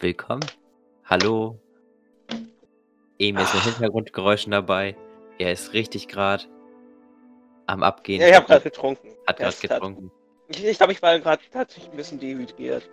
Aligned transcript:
willkommen. 0.00 0.44
Hallo. 1.04 1.58
Emil 3.18 3.42
ist 3.42 3.54
mit 3.54 3.62
Ah. 3.62 3.66
Hintergrundgeräuschen 3.66 4.52
dabei. 4.52 4.96
Er 5.38 5.52
ist 5.52 5.72
richtig 5.72 6.08
gerade 6.08 6.44
am 7.66 7.82
Abgehen. 7.82 8.20
Ja, 8.20 8.28
ich 8.28 8.34
habe 8.34 8.46
gerade 8.46 8.62
getrunken. 8.62 9.08
Hat 9.26 9.38
gerade 9.38 9.56
getrunken. 9.56 10.10
Ich, 10.48 10.64
ich 10.64 10.76
glaube, 10.78 10.92
ich 10.92 11.02
war 11.02 11.18
gerade 11.18 11.42
tatsächlich 11.52 11.90
ein 11.90 11.96
bisschen 11.96 12.18
dehydriert. 12.18 12.88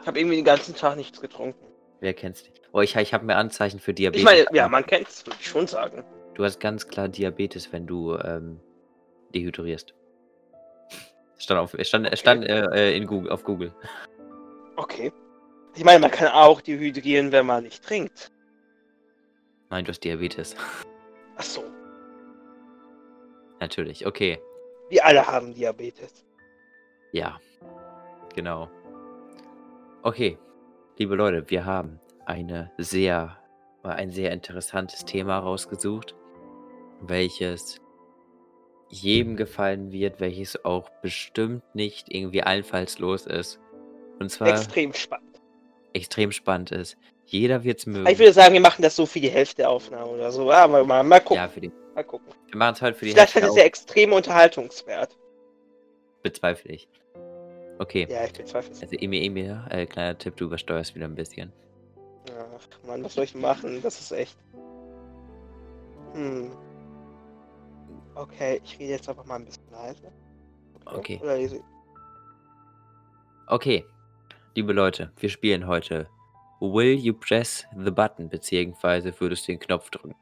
Ich 0.00 0.06
habe 0.06 0.18
irgendwie 0.18 0.36
den 0.36 0.44
ganzen 0.44 0.74
Tag 0.74 0.96
nichts 0.96 1.20
getrunken. 1.20 1.66
Wer 2.00 2.14
kennt's 2.14 2.44
nicht? 2.44 2.60
Oh, 2.72 2.80
ich, 2.80 2.94
ich 2.94 3.12
habe 3.14 3.24
mir 3.24 3.36
Anzeichen 3.36 3.80
für 3.80 3.92
Diabetes. 3.92 4.20
Ich 4.20 4.24
meine, 4.24 4.46
ja, 4.52 4.68
man 4.68 4.86
kennt 4.86 5.08
es, 5.08 5.26
würde 5.26 5.36
ich 5.40 5.48
schon 5.48 5.66
sagen. 5.66 6.04
Du 6.34 6.44
hast 6.44 6.60
ganz 6.60 6.86
klar 6.86 7.08
Diabetes, 7.08 7.72
wenn 7.72 7.86
du 7.86 8.14
ähm, 8.16 8.60
dehydrierst. 9.34 9.94
Stand 11.38 11.60
auf, 11.60 11.74
stand, 11.80 12.06
Okay. 12.06 12.16
stand 12.16 12.44
äh, 12.46 12.92
in 12.96 13.06
Google, 13.06 13.32
auf 13.32 13.42
Google. 13.42 13.74
Okay. 14.76 15.10
Ich 15.74 15.84
meine, 15.84 16.00
man 16.00 16.10
kann 16.10 16.28
auch 16.28 16.60
dehydrieren, 16.60 17.32
wenn 17.32 17.46
man 17.46 17.64
nicht 17.64 17.84
trinkt. 17.84 18.30
Nein, 19.70 19.84
du 19.84 19.90
hast 19.90 20.00
Diabetes. 20.00 20.56
Ach 21.36 21.42
so. 21.42 21.64
Natürlich, 23.60 24.06
okay. 24.06 24.40
Wir 24.88 25.04
alle 25.04 25.26
haben 25.26 25.54
Diabetes. 25.54 26.24
Ja, 27.12 27.38
genau. 28.34 28.68
Okay, 30.02 30.38
liebe 30.96 31.14
Leute, 31.14 31.48
wir 31.50 31.64
haben 31.66 32.00
eine 32.24 32.70
sehr, 32.78 33.36
ein 33.82 34.10
sehr 34.10 34.32
interessantes 34.32 35.04
Thema 35.04 35.38
rausgesucht, 35.38 36.14
welches 37.00 37.80
jedem 38.90 39.36
gefallen 39.36 39.92
wird, 39.92 40.20
welches 40.20 40.64
auch 40.64 40.88
bestimmt 41.02 41.62
nicht 41.74 42.12
irgendwie 42.12 42.42
einfallslos 42.42 43.26
ist. 43.26 43.60
Und 44.18 44.30
zwar 44.30 44.48
Extrem 44.48 44.92
spannend. 44.94 45.27
Extrem 45.98 46.32
spannend 46.32 46.70
ist. 46.72 46.96
Jeder 47.26 47.62
wird's 47.64 47.84
mögen. 47.86 48.06
Ich 48.08 48.18
würde 48.18 48.32
sagen, 48.32 48.54
wir 48.54 48.60
machen 48.60 48.80
das 48.82 48.96
so 48.96 49.04
für 49.04 49.20
die 49.20 49.28
Hälfte 49.28 49.56
der 49.56 49.70
Aufnahme 49.70 50.06
oder 50.10 50.32
so. 50.32 50.50
Aber 50.50 50.82
mal, 50.84 51.02
mal 51.02 51.20
gucken. 51.20 51.36
ja, 51.36 51.48
für 51.48 51.60
die, 51.60 51.70
Mal 51.94 52.04
gucken. 52.04 52.26
wir 52.48 52.56
machen 52.56 52.74
es 52.74 52.82
heute 52.82 52.96
für 52.98 53.04
die 53.04 53.10
Vielleicht 53.12 53.34
hat 53.34 53.42
Hälfte 53.42 53.56
es 53.56 53.60
ja 53.60 53.66
extrem 53.66 54.12
Unterhaltungswert. 54.12 55.16
bezweifle 56.22 56.72
ich. 56.72 56.88
Okay, 57.80 58.06
Ja, 58.10 58.24
ich 58.24 58.32
bezweifle 58.32 58.72
es. 58.72 58.82
also 58.82 58.96
Emil, 58.96 59.22
Emil, 59.24 59.62
äh, 59.70 59.86
kleiner 59.86 60.16
Tipp, 60.18 60.36
du 60.36 60.46
übersteuerst 60.46 60.94
wieder 60.94 61.04
ein 61.06 61.14
bisschen. 61.14 61.52
Ach 62.56 62.86
Mann, 62.86 63.04
was 63.04 63.14
soll 63.14 63.24
ich 63.24 63.34
machen? 63.34 63.80
Das 63.82 64.00
ist 64.00 64.10
echt. 64.12 64.36
Hm. 66.14 66.50
Okay, 68.14 68.60
ich 68.64 68.78
rede 68.78 68.92
jetzt 68.92 69.08
einfach 69.08 69.24
mal 69.26 69.36
ein 69.36 69.44
bisschen 69.44 69.62
leise. 69.70 70.10
Okay. 70.86 71.20
Lese- 71.22 71.60
Okay, 73.46 73.84
liebe 74.58 74.72
Leute, 74.72 75.12
wir 75.18 75.28
spielen 75.28 75.68
heute 75.68 76.08
Will 76.58 76.98
you 76.98 77.14
press 77.14 77.64
the 77.76 77.92
button, 77.92 78.28
beziehungsweise 78.28 79.14
würdest 79.20 79.46
du 79.46 79.52
den 79.52 79.60
Knopf 79.60 79.88
drücken. 79.88 80.16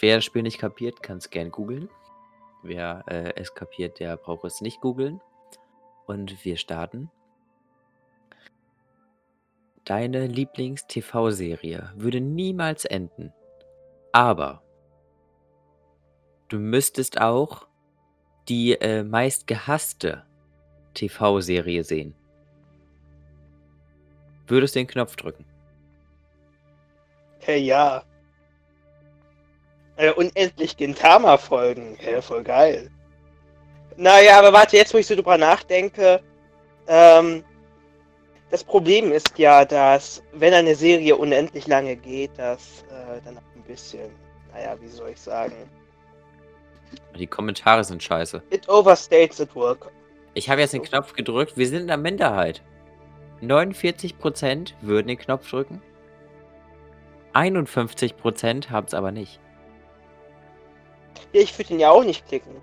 Wer 0.00 0.16
das 0.16 0.24
Spiel 0.24 0.42
nicht 0.42 0.58
kapiert, 0.58 1.00
kann 1.00 1.18
es 1.18 1.30
gern 1.30 1.52
googeln. 1.52 1.88
Wer 2.64 3.04
äh, 3.06 3.34
es 3.36 3.54
kapiert, 3.54 4.00
der 4.00 4.16
braucht 4.16 4.44
es 4.46 4.60
nicht 4.60 4.80
googeln. 4.80 5.20
Und 6.06 6.44
wir 6.44 6.56
starten. 6.56 7.08
Deine 9.84 10.26
Lieblings-TV-Serie 10.26 11.92
würde 11.94 12.20
niemals 12.20 12.84
enden. 12.84 13.32
Aber 14.10 14.64
du 16.48 16.58
müsstest 16.58 17.20
auch 17.20 17.68
die 18.48 18.72
äh, 18.72 19.04
meist 19.04 19.46
gehasste 19.46 20.24
TV-Serie 20.98 21.84
sehen. 21.84 22.14
Würdest 24.46 24.74
du 24.74 24.80
den 24.80 24.86
Knopf 24.86 25.16
drücken? 25.16 25.44
Hey, 27.40 27.60
ja. 27.60 28.02
Äh, 29.96 30.12
unendlich 30.12 30.76
Gintama-Folgen. 30.76 31.96
Hä, 31.98 32.20
voll 32.22 32.42
geil. 32.42 32.90
Naja, 33.96 34.38
aber 34.38 34.52
warte, 34.52 34.76
jetzt 34.76 34.94
wo 34.94 34.98
ich 34.98 35.06
so 35.06 35.14
drüber 35.14 35.36
nachdenke, 35.38 36.20
ähm, 36.86 37.42
das 38.50 38.62
Problem 38.64 39.12
ist 39.12 39.36
ja, 39.38 39.64
dass 39.64 40.22
wenn 40.32 40.54
eine 40.54 40.74
Serie 40.74 41.16
unendlich 41.16 41.66
lange 41.66 41.96
geht, 41.96 42.30
dass 42.38 42.82
äh, 42.90 43.20
dann 43.24 43.36
auch 43.38 43.42
ein 43.56 43.62
bisschen, 43.62 44.08
naja, 44.52 44.76
wie 44.80 44.88
soll 44.88 45.10
ich 45.10 45.20
sagen, 45.20 45.54
Die 47.18 47.26
Kommentare 47.26 47.82
sind 47.84 48.02
scheiße. 48.02 48.42
it 48.50 48.68
overstates 48.68 49.40
it 49.40 49.54
work. 49.54 49.90
Ich 50.38 50.48
habe 50.48 50.60
jetzt 50.60 50.72
den 50.72 50.82
Knopf 50.82 51.14
gedrückt. 51.14 51.56
Wir 51.56 51.66
sind 51.66 51.80
in 51.80 51.86
der 51.88 51.96
Minderheit. 51.96 52.62
49% 53.42 54.72
würden 54.82 55.08
den 55.08 55.18
Knopf 55.18 55.50
drücken. 55.50 55.82
51% 57.34 58.70
haben 58.70 58.86
es 58.86 58.94
aber 58.94 59.10
nicht. 59.10 59.40
Ja, 61.32 61.40
ich 61.40 61.58
würde 61.58 61.74
ihn 61.74 61.80
ja 61.80 61.90
auch 61.90 62.04
nicht 62.04 62.24
klicken. 62.28 62.54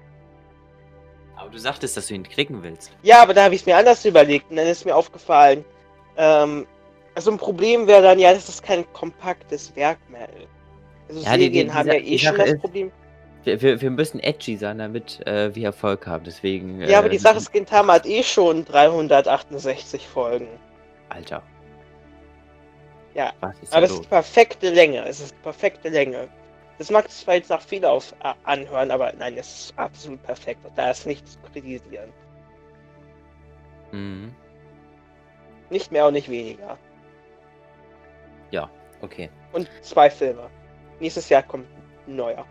Aber 1.36 1.50
du 1.50 1.60
sagtest, 1.60 1.98
dass 1.98 2.08
du 2.08 2.14
ihn 2.14 2.24
klicken 2.24 2.64
willst. 2.64 2.94
Ja, 3.04 3.22
aber 3.22 3.34
da 3.34 3.44
habe 3.44 3.56
ich 3.56 3.62
es 3.62 3.66
mir 3.68 3.76
anders 3.76 4.06
überlegt 4.06 4.50
und 4.50 4.56
dann 4.56 4.68
ist 4.68 4.86
mir 4.86 4.96
aufgefallen, 4.96 5.66
ähm, 6.16 6.66
also 7.14 7.30
ein 7.30 7.38
Problem 7.38 7.88
wäre 7.88 8.02
dann 8.02 8.20
ja, 8.20 8.34
dass 8.34 8.48
es 8.48 8.62
kein 8.62 8.86
kompaktes 8.94 9.76
Werk 9.76 9.98
mehr 10.10 10.30
ist. 10.30 10.48
Also 11.10 11.22
Ja, 11.26 11.34
die- 11.36 11.50
die- 11.50 11.58
Serien 11.58 11.68
die 11.68 11.74
haben 11.74 11.88
ja 11.90 11.94
eh 11.96 12.18
schon 12.18 12.38
das 12.38 12.50
ist- 12.52 12.62
Problem. 12.62 12.90
Wir, 13.46 13.62
wir, 13.62 13.80
wir 13.82 13.92
müssen 13.92 14.20
edgy 14.20 14.58
sein, 14.58 14.80
damit 14.80 15.26
äh, 15.26 15.54
wir 15.56 15.68
Erfolg 15.68 16.06
haben. 16.08 16.24
Deswegen. 16.26 16.82
Ja, 16.82 17.00
aber 17.00 17.08
äh, 17.08 17.12
die 17.12 17.18
Sache 17.18 17.38
ist, 17.38 17.52
Gintama 17.54 17.94
hat 17.94 18.06
eh 18.06 18.24
schon 18.24 18.66
368 18.66 20.08
Folgen. 20.08 20.48
Alter. 21.10 21.42
Ja, 23.14 23.32
Was 23.40 23.58
ist 23.62 23.72
da 23.72 23.78
Aber 23.78 23.86
es 23.86 23.92
ist 23.94 24.04
die 24.04 24.08
perfekte 24.08 24.70
Länge. 24.72 25.06
Es 25.08 25.20
ist 25.22 25.32
die 25.32 25.42
perfekte 25.44 25.90
Länge. 25.90 26.28
Das 26.78 26.92
mag 26.92 27.10
zwar 27.10 27.36
jetzt 27.36 27.50
nach 27.50 27.62
viel 27.62 27.86
auf 27.86 28.14
a- 28.20 28.36
anhören, 28.44 28.92
aber 28.92 29.14
nein, 29.18 29.38
es 29.38 29.48
ist 29.48 29.80
absolut 29.80 30.22
perfekt. 30.24 30.60
Da 30.76 30.92
ist 30.92 31.06
nichts 31.06 31.34
zu 31.34 31.40
kritisieren. 31.52 32.10
Mhm. 33.92 34.36
Nicht 35.70 35.92
mehr 35.92 36.08
und 36.08 36.14
nicht 36.14 36.30
weniger. 36.30 36.78
Okay. 39.02 39.30
Und 39.52 39.70
zwei 39.82 40.10
Filme. 40.10 40.50
Nächstes 41.00 41.30
Jahr 41.30 41.44
kommt 41.44 41.68
ein 42.08 42.16
neuer. 42.16 42.46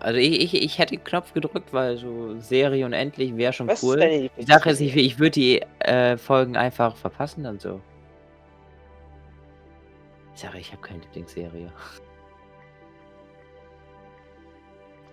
Also 0.00 0.18
ich, 0.18 0.54
ich, 0.54 0.62
ich 0.62 0.78
hätte 0.78 0.96
den 0.96 1.02
Knopf 1.04 1.32
gedrückt, 1.32 1.72
weil 1.72 1.96
so 1.96 2.38
Serie 2.40 2.86
unendlich 2.86 3.36
wäre 3.36 3.52
schon 3.52 3.66
Was 3.66 3.82
cool. 3.82 3.96
ist 3.96 4.02
deine 4.04 4.30
Die 4.38 4.42
Sache 4.44 4.70
ist, 4.70 4.80
ich, 4.80 4.96
ich 4.96 5.18
würde 5.18 5.30
die 5.32 5.62
äh, 5.80 6.16
Folgen 6.16 6.56
einfach 6.56 6.96
verpassen 6.96 7.44
und 7.46 7.60
so. 7.60 7.80
Ich 10.34 10.40
sage, 10.42 10.58
ich 10.58 10.70
habe 10.70 10.82
keine 10.82 11.00
Lieblingsserie. 11.00 11.72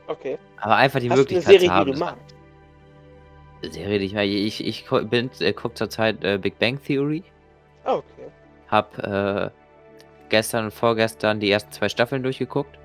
Okay. 0.07 0.37
Aber 0.61 0.75
einfach 0.75 0.99
die 0.99 1.09
Hast 1.09 1.17
du 1.17 1.21
eine 1.21 1.21
Möglichkeit 1.21 1.53
Serie, 1.53 1.67
zu 1.67 1.73
haben. 1.73 1.85
die 1.87 1.91
du 1.93 1.99
magst? 1.99 2.35
Serie, 3.63 3.99
die 3.99 4.05
ich 4.05 4.13
mag. 4.13 4.25
Ich, 4.25 4.63
ich 4.63 5.09
bin, 5.09 5.31
äh, 5.39 5.53
guck 5.53 5.75
zurzeit 5.75 6.23
äh, 6.23 6.37
Big 6.37 6.59
Bang 6.59 6.79
Theory. 6.83 7.23
Ah, 7.85 7.95
okay. 7.95 8.27
Hab 8.67 8.95
äh, 8.99 9.49
gestern 10.29 10.65
und 10.65 10.71
vorgestern 10.71 11.39
die 11.39 11.49
ersten 11.49 11.71
zwei 11.71 11.89
Staffeln 11.89 12.21
durchgeguckt. 12.21 12.77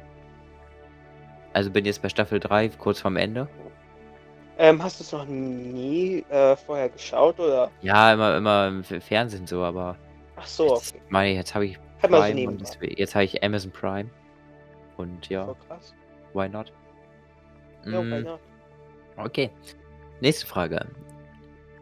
Also 1.52 1.70
bin 1.70 1.84
jetzt 1.84 2.02
bei 2.02 2.08
Staffel 2.08 2.38
3, 2.40 2.68
kurz 2.70 3.00
vorm 3.00 3.16
Ende. 3.16 3.48
Ähm, 4.58 4.82
hast 4.82 5.00
du 5.00 5.04
es 5.04 5.12
noch 5.12 5.24
nie 5.26 6.24
äh, 6.28 6.54
vorher 6.56 6.88
geschaut 6.90 7.38
oder? 7.40 7.70
Ja, 7.80 8.12
immer, 8.12 8.36
immer 8.36 8.68
im 8.68 8.84
Fernsehen 8.84 9.46
so, 9.46 9.62
aber 9.62 9.96
Ach 10.36 10.46
so, 10.46 10.74
jetzt, 10.74 10.94
okay. 10.94 11.02
meine, 11.08 11.30
jetzt 11.34 11.54
habe 11.54 11.66
ich 11.66 11.78
Hat 12.02 12.10
so 12.10 12.16
Prime 12.16 12.28
und 12.28 12.34
nebenbei. 12.34 12.64
deswegen- 12.64 12.96
jetzt 12.98 13.14
habe 13.14 13.24
ich 13.24 13.42
Amazon 13.42 13.70
Prime. 13.72 14.10
Und 14.98 15.28
ja, 15.30 15.46
So 15.46 15.56
krass. 15.66 15.94
why 16.34 16.48
not? 16.48 16.72
Ja, 17.86 18.02
Mm, 18.02 18.12
why 18.12 18.22
not? 18.22 18.40
Okay. 19.16 19.50
Nächste 20.20 20.46
Frage. 20.46 20.86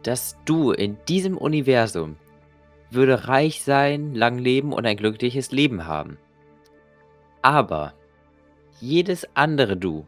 Dass 0.03 0.37
du 0.45 0.71
in 0.71 0.97
diesem 1.09 1.37
Universum 1.37 2.15
würde 2.91 3.27
reich 3.27 3.61
sein, 3.63 4.15
lang 4.15 4.37
leben 4.39 4.71
und 4.71 4.85
ein 4.85 4.95
glückliches 4.95 5.51
Leben 5.51 5.85
haben. 5.85 6.17
Aber 7.41 7.93
jedes 8.81 9.27
andere 9.35 9.77
Du 9.77 10.05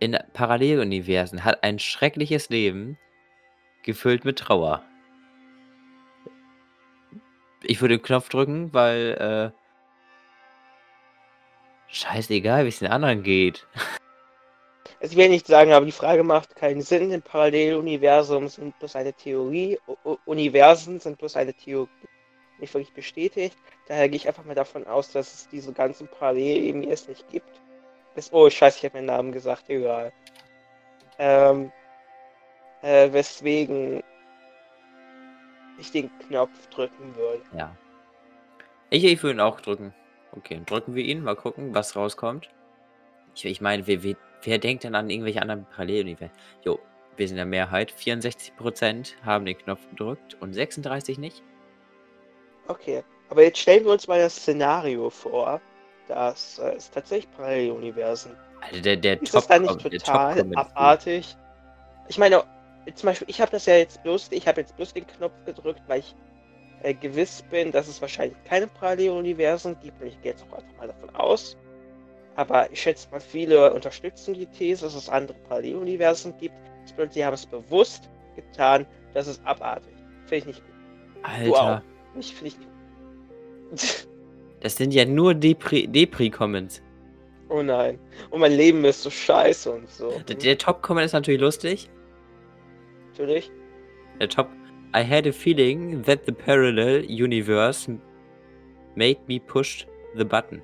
in 0.00 0.16
Paralleluniversen 0.32 1.44
hat 1.44 1.62
ein 1.64 1.78
schreckliches 1.78 2.48
Leben, 2.50 2.98
gefüllt 3.82 4.24
mit 4.24 4.38
Trauer. 4.38 4.82
Ich 7.62 7.80
würde 7.80 7.96
den 7.96 8.02
Knopf 8.02 8.28
drücken, 8.28 8.72
weil 8.72 9.52
äh, 9.52 9.58
scheißegal, 11.88 12.64
wie 12.64 12.68
es 12.68 12.78
den 12.78 12.90
anderen 12.90 13.22
geht. 13.22 13.66
Ich 15.00 15.14
will 15.14 15.28
nicht 15.28 15.46
sagen, 15.46 15.72
aber 15.72 15.86
die 15.86 15.92
Frage 15.92 16.24
macht 16.24 16.56
keinen 16.56 16.82
Sinn. 16.82 17.12
Im 17.12 17.22
Paralleluniversum 17.22 18.48
sind 18.48 18.76
bloß 18.80 18.96
eine 18.96 19.12
Theorie. 19.12 19.78
U 20.04 20.16
Universen 20.24 20.98
sind 20.98 21.18
bloß 21.18 21.36
eine 21.36 21.54
Theorie. 21.54 21.88
Nicht 22.58 22.74
wirklich 22.74 22.92
bestätigt. 22.92 23.56
Daher 23.86 24.08
gehe 24.08 24.16
ich 24.16 24.26
einfach 24.26 24.44
mal 24.44 24.54
davon 24.54 24.86
aus, 24.86 25.12
dass 25.12 25.32
es 25.32 25.48
diese 25.48 25.72
ganzen 25.72 26.08
Parallelen 26.08 26.82
erst 26.82 27.08
nicht 27.08 27.28
gibt. 27.28 27.60
Bis, 28.14 28.32
oh, 28.32 28.50
scheiße, 28.50 28.78
ich 28.78 28.84
habe 28.84 28.98
meinen 28.98 29.06
Namen 29.06 29.32
gesagt, 29.32 29.68
egal. 29.70 30.12
Ähm, 31.18 31.70
äh, 32.82 33.12
weswegen 33.12 34.02
ich 35.78 35.92
den 35.92 36.10
Knopf 36.18 36.66
drücken 36.68 37.14
würde. 37.14 37.42
Ja. 37.56 37.76
Ich, 38.90 39.04
ich 39.04 39.22
würde 39.22 39.36
ihn 39.36 39.40
auch 39.40 39.60
drücken. 39.60 39.94
Okay, 40.32 40.60
drücken 40.66 40.94
wir 40.94 41.04
ihn, 41.04 41.22
mal 41.22 41.36
gucken, 41.36 41.74
was 41.74 41.96
rauskommt. 41.96 42.48
Ich, 43.34 43.44
ich 43.44 43.60
meine, 43.60 43.86
wer, 43.86 44.02
wer, 44.02 44.16
wer 44.42 44.58
denkt 44.58 44.84
denn 44.84 44.94
an 44.94 45.10
irgendwelche 45.10 45.40
anderen 45.40 45.66
Paralleluniversen? 45.66 46.36
Jo, 46.64 46.78
wir 47.16 47.26
sind 47.26 47.34
in 47.34 47.38
der 47.38 47.46
Mehrheit. 47.46 47.92
64% 47.92 49.14
haben 49.24 49.44
den 49.44 49.58
Knopf 49.58 49.88
gedrückt 49.90 50.36
und 50.40 50.52
36 50.54 51.18
nicht. 51.18 51.42
Okay, 52.68 53.02
aber 53.30 53.42
jetzt 53.42 53.58
stellen 53.58 53.84
wir 53.84 53.92
uns 53.92 54.06
mal 54.06 54.18
das 54.18 54.36
Szenario 54.36 55.10
vor, 55.10 55.60
dass 56.06 56.58
äh, 56.58 56.74
es 56.76 56.90
tatsächlich 56.90 57.30
Paralleluniversen 57.32 58.36
Also 58.60 58.80
der, 58.82 58.96
der 58.96 59.20
Ist 59.22 59.32
Top 59.32 59.40
das 59.40 59.48
dann 59.48 59.62
nicht 59.62 59.80
total 59.80 60.44
abartig? 60.54 61.36
Ich 62.08 62.18
meine, 62.18 62.44
zum 62.94 63.08
Beispiel, 63.08 63.28
ich 63.28 63.40
habe 63.40 63.50
das 63.50 63.66
ja 63.66 63.76
jetzt 63.76 64.02
bloß, 64.02 64.28
ich 64.32 64.46
habe 64.48 64.60
jetzt 64.60 64.76
bloß 64.76 64.94
den 64.94 65.06
Knopf 65.06 65.34
gedrückt, 65.44 65.82
weil 65.88 66.00
ich 66.00 66.14
äh, 66.82 66.94
gewiss 66.94 67.42
bin, 67.50 67.72
dass 67.72 67.88
es 67.88 68.00
wahrscheinlich 68.00 68.36
keine 68.44 68.66
Paralleluniversen 68.66 69.78
gibt 69.82 70.00
und 70.00 70.08
ich 70.08 70.20
gehe 70.22 70.32
jetzt 70.32 70.44
auch 70.44 70.58
einfach 70.58 70.76
mal 70.78 70.86
davon 70.88 71.14
aus. 71.16 71.56
Aber 72.36 72.70
ich 72.70 72.80
schätze 72.80 73.08
mal, 73.10 73.20
viele 73.20 73.72
unterstützen 73.74 74.34
die 74.34 74.46
These, 74.46 74.84
dass 74.84 74.94
es 74.94 75.08
andere 75.08 75.36
Paralleluniversen 75.48 76.36
gibt. 76.38 76.54
Das 76.82 76.92
bedeutet, 76.92 77.14
sie 77.14 77.24
haben 77.24 77.34
es 77.34 77.46
bewusst 77.46 78.08
getan, 78.36 78.86
das 79.12 79.26
ist 79.26 79.44
abartig. 79.44 79.92
Finde 80.26 80.36
ich 80.36 80.46
nicht 80.46 80.64
gut. 80.64 80.74
Alter, 81.24 81.74
Nicht, 81.76 81.97
ich 82.16 82.42
nicht 82.42 82.58
das 84.60 84.76
sind 84.76 84.92
ja 84.92 85.04
nur 85.04 85.32
Depri- 85.32 85.86
Depri-Comments. 85.86 86.82
Oh 87.48 87.62
nein. 87.62 87.98
Und 88.30 88.40
mein 88.40 88.52
Leben 88.52 88.84
ist 88.84 89.02
so 89.02 89.10
scheiße 89.10 89.70
und 89.70 89.88
so. 89.88 90.10
Der, 90.28 90.36
der 90.36 90.58
Top-Comment 90.58 91.06
ist 91.06 91.12
natürlich 91.12 91.40
lustig. 91.40 91.90
Natürlich. 93.10 93.50
Der 94.20 94.28
Top. 94.28 94.48
I 94.96 95.04
had 95.04 95.26
a 95.26 95.32
feeling 95.32 96.02
that 96.02 96.20
the 96.26 96.32
parallel 96.32 97.04
universe 97.08 97.90
made 98.96 99.18
me 99.28 99.38
push 99.38 99.86
the 100.16 100.24
button. 100.24 100.62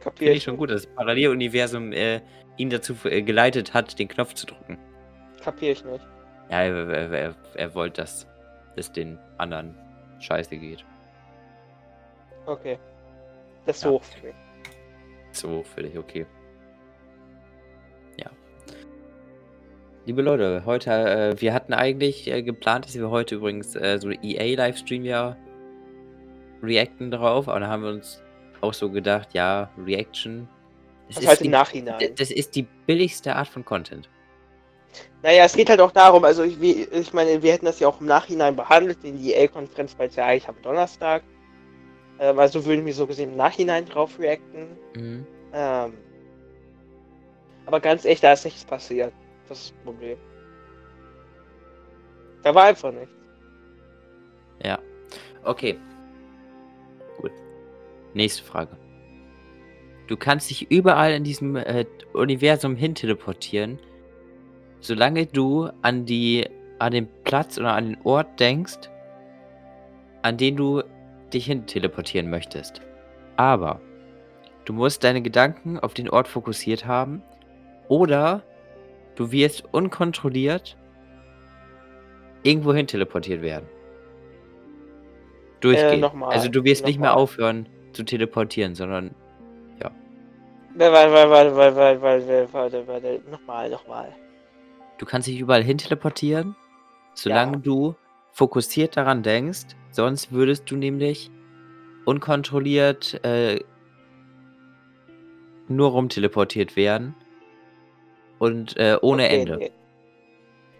Kapier 0.00 0.26
Finde 0.26 0.36
ich 0.36 0.42
schon 0.42 0.56
gut, 0.56 0.70
dass 0.70 0.82
das 0.82 0.94
Paralleluniversum 0.94 1.92
äh, 1.92 2.20
ihn 2.58 2.68
dazu 2.68 2.94
äh, 3.04 3.22
geleitet 3.22 3.72
hat, 3.72 3.98
den 3.98 4.08
Knopf 4.08 4.34
zu 4.34 4.46
drücken. 4.46 4.78
Kapier 5.42 5.72
ich 5.72 5.84
nicht. 5.84 6.06
Ja, 6.50 6.62
er, 6.62 6.88
er, 6.88 7.10
er, 7.12 7.34
er 7.54 7.74
wollte, 7.74 8.02
dass 8.02 8.26
es 8.76 8.92
den 8.92 9.18
anderen 9.38 9.74
scheiße 10.20 10.56
geht. 10.56 10.84
Okay. 12.46 12.78
Das 13.66 13.76
ist 13.78 13.84
Ja. 13.84 13.90
hoch 13.90 14.02
für 14.02 14.26
mich. 14.26 14.34
So, 15.32 15.62
für 15.62 15.82
dich, 15.82 15.96
okay. 15.98 16.26
Ja. 18.18 18.30
Liebe 20.06 20.22
Leute, 20.22 20.62
heute, 20.66 20.90
äh, 20.90 21.40
wir 21.40 21.54
hatten 21.54 21.72
eigentlich 21.72 22.30
äh, 22.30 22.42
geplant, 22.42 22.84
dass 22.84 22.94
wir 22.94 23.10
heute 23.10 23.36
übrigens 23.36 23.74
äh, 23.74 23.98
so 23.98 24.10
EA-Livestream 24.10 25.04
ja 25.04 25.36
reacten 26.62 27.10
drauf, 27.10 27.48
aber 27.48 27.60
da 27.60 27.68
haben 27.68 27.82
wir 27.82 27.90
uns 27.90 28.22
auch 28.60 28.72
so 28.74 28.90
gedacht, 28.90 29.34
ja, 29.34 29.70
Reaction. 29.78 30.48
Das, 31.08 31.16
Das 31.16 31.26
halt 31.26 31.40
im 31.40 31.44
die, 31.44 31.48
Nachhinein. 31.50 32.14
das 32.16 32.30
ist 32.30 32.54
die 32.56 32.66
billigste 32.86 33.34
Art 33.34 33.48
von 33.48 33.64
Content. 33.64 34.08
Naja, 35.22 35.44
es 35.44 35.54
geht 35.54 35.70
halt 35.70 35.80
auch 35.80 35.92
darum, 35.92 36.24
also 36.24 36.42
ich, 36.42 36.60
wie, 36.60 36.84
ich 36.84 37.12
meine, 37.12 37.42
wir 37.42 37.52
hätten 37.52 37.66
das 37.66 37.80
ja 37.80 37.88
auch 37.88 38.00
im 38.00 38.06
Nachhinein 38.06 38.56
behandelt, 38.56 38.98
in 39.02 39.18
die 39.18 39.32
EA-Konferenz, 39.32 39.94
weil 39.98 40.08
es 40.08 40.16
ja 40.16 40.26
eigentlich 40.26 40.48
am 40.48 40.60
Donnerstag. 40.62 41.22
Ähm, 42.20 42.38
also 42.38 42.64
würden 42.64 42.84
wir 42.84 42.94
so 42.94 43.06
gesehen 43.06 43.30
im 43.30 43.36
Nachhinein 43.36 43.86
drauf 43.86 44.18
reacten. 44.18 44.68
Mhm. 44.96 45.26
Ähm, 45.52 45.94
aber 47.66 47.80
ganz 47.80 48.04
echt, 48.04 48.22
da 48.22 48.32
ist 48.32 48.44
nichts 48.44 48.64
passiert. 48.64 49.12
Das 49.48 49.58
ist 49.60 49.70
das 49.70 49.84
Problem. 49.84 50.18
Da 52.42 52.54
war 52.54 52.64
einfach 52.64 52.92
nichts. 52.92 53.14
Ja. 54.62 54.78
Okay. 55.44 55.78
Gut. 57.18 57.32
Nächste 58.12 58.42
Frage. 58.44 58.76
Du 60.06 60.16
kannst 60.16 60.50
dich 60.50 60.70
überall 60.70 61.12
in 61.12 61.24
diesem 61.24 61.56
äh, 61.56 61.86
Universum 62.12 62.76
hin 62.76 62.94
teleportieren, 62.94 63.78
solange 64.84 65.26
du 65.26 65.70
an 65.82 66.04
die 66.04 66.46
an 66.78 66.92
den 66.92 67.08
Platz 67.24 67.58
oder 67.58 67.72
an 67.72 67.86
den 67.86 67.98
Ort 68.04 68.38
denkst, 68.40 68.90
an 70.22 70.36
den 70.36 70.56
du 70.56 70.82
dich 71.32 71.46
hin 71.46 71.66
teleportieren 71.66 72.28
möchtest. 72.28 72.82
Aber 73.36 73.80
du 74.64 74.72
musst 74.72 75.04
deine 75.04 75.22
Gedanken 75.22 75.78
auf 75.78 75.94
den 75.94 76.10
Ort 76.10 76.28
fokussiert 76.28 76.86
haben 76.86 77.22
oder 77.88 78.42
du 79.14 79.30
wirst 79.30 79.64
unkontrolliert 79.72 80.76
irgendwo 82.42 82.74
hin 82.74 82.86
teleportiert 82.86 83.40
werden. 83.42 83.66
Durchgehend. 85.60 86.02
nochmal, 86.02 86.32
also 86.32 86.48
du 86.48 86.62
wirst 86.64 86.84
nicht 86.84 87.00
mehr 87.00 87.16
aufhören 87.16 87.68
zu 87.92 88.02
teleportieren, 88.02 88.74
sondern 88.74 89.14
Warte, 90.76 90.92
warte, 90.92 91.30
warte, 91.30 91.56
warte, 91.56 91.76
warte, 91.76 92.02
warte, 92.02 92.52
warte, 92.52 92.88
warte, 92.88 93.20
nochmal, 93.30 93.70
nochmal. 93.70 94.12
Du 94.98 95.06
kannst 95.06 95.28
dich 95.28 95.38
überall 95.40 95.62
hin 95.62 95.78
teleportieren, 95.78 96.56
solange 97.14 97.54
Ja. 97.56 97.58
du 97.58 97.94
fokussiert 98.32 98.96
daran 98.96 99.22
denkst. 99.22 99.76
Sonst 99.90 100.32
würdest 100.32 100.70
du 100.70 100.76
nämlich 100.76 101.30
unkontrolliert 102.04 103.24
äh, 103.24 103.60
nur 105.68 105.90
rumteleportiert 105.90 106.76
werden. 106.76 107.14
Und 108.38 108.76
äh, 108.76 108.98
ohne 109.00 109.24
Okay, 109.26 109.38
Ende. 109.40 109.56
Nee. 109.58 109.70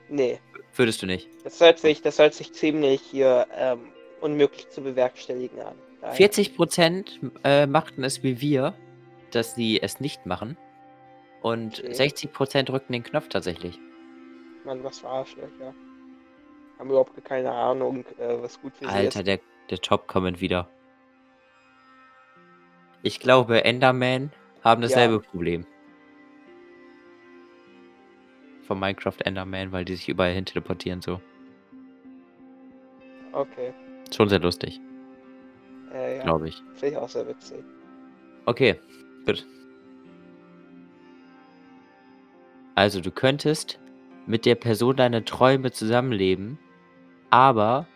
nee, 0.09 0.41
Würdest 0.77 1.03
du 1.03 1.07
nicht. 1.07 1.29
das 1.45 1.61
hört 1.61 1.79
sich, 1.79 2.03
das 2.03 2.19
hört 2.19 2.35
sich 2.35 2.53
ziemlich 2.53 3.01
hier 3.01 3.47
ähm, 3.57 3.81
unmöglich 4.21 4.69
zu 4.71 4.83
bewerkstelligen 4.83 5.61
an. 5.61 5.75
Nein. 6.03 6.13
40% 6.17 7.31
äh, 7.45 7.67
machten 7.67 8.03
es 8.05 8.23
wie 8.23 8.41
wir, 8.41 8.75
dass 9.31 9.55
sie 9.55 9.81
es 9.81 10.01
nicht 10.01 10.27
machen. 10.27 10.57
Und 11.43 11.81
Okay. 11.85 11.93
60% 11.93 12.65
drückten 12.65 12.93
den 12.93 13.03
Knopf 13.05 13.29
tatsächlich. 13.29 13.79
Mann, 14.65 14.83
was 14.83 15.01
für 15.01 15.09
Arschlöcher. 15.09 15.75
Haben 16.79 16.91
überhaupt 16.91 17.25
keine 17.25 17.53
Ahnung, 17.53 18.05
äh, 18.19 18.43
was 18.43 18.61
gut 18.61 18.77
für 18.77 18.89
Alter, 18.89 19.21
ist. 19.21 19.27
der, 19.27 19.41
der 19.71 19.79
Top-Comment 19.79 20.41
wieder. 20.41 20.69
Ich 23.03 23.21
glaube, 23.21 23.65
Enderman 23.65 24.33
haben 24.63 24.83
dasselbe 24.83 25.21
Problem. 25.21 25.67
Von 28.63 28.81
Minecraft 28.81 29.21
Enderman, 29.25 29.73
weil 29.73 29.85
die 29.85 29.95
sich 29.95 30.09
überall 30.09 30.33
hin 30.33 30.47
teleportieren 30.47 31.03
so. 31.03 31.21
Okay, 33.33 33.75
Schon 34.15 34.29
sehr 34.29 34.39
lustig, 34.39 34.81
äh, 35.93 36.19
ja, 36.19 36.23
glaube 36.23 36.49
ich. 36.49 36.63
finde 36.75 36.89
ich 36.89 36.97
auch 36.97 37.09
sehr 37.09 37.27
witzig. 37.27 37.65
Okay, 38.47 38.79
gut. 39.27 39.45
Also, 42.77 43.01
du 43.01 43.11
könntest 43.11 43.81
mit 44.27 44.47
der 44.47 44.55
Person 44.55 44.97
deiner 44.97 45.25
Träume 45.25 45.71
zusammenleben, 45.73 46.59
aber 47.31 47.87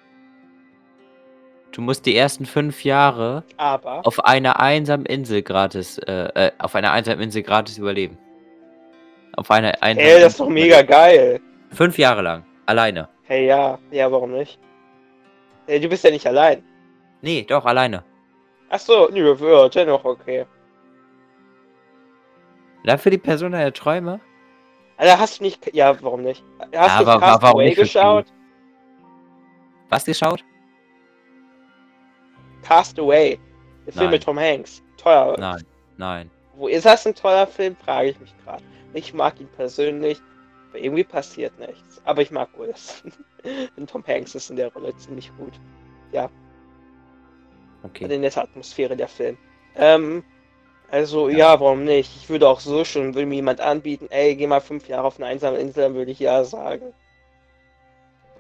du 1.73 1.81
musst 1.81 2.07
die 2.07 2.17
ersten 2.17 2.47
fünf 2.47 2.85
Jahre 2.85 3.45
Aber, 3.57 4.07
auf 4.07 4.25
einer 4.25 4.61
einsamen 4.61 5.07
Insel 5.07 5.43
gratis, 5.43 5.99
äh, 5.99 6.29
äh, 6.35 6.53
auf 6.59 6.75
einer 6.75 6.93
einsamen 6.93 7.21
Insel 7.21 7.43
gratis 7.43 7.79
überleben. 7.79 8.19
Auf 9.37 9.51
einer 9.51 9.83
einsamen 9.83 10.11
ey, 10.11 10.21
das 10.21 10.33
ist 10.33 10.41
doch 10.41 10.49
mega 10.49 10.83
geil. 10.83 11.41
Fünf 11.71 11.99
Jahre 11.99 12.23
lang, 12.23 12.45
alleine. 12.67 13.09
Hey, 13.25 13.47
ja, 13.47 13.79
ja, 13.91 14.11
warum 14.11 14.33
nicht? 14.33 14.59
Hey, 15.67 15.81
du 15.81 15.89
bist 15.89 16.03
ja 16.05 16.11
nicht 16.11 16.27
allein. 16.27 16.63
Nee, 17.21 17.45
doch, 17.49 17.65
alleine. 17.65 18.05
Ach 18.71 18.79
so, 18.79 19.09
nö, 19.13 19.35
ja, 19.41 19.69
dennoch 19.69 20.05
okay. 20.05 20.47
Dafür 22.85 23.11
die 23.11 23.19
Person 23.19 23.53
deiner 23.53 23.73
Träume? 23.73 24.21
Alter, 24.99 25.19
hast 25.19 25.39
du 25.39 25.45
nicht, 25.45 25.75
ja, 25.75 26.01
warum 26.03 26.23
nicht? 26.23 26.43
Hast 26.59 26.73
Ja, 26.75 27.03
du 27.03 27.11
aber 27.11 27.13
nicht 27.15 27.23
wa- 27.23 27.27
warum 27.27 27.41
Castaway 27.41 27.65
nicht 27.67 27.77
geschaut? 27.79 28.27
Was 29.89 30.05
geschaut? 30.05 30.45
Castaway, 32.63 33.39
der 33.87 33.93
Film 33.93 34.05
Nein. 34.07 34.11
mit 34.13 34.23
Tom 34.25 34.39
Hanks. 34.39 34.83
Teuer. 34.97 35.37
Nein, 35.39 35.65
nein. 35.97 36.31
Wo 36.55 36.67
ist 36.69 36.85
das 36.85 37.07
ein 37.07 37.15
toller 37.15 37.47
Film, 37.47 37.77
frage 37.77 38.09
ich 38.11 38.21
mich 38.21 38.35
gerade. 38.45 38.65
Ich 38.93 39.15
mag 39.15 39.41
ihn 39.41 39.49
persönlich, 39.57 40.21
aber 40.71 40.79
irgendwie 40.81 41.05
passiert 41.05 41.57
nichts. 41.59 42.03
Aber 42.05 42.21
ich 42.21 42.31
mag 42.33 42.49
Wilson. 42.59 43.13
Und 43.77 43.89
Tom 43.89 44.05
Hanks 44.07 44.35
ist 44.35 44.51
in 44.51 44.57
der 44.57 44.73
Rolle 44.73 44.95
ziemlich 44.97 45.31
gut. 45.37 45.53
Okay. 47.85 48.05
Hat 48.05 48.11
eine 48.11 48.19
nette 48.19 48.43
Atmosphäre 48.43 48.97
der 48.97 49.07
Film. 49.09 49.39
Ähm, 49.77 50.25
also 50.91 51.29
Ja. 51.29 51.39
ja. 51.39 51.61
warum 51.61 51.85
nicht? 51.85 52.15
Ich 52.17 52.29
würde 52.29 52.49
auch 52.49 52.61
so 52.61 52.85
schon, 52.85 53.15
würde 53.15 53.27
mir 53.27 53.37
jemand 53.37 53.61
anbieten, 53.61 54.07
ey, 54.11 54.37
geh 54.37 54.47
mal 54.47 54.61
fünf 54.61 54.89
Jahre 54.89 55.07
auf 55.07 55.17
eine 55.19 55.27
einsame 55.27 55.59
Insel, 55.59 55.85
dann 55.85 55.95
würde 55.95 56.11
ich 56.11 56.19
ja 56.19 56.45
sagen. 56.45 56.95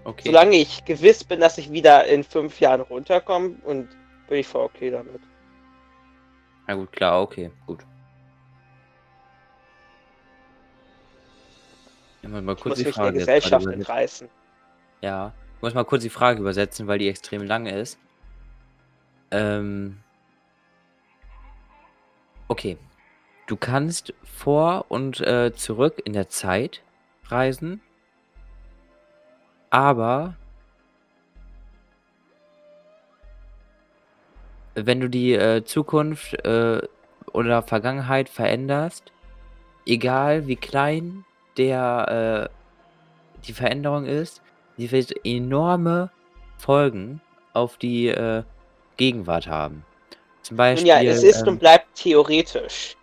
Okay. 0.04 0.28
Solange 0.28 0.56
ich 0.56 0.84
gewiss 0.84 1.24
bin, 1.24 1.40
dass 1.40 1.58
ich 1.58 1.70
wieder 1.70 2.06
in 2.06 2.24
fünf 2.24 2.60
Jahren 2.60 2.80
runterkomme 2.80 3.56
und 3.64 3.88
bin 4.28 4.38
ich 4.38 4.46
voll 4.46 4.64
okay 4.64 4.90
damit. 4.90 5.20
Na 6.66 6.74
gut, 6.74 6.92
klar, 6.92 7.22
okay, 7.22 7.50
gut. 7.66 7.80
Ich 12.22 12.28
muss 12.28 12.42
mal 12.42 12.52
Ich 12.52 12.60
kurz 12.60 12.70
muss 12.70 12.78
die 12.78 12.84
der 12.84 12.92
Frage 12.92 13.08
grade 13.08 13.18
Gesellschaft 13.18 13.66
entreißen. 13.66 14.28
Ja, 15.02 15.32
ich 15.56 15.62
muss 15.62 15.74
mal 15.74 15.84
kurz 15.84 16.02
die 16.02 16.10
Frage 16.10 16.40
übersetzen, 16.40 16.86
weil 16.86 16.98
die 16.98 17.08
extrem 17.08 17.42
lang 17.42 17.66
ist. 17.66 17.98
Ähm. 19.30 19.98
Okay. 22.48 22.76
Du 23.46 23.56
kannst 23.56 24.12
vor 24.24 24.86
und, 24.88 25.20
äh, 25.20 25.52
zurück 25.54 26.02
in 26.04 26.12
der 26.12 26.28
Zeit 26.28 26.82
reisen 27.28 27.80
aber 29.70 30.34
wenn 34.74 35.00
du 35.00 35.08
die, 35.08 35.32
äh, 35.34 35.64
Zukunft, 35.64 36.34
äh, 36.44 36.80
oder 37.32 37.62
Vergangenheit 37.62 38.28
veränderst, 38.28 39.12
egal 39.86 40.46
wie 40.46 40.56
klein 40.56 41.24
der, 41.56 42.48
äh 42.50 42.54
die 43.46 43.52
Veränderung 43.52 44.04
ist, 44.04 44.42
die 44.78 44.90
wird 44.90 45.14
enorme 45.24 46.10
Folgen 46.58 47.20
auf 47.54 47.76
die, 47.78 48.08
äh, 48.08 48.42
Gegenwart 48.96 49.46
haben. 49.46 49.84
Zum 50.48 50.56
Nun 50.56 50.86
ja, 50.86 50.94
Beispiel, 50.94 51.10
es 51.10 51.22
ist 51.22 51.42
und 51.42 51.48
ähm 51.48 51.58
bleibt 51.58 51.94
theoretisch. 51.94 52.96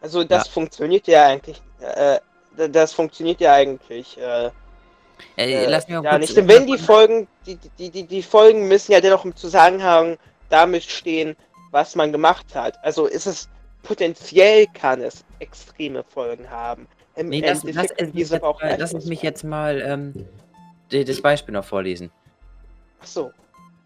Also, 0.00 0.20
Ja. 0.20 0.26
das 0.26 0.46
funktioniert 0.46 1.08
ja 1.08 1.26
eigentlich, 1.26 1.60
äh, 1.80 2.20
das 2.68 2.92
funktioniert 2.92 3.40
ja 3.40 3.54
eigentlich, 3.54 4.16
äh 4.18 4.50
Äh, 5.36 5.52
äh, 5.52 5.66
lass 5.68 5.88
mich 5.88 5.96
mal 5.96 6.04
ja 6.04 6.18
nicht. 6.18 6.36
Denn 6.36 6.48
wenn 6.48 6.66
die 6.66 6.78
Folgen 6.78 7.26
die 7.44 7.56
die 7.78 7.90
die 7.90 8.04
die 8.04 8.22
Folgen 8.22 8.68
müssen 8.68 8.92
ja 8.92 9.00
dennoch 9.00 9.24
im 9.24 9.34
Zusammenhang 9.34 10.16
damit 10.48 10.84
stehen, 10.84 11.34
was 11.72 11.96
man 11.96 12.12
gemacht 12.12 12.54
hat. 12.54 12.78
Also, 12.84 13.06
ist 13.06 13.26
es 13.26 13.48
potenziell 13.82 14.66
kann 14.74 15.00
es 15.02 15.24
extreme 15.40 16.04
Folgen 16.04 16.48
haben. 16.48 16.86
Im 17.16 17.30
Ne, 17.30 17.40
lass 17.40 17.64
lass 17.64 18.32
aber 18.32 18.48
auch 18.48 18.62
mal 18.62 18.76
lass 18.78 18.92
mich 18.92 19.22
jetzt 19.22 19.42
mal, 19.42 19.80
ähm, 19.80 20.28
das 20.90 21.20
Beispiel 21.20 21.52
noch 21.52 21.64
vorlesen. 21.64 22.12
Ach 23.00 23.06
so. 23.06 23.32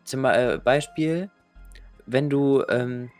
Zum 0.04 0.24
äh, 0.26 0.58
Beispiel, 0.62 1.30
wenn 2.08 2.30
du, 2.30 2.64
ähm, 2.68 3.10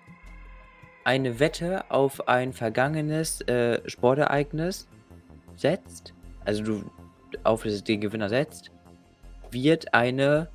eine 1.05 1.41
Wette 1.41 1.85
auf 1.91 2.29
ein 2.29 2.53
vergangenes, 2.53 3.41
äh, 3.43 3.81
Sportereignis 3.89 4.89
setzt, 5.57 6.13
also 6.45 6.63
du 6.63 6.91
auf 7.45 7.63
den 7.63 8.01
Gewinner 8.01 8.29
setzt, 8.29 8.71
wird 9.51 9.95
eine 9.95 10.49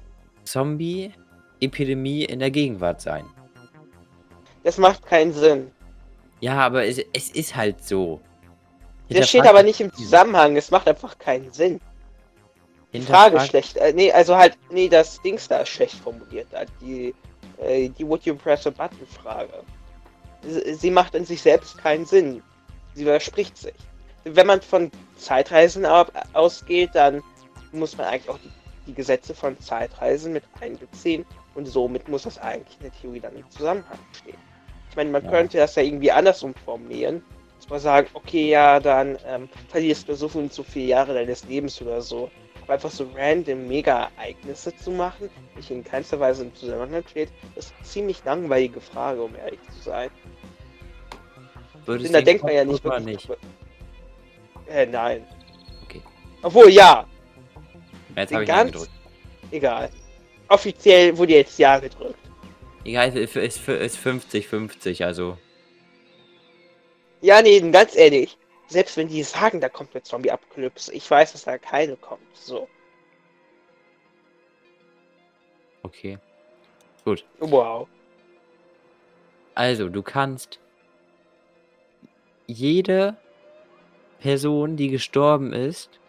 Zombie-Epidemie 0.44 2.26
in 2.26 2.40
der 2.40 2.52
Gegenwart 2.52 3.02
sein. 3.02 3.26
Das 4.64 4.78
macht 4.78 5.06
keinen 5.06 5.34
Sinn. 5.34 5.72
Ja, 6.40 6.60
aber 6.60 6.86
es 6.86 7.00
es 7.14 7.30
ist 7.32 7.56
halt 7.56 7.84
so. 7.84 8.20
Das 9.10 9.30
steht 9.30 9.46
aber 9.46 9.60
das 9.60 9.66
nicht 9.66 9.82
im. 9.82 9.94
Zusammenhang, 9.94 10.56
es 10.56 10.72
macht 10.72 10.88
einfach 10.88 11.18
keinen 11.18 11.52
Sinn. 11.52 11.80
Die 12.94 13.02
Frage 13.02 13.40
schlecht. 13.40 13.78
Äh, 13.78 13.94
ne, 13.94 14.12
also 14.12 14.38
halt, 14.38 14.58
ne, 14.72 14.88
das 14.88 15.22
Dings 15.24 15.48
da 15.48 15.60
ist 15.60 15.70
schlecht 15.70 15.96
formuliert. 15.96 16.48
Da. 16.52 16.66
Die, 16.80 17.14
äh, 17.60 17.90
die 17.90 18.08
Would 18.08 18.26
you 18.26 18.36
press 18.36 18.66
a 18.68 18.70
button 18.70 19.06
Frage. 19.08 19.64
Sie, 20.42 20.92
macht 20.92 21.16
in 21.16 21.26
sich 21.26 21.42
selbst 21.42 21.78
keinen 21.78 22.06
Sinn. 22.06 22.44
Sie 22.96 23.06
widerspricht 23.06 23.58
sich. 23.58 23.74
Wenn 24.26 24.48
man 24.48 24.62
von 24.62 24.92
Zeitreisen 25.18 25.86
ausgeht, 25.86 26.92
dann 26.94 27.22
muss 27.72 27.98
man 27.98 28.08
eigentlich 28.08 28.30
auch 28.30 28.40
die, 28.40 28.52
die 28.88 28.94
Gesetze 28.94 29.34
von 29.34 29.58
Zeitreisen 29.60 30.34
mit 30.34 30.44
einbeziehen 30.60 31.26
und 31.56 31.66
somit 31.66 32.08
muss 32.10 32.24
das 32.24 32.38
eigentlich 32.38 32.76
in 32.78 32.84
der 32.84 32.94
Theorie 33.00 33.20
dann 33.20 33.36
im 33.36 33.50
Zusammenhang 33.52 34.00
stehen. 34.14 34.38
Ich 34.90 34.96
meine, 34.96 35.10
man 35.10 35.24
Ja. 35.24 35.30
könnte 35.30 35.58
das 35.58 35.76
ja 35.76 35.84
irgendwie 35.84 36.12
andersrum 36.12 36.54
formulieren. 36.66 37.24
Dass 37.60 37.70
man 37.70 37.80
sagen, 37.80 38.08
okay, 38.14 38.50
ja, 38.50 38.80
dann 38.80 39.18
ähm, 39.26 39.50
verlierst 39.70 40.10
du 40.10 40.16
so 40.16 40.28
viel 40.28 40.42
und 40.42 40.54
so 40.54 40.64
viele 40.64 40.88
Jahre 40.88 41.14
deines 41.14 41.46
Lebens 41.46 41.82
oder 41.82 42.02
so. 42.02 42.30
Einfach 42.68 42.90
so 42.92 43.08
random 43.16 43.68
Mega-Ereignisse 43.68 44.76
zu 44.76 44.92
machen, 44.92 45.30
die 45.58 45.74
in 45.74 45.84
keinster 45.84 46.20
Weise 46.20 46.44
im 46.44 46.56
Zusammenhang 46.56 47.04
steht, 47.10 47.30
ist 47.56 47.74
eine 47.78 47.86
ziemlich 47.86 48.24
langweilige 48.24 48.80
Frage, 48.80 49.22
um 49.22 49.36
ehrlich 49.36 49.60
zu 49.78 49.84
sein. 49.84 50.10
Würdest 51.86 52.06
Denn 52.08 52.14
da 52.14 52.22
denkt 52.22 52.44
man 52.44 52.54
ja 52.54 52.64
nicht 52.64 52.84
wirklich. 52.84 53.06
nicht? 53.06 53.30
Äh, 54.68 54.86
nein. 54.86 55.28
Okay. 55.84 56.02
Obwohl, 56.42 56.70
ja, 56.70 57.06
Jetzt 58.16 58.32
habe 58.34 58.44
ich 58.44 58.48
ganz- 58.48 58.72
gedrückt. 58.72 58.92
egal. 59.52 59.90
Offiziell 60.48 61.18
wurde 61.18 61.34
jetzt 61.34 61.58
Ja 61.60 61.80
gedrückt. 61.80 62.20
Egal, 62.86 63.10
es 63.10 63.36
ist 63.36 63.68
ist 63.68 63.98
50-50, 63.98 65.04
also 65.04 65.38
Ja, 67.22 67.42
nee, 67.42 67.60
ganz 67.72 67.96
ehrlich. 67.96 68.38
Selbst 68.68 68.98
wenn 68.98 69.08
die 69.08 69.24
sagen, 69.24 69.62
da 69.62 69.70
kommt 69.70 69.94
eine 69.94 70.04
Zombie-Apokalypse, 70.04 70.94
ich 70.94 71.10
weiß, 71.10 71.34
dass 71.34 71.44
da 71.44 71.58
keine 71.58 71.96
kommt. 71.96 72.22
So. 72.34 72.68
okay. 75.94 76.18
Gut. 77.06 77.26
Wow. 77.40 77.88
Also, 79.56 79.90
du 79.90 80.02
kannst 80.02 80.60
jede 82.48 83.18
Person, 84.20 84.78
die 84.78 84.90
gestorben 84.90 85.54
ist, 85.54 86.00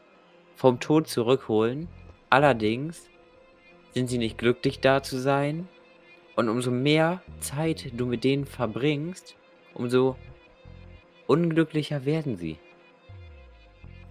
vom 0.57 0.81
Tod 0.81 1.09
zurückholen. 1.09 1.89
Allerdings 2.31 3.09
sind 3.93 4.09
sie 4.09 4.19
nicht 4.19 4.39
glücklich, 4.39 4.81
da 4.81 5.03
zu 5.03 5.19
sein. 5.19 5.69
Und 6.37 6.49
umso 6.49 6.71
mehr 6.71 7.23
Zeit 7.41 7.93
du 7.93 8.07
mit 8.07 8.25
denen 8.25 8.47
verbringst, 8.47 9.37
umso 9.75 10.17
unglücklicher 11.27 12.05
werden 12.05 12.37
sie. 12.39 12.59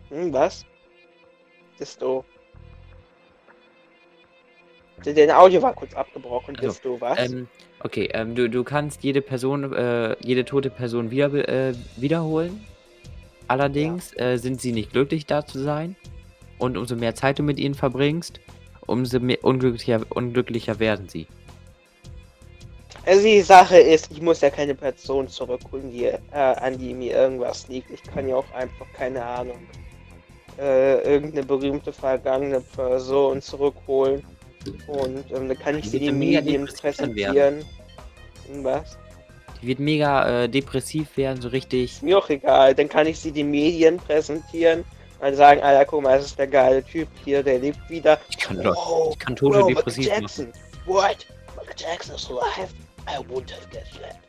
Hm, 0.09 0.31
was? 0.33 0.65
Disto. 1.79 2.23
De- 5.05 5.13
Dein 5.13 5.31
Audio 5.31 5.61
war 5.61 5.73
kurz 5.73 5.93
abgebrochen, 5.93 6.55
Also, 6.55 6.69
Disto, 6.69 7.01
was? 7.01 7.19
Ähm, 7.19 7.47
okay, 7.83 8.09
ähm, 8.13 8.35
du, 8.35 8.49
du 8.49 8.63
kannst 8.63 9.03
jede 9.03 9.21
Person, 9.21 9.73
äh, 9.73 10.15
jede 10.23 10.45
tote 10.45 10.69
Person 10.69 11.11
wieder, 11.11 11.47
äh, 11.47 11.73
wiederholen. 11.97 12.63
Allerdings 13.47 14.17
äh, 14.17 14.37
sind 14.37 14.61
sie 14.61 14.71
nicht 14.71 14.91
glücklich, 14.91 15.25
da 15.25 15.45
zu 15.45 15.59
sein. 15.59 15.95
Und 16.57 16.77
umso 16.77 16.95
mehr 16.95 17.15
Zeit 17.15 17.39
du 17.39 17.43
mit 17.43 17.59
ihnen 17.59 17.75
verbringst, 17.75 18.39
umso 18.87 19.19
mehr 19.19 19.43
unglücklicher, 19.43 20.01
unglücklicher 20.09 20.79
werden 20.79 21.09
sie. 21.09 21.27
Also 23.05 23.23
die 23.23 23.41
Sache 23.41 23.77
ist, 23.77 24.09
ich 24.11 24.21
muss 24.21 24.39
ja 24.41 24.49
keine 24.49 24.75
Person 24.75 25.27
zurückholen, 25.27 25.91
die, 25.91 26.05
äh, 26.05 26.17
an 26.31 26.77
die 26.77 26.93
mir 26.93 27.13
irgendwas 27.13 27.67
liegt. 27.67 27.91
Ich 27.91 28.01
kann 28.03 28.29
ja 28.29 28.37
auch 28.37 28.51
einfach, 28.53 28.85
keine 28.93 29.23
Ahnung, 29.23 29.57
äh, 30.57 31.01
irgendeine 31.01 31.45
berühmte 31.45 31.91
vergangene 31.91 32.61
Person 32.61 33.41
zurückholen. 33.41 34.23
Und 34.87 35.29
ähm, 35.31 35.49
dann 35.49 35.59
kann 35.59 35.77
ich 35.77 35.89
sie 35.89 35.99
den 35.99 36.17
Medien 36.17 36.65
dann 36.65 36.75
präsentieren. 36.75 37.65
Hm, 38.49 38.63
Was? 38.63 38.97
Die 39.61 39.67
wird 39.67 39.79
mega 39.79 40.43
äh, 40.43 40.49
depressiv 40.49 41.17
werden, 41.17 41.41
so 41.41 41.49
richtig. 41.49 41.93
Ist 41.95 42.03
mir 42.03 42.17
auch 42.17 42.29
egal. 42.29 42.73
Dann 42.73 42.87
kann 42.87 43.07
ich 43.07 43.19
sie 43.19 43.31
den 43.33 43.51
Medien 43.51 43.97
präsentieren 43.97 44.85
und 45.19 45.35
sagen, 45.35 45.61
Alter, 45.61 45.85
guck 45.85 46.03
mal, 46.03 46.17
das 46.17 46.27
ist 46.27 46.39
der 46.39 46.47
geile 46.47 46.83
Typ 46.83 47.09
hier, 47.25 47.43
der 47.43 47.59
lebt 47.59 47.89
wieder. 47.89 48.19
Ich 48.29 48.37
kann, 48.37 48.65
Oh, 48.65 49.09
ich 49.11 49.19
kann 49.19 49.35
Tote 49.35 49.57
Michael 49.57 49.75
depressiv 49.75 50.07
machen. 50.09 50.21
Jackson. 50.21 50.47
What? 50.85 51.27
Michael 51.57 51.75
Jackson 51.77 52.15
is 52.15 52.29
alive? 52.29 52.73
That. 53.05 54.19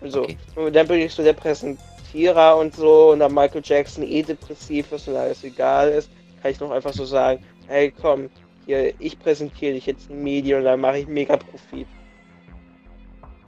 Und 0.00 0.10
so. 0.10 0.22
Okay. 0.22 0.36
Und 0.54 0.74
dann 0.74 0.86
bin 0.86 1.00
ich 1.00 1.12
so 1.12 1.22
der 1.22 1.32
Präsentierer 1.32 2.56
und 2.56 2.74
so 2.74 3.12
und 3.12 3.20
dann 3.20 3.34
Michael 3.34 3.62
Jackson 3.64 4.04
eh 4.04 4.22
depressiv 4.22 4.92
ist 4.92 5.08
und 5.08 5.16
alles 5.16 5.42
egal 5.44 5.90
ist, 5.90 6.10
kann 6.42 6.52
ich 6.52 6.60
noch 6.60 6.70
einfach 6.70 6.92
so 6.92 7.04
sagen, 7.04 7.44
hey 7.66 7.90
komm, 7.90 8.30
hier, 8.66 8.94
ich 9.00 9.18
präsentiere 9.18 9.74
dich 9.74 9.86
jetzt 9.86 10.10
in 10.10 10.22
Medien 10.22 10.58
und 10.58 10.64
dann 10.64 10.80
mache 10.80 10.98
ich 10.98 11.08
mega 11.08 11.36
Profit. 11.36 11.86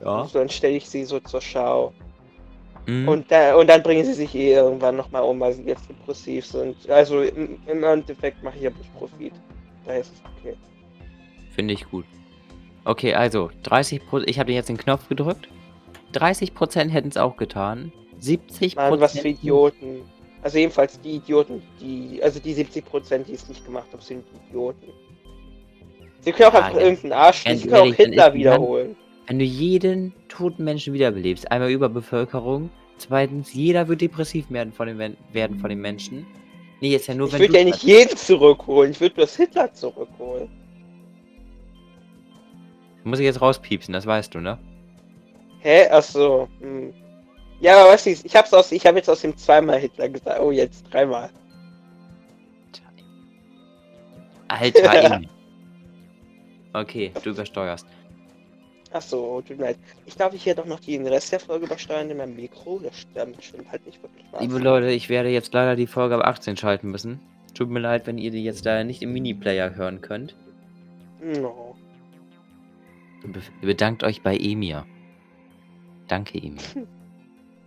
Ja. 0.00 0.22
Und 0.22 0.34
dann 0.34 0.48
stelle 0.48 0.76
ich 0.76 0.88
sie 0.88 1.04
so 1.04 1.20
zur 1.20 1.40
Schau. 1.40 1.92
Mhm. 2.86 3.08
Und, 3.08 3.30
da, 3.30 3.54
und 3.56 3.68
dann 3.68 3.82
bringen 3.82 4.04
sie 4.04 4.14
sich 4.14 4.34
eh 4.34 4.54
irgendwann 4.54 4.96
nochmal 4.96 5.22
um, 5.22 5.38
weil 5.38 5.52
sie 5.52 5.64
jetzt 5.64 5.88
depressiv 5.88 6.46
sind. 6.46 6.88
Also 6.88 7.22
im, 7.22 7.58
im 7.66 7.84
Endeffekt 7.84 8.42
mache 8.42 8.56
ich 8.56 8.62
ja 8.62 8.70
bloß 8.70 8.86
Profit. 8.98 9.34
Daher 9.84 10.00
ist 10.00 10.12
es 10.14 10.22
okay. 10.38 10.56
Finde 11.54 11.74
ich 11.74 11.84
gut. 11.90 12.06
Okay, 12.90 13.14
also 13.14 13.50
30% 13.64 14.24
Ich 14.26 14.40
habe 14.40 14.50
jetzt 14.50 14.68
den 14.68 14.76
Knopf 14.76 15.08
gedrückt. 15.08 15.48
30% 16.12 16.88
hätten 16.88 17.06
es 17.06 17.16
auch 17.16 17.36
getan. 17.36 17.92
70% 18.20 18.74
Mann, 18.74 19.00
was 19.00 19.16
für 19.16 19.28
Idioten. 19.28 20.00
Also 20.42 20.58
jedenfalls 20.58 21.00
die 21.00 21.16
Idioten, 21.16 21.62
die, 21.80 22.20
also 22.20 22.40
die 22.40 22.52
70%, 22.52 23.24
die 23.24 23.34
es 23.34 23.48
nicht 23.48 23.64
gemacht 23.64 23.86
haben, 23.92 24.02
sind 24.02 24.24
Idioten. 24.48 24.88
Sie 26.22 26.32
können 26.32 26.48
auch 26.48 26.54
Ja, 26.54 26.64
einfach 26.64 26.80
irgendeinen 26.80 27.12
Arsch, 27.12 27.44
sie 27.44 27.68
können 27.68 27.74
auch 27.74 27.78
ehrlich, 27.78 27.96
dann 27.96 28.06
Hitler 28.08 28.28
ist 28.28 28.34
wiederholen. 28.34 28.96
Wenn 29.28 29.38
du 29.38 29.44
jeden 29.44 30.12
toten 30.28 30.64
Menschen 30.64 30.92
wiederbelebst, 30.92 31.52
einmal 31.52 31.70
Überbevölkerung, 31.70 32.70
zweitens, 32.98 33.54
jeder 33.54 33.86
wird 33.86 34.00
depressiv 34.00 34.50
werden 34.50 34.72
von 34.72 34.88
den, 34.88 35.16
werden 35.32 35.60
von 35.60 35.70
den 35.70 35.80
Menschen. 35.80 36.26
Nee, 36.80 36.90
jetzt 36.90 37.06
ja 37.06 37.14
nur, 37.14 37.28
Ich 37.28 37.38
würde 37.38 37.56
ja 37.56 37.64
nicht 37.64 37.84
jeden 37.84 38.16
zurückholen, 38.16 38.90
ich 38.90 39.00
würde 39.00 39.14
bloß 39.14 39.36
Hitler 39.36 39.72
zurückholen. 39.72 40.48
Muss 43.04 43.18
ich 43.18 43.24
jetzt 43.24 43.40
rauspiepsen, 43.40 43.92
das 43.92 44.06
weißt 44.06 44.34
du, 44.34 44.40
ne? 44.40 44.58
Hä? 45.60 45.88
Achso. 45.88 46.48
Hm. 46.60 46.92
Ja, 47.60 47.80
aber 47.80 47.92
weißt 47.92 48.06
du, 48.06 48.10
ich 48.10 48.36
hab's 48.36 48.52
aus, 48.54 48.72
ich 48.72 48.86
habe 48.86 48.98
jetzt 48.98 49.10
aus 49.10 49.20
dem 49.20 49.36
zweimal 49.36 49.78
Hitler 49.78 50.08
gesagt. 50.08 50.40
Oh, 50.40 50.50
jetzt 50.50 50.84
dreimal. 50.90 51.30
Alter, 54.48 55.04
Emi. 55.14 55.28
Okay, 56.72 57.12
du 57.22 57.30
übersteuerst. 57.30 57.86
Achso, 58.92 59.40
tut 59.46 59.58
mir 59.58 59.66
leid. 59.66 59.78
Ich 60.06 60.16
darf 60.16 60.34
ich 60.34 60.42
hier 60.42 60.56
doch 60.56 60.64
noch 60.64 60.80
den 60.80 61.06
Rest 61.06 61.30
der 61.30 61.38
Folge 61.38 61.66
übersteuern 61.66 62.10
in 62.10 62.16
meinem 62.16 62.34
Mikro. 62.34 62.80
Das 62.82 62.98
stimmt, 62.98 63.42
stimmt 63.42 63.70
halt 63.70 63.86
nicht 63.86 64.02
wirklich 64.02 64.24
was. 64.32 64.40
Liebe 64.40 64.58
Leute, 64.58 64.90
ich 64.90 65.08
werde 65.08 65.28
jetzt 65.28 65.54
leider 65.54 65.76
die 65.76 65.86
Folge 65.86 66.16
ab 66.16 66.26
18 66.26 66.56
schalten 66.56 66.90
müssen. 66.90 67.20
Tut 67.54 67.70
mir 67.70 67.78
leid, 67.78 68.06
wenn 68.06 68.18
ihr 68.18 68.32
die 68.32 68.42
jetzt 68.42 68.66
da 68.66 68.82
nicht 68.82 69.02
im 69.02 69.12
Miniplayer 69.12 69.76
hören 69.76 70.00
könnt. 70.00 70.34
No. 71.20 71.69
Be 73.22 73.40
bedankt 73.60 74.02
euch 74.04 74.22
bei 74.22 74.36
Emir. 74.36 74.86
Danke, 76.08 76.38
Emir. 76.38 76.62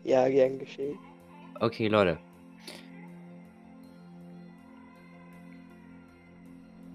Ja, 0.06 0.28
gern 0.28 0.60
geschehen. 0.60 1.00
Okay, 1.62 1.88
Leute. 1.88 2.20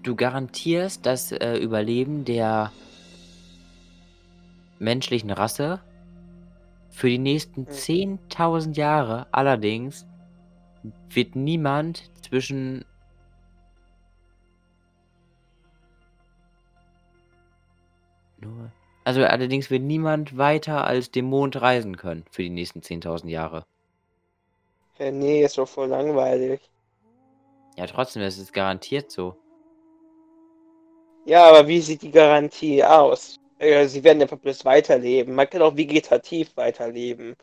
Du 0.03 0.15
garantierst 0.15 1.07
das 1.07 1.31
äh, 1.31 1.57
Überleben 1.57 2.23
der 2.23 2.71
menschlichen 4.77 5.31
Rasse 5.31 5.81
für 6.89 7.09
die 7.09 7.17
nächsten 7.17 7.65
Hm. 7.65 8.19
10.000 8.29 8.77
Jahre. 8.77 9.25
Allerdings 9.31 10.05
wird 11.09 11.35
niemand 11.35 12.11
zwischen 12.21 12.85
nur 18.41 18.71
also 19.09 19.23
allerdings 19.23 19.71
wird 19.71 19.81
niemand 19.81 20.37
weiter 20.37 20.85
als 20.85 21.09
dem 21.09 21.25
Mond 21.25 21.59
reisen 21.59 21.97
können 21.97 22.25
für 22.29 22.43
die 22.43 22.51
nächsten 22.51 22.81
10.000 22.81 23.27
Jahre. 23.29 23.65
Ja, 24.99 25.09
nee, 25.09 25.43
ist 25.43 25.57
doch 25.57 25.67
voll 25.67 25.87
langweilig. 25.87 26.59
Ja, 27.75 27.87
trotzdem, 27.87 28.21
es 28.21 28.37
ist 28.37 28.53
garantiert 28.53 29.09
so. 29.09 29.35
Ja, 31.25 31.47
aber 31.47 31.67
wie 31.67 31.81
sieht 31.81 32.03
die 32.03 32.11
Garantie 32.11 32.83
aus? 32.83 33.39
Äh, 33.57 33.87
Sie 33.87 34.03
werden 34.03 34.21
einfach 34.21 34.37
bloß 34.37 34.63
weiterleben. 34.65 35.33
Man 35.33 35.49
kann 35.49 35.63
auch 35.63 35.75
vegetativ 35.75 36.55
weiterleben. 36.55 37.35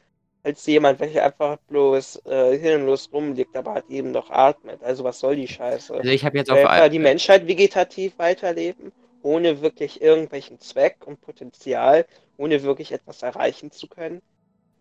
Als 0.45 0.65
jemand, 0.67 1.01
welcher 1.01 1.25
einfach 1.25 1.57
bloß 1.69 2.27
äh, 2.27 2.57
hirnlos 2.59 3.09
rumliegt, 3.13 3.57
aber 3.57 3.75
halt 3.75 3.91
eben 3.91 4.13
noch 4.13 4.31
atmet. 4.31 4.85
Also 4.85 5.03
was 5.03 5.19
soll 5.19 5.35
die 5.35 5.49
Scheiße? 5.49 5.95
Also 5.95 6.09
ich 6.09 6.25
habe 6.25 6.39
jetzt 6.39 6.47
Soll 6.47 6.59
etwa 6.59 6.89
die 6.89 7.01
Menschheit 7.01 7.49
vegetativ 7.49 8.17
weiterleben, 8.19 8.93
ohne 9.27 9.61
wirklich 9.61 10.01
irgendwelchen 10.01 10.61
Zweck 10.61 11.05
und 11.05 11.21
Potenzial, 11.21 12.07
ohne 12.37 12.63
wirklich 12.63 12.93
etwas 12.93 13.23
erreichen 13.23 13.73
zu 13.73 13.89
können? 13.89 14.23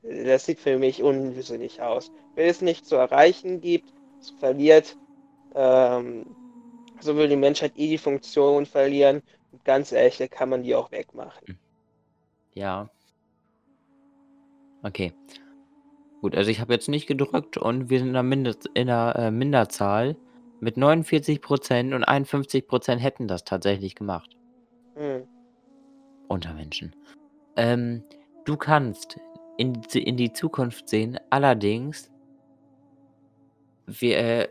Das 0.03 0.45
sieht 0.45 0.59
für 0.59 0.77
mich 0.77 1.01
unsinnig 1.01 1.81
aus. 1.81 2.11
Wenn 2.35 2.47
es 2.47 2.61
nicht 2.61 2.85
zu 2.85 2.95
erreichen 2.95 3.59
gibt, 3.59 3.91
es 4.21 4.29
verliert, 4.29 4.95
ähm, 5.55 6.27
so 6.99 7.15
will 7.15 7.27
die 7.27 7.35
Menschheit 7.35 7.73
eh 7.75 7.87
die 7.87 7.97
Funktion 7.97 8.67
verlieren. 8.67 9.23
Und 9.51 9.65
ganz 9.65 9.91
ehrlich, 9.91 10.17
da 10.17 10.27
kann 10.27 10.49
man 10.49 10.61
die 10.61 10.75
auch 10.75 10.91
wegmachen. 10.91 11.57
Ja. 12.53 12.89
Okay. 14.83 15.11
Gut, 16.21 16.35
also 16.35 16.51
ich 16.51 16.59
habe 16.59 16.73
jetzt 16.73 16.87
nicht 16.87 17.07
gedrückt 17.07 17.57
und 17.57 17.89
wir 17.89 17.97
sind 17.97 18.09
in 18.09 18.13
der, 18.13 18.23
Mindest, 18.23 18.69
in 18.75 18.87
der 18.87 19.15
äh, 19.17 19.31
Minderzahl 19.31 20.15
mit 20.59 20.77
49% 20.77 21.93
und 21.93 22.03
51% 22.07 22.97
hätten 22.97 23.27
das 23.27 23.43
tatsächlich 23.43 23.95
gemacht. 23.95 24.35
Hm. 24.95 25.27
Unter 26.27 26.53
Menschen. 26.53 26.95
Ähm, 27.55 28.03
du 28.45 28.57
kannst 28.57 29.19
in, 29.57 29.73
die- 29.73 30.03
in 30.03 30.17
die 30.17 30.33
Zukunft 30.33 30.89
sehen, 30.89 31.19
allerdings 31.29 32.09
wir, 33.85 34.17
äh, 34.17 34.47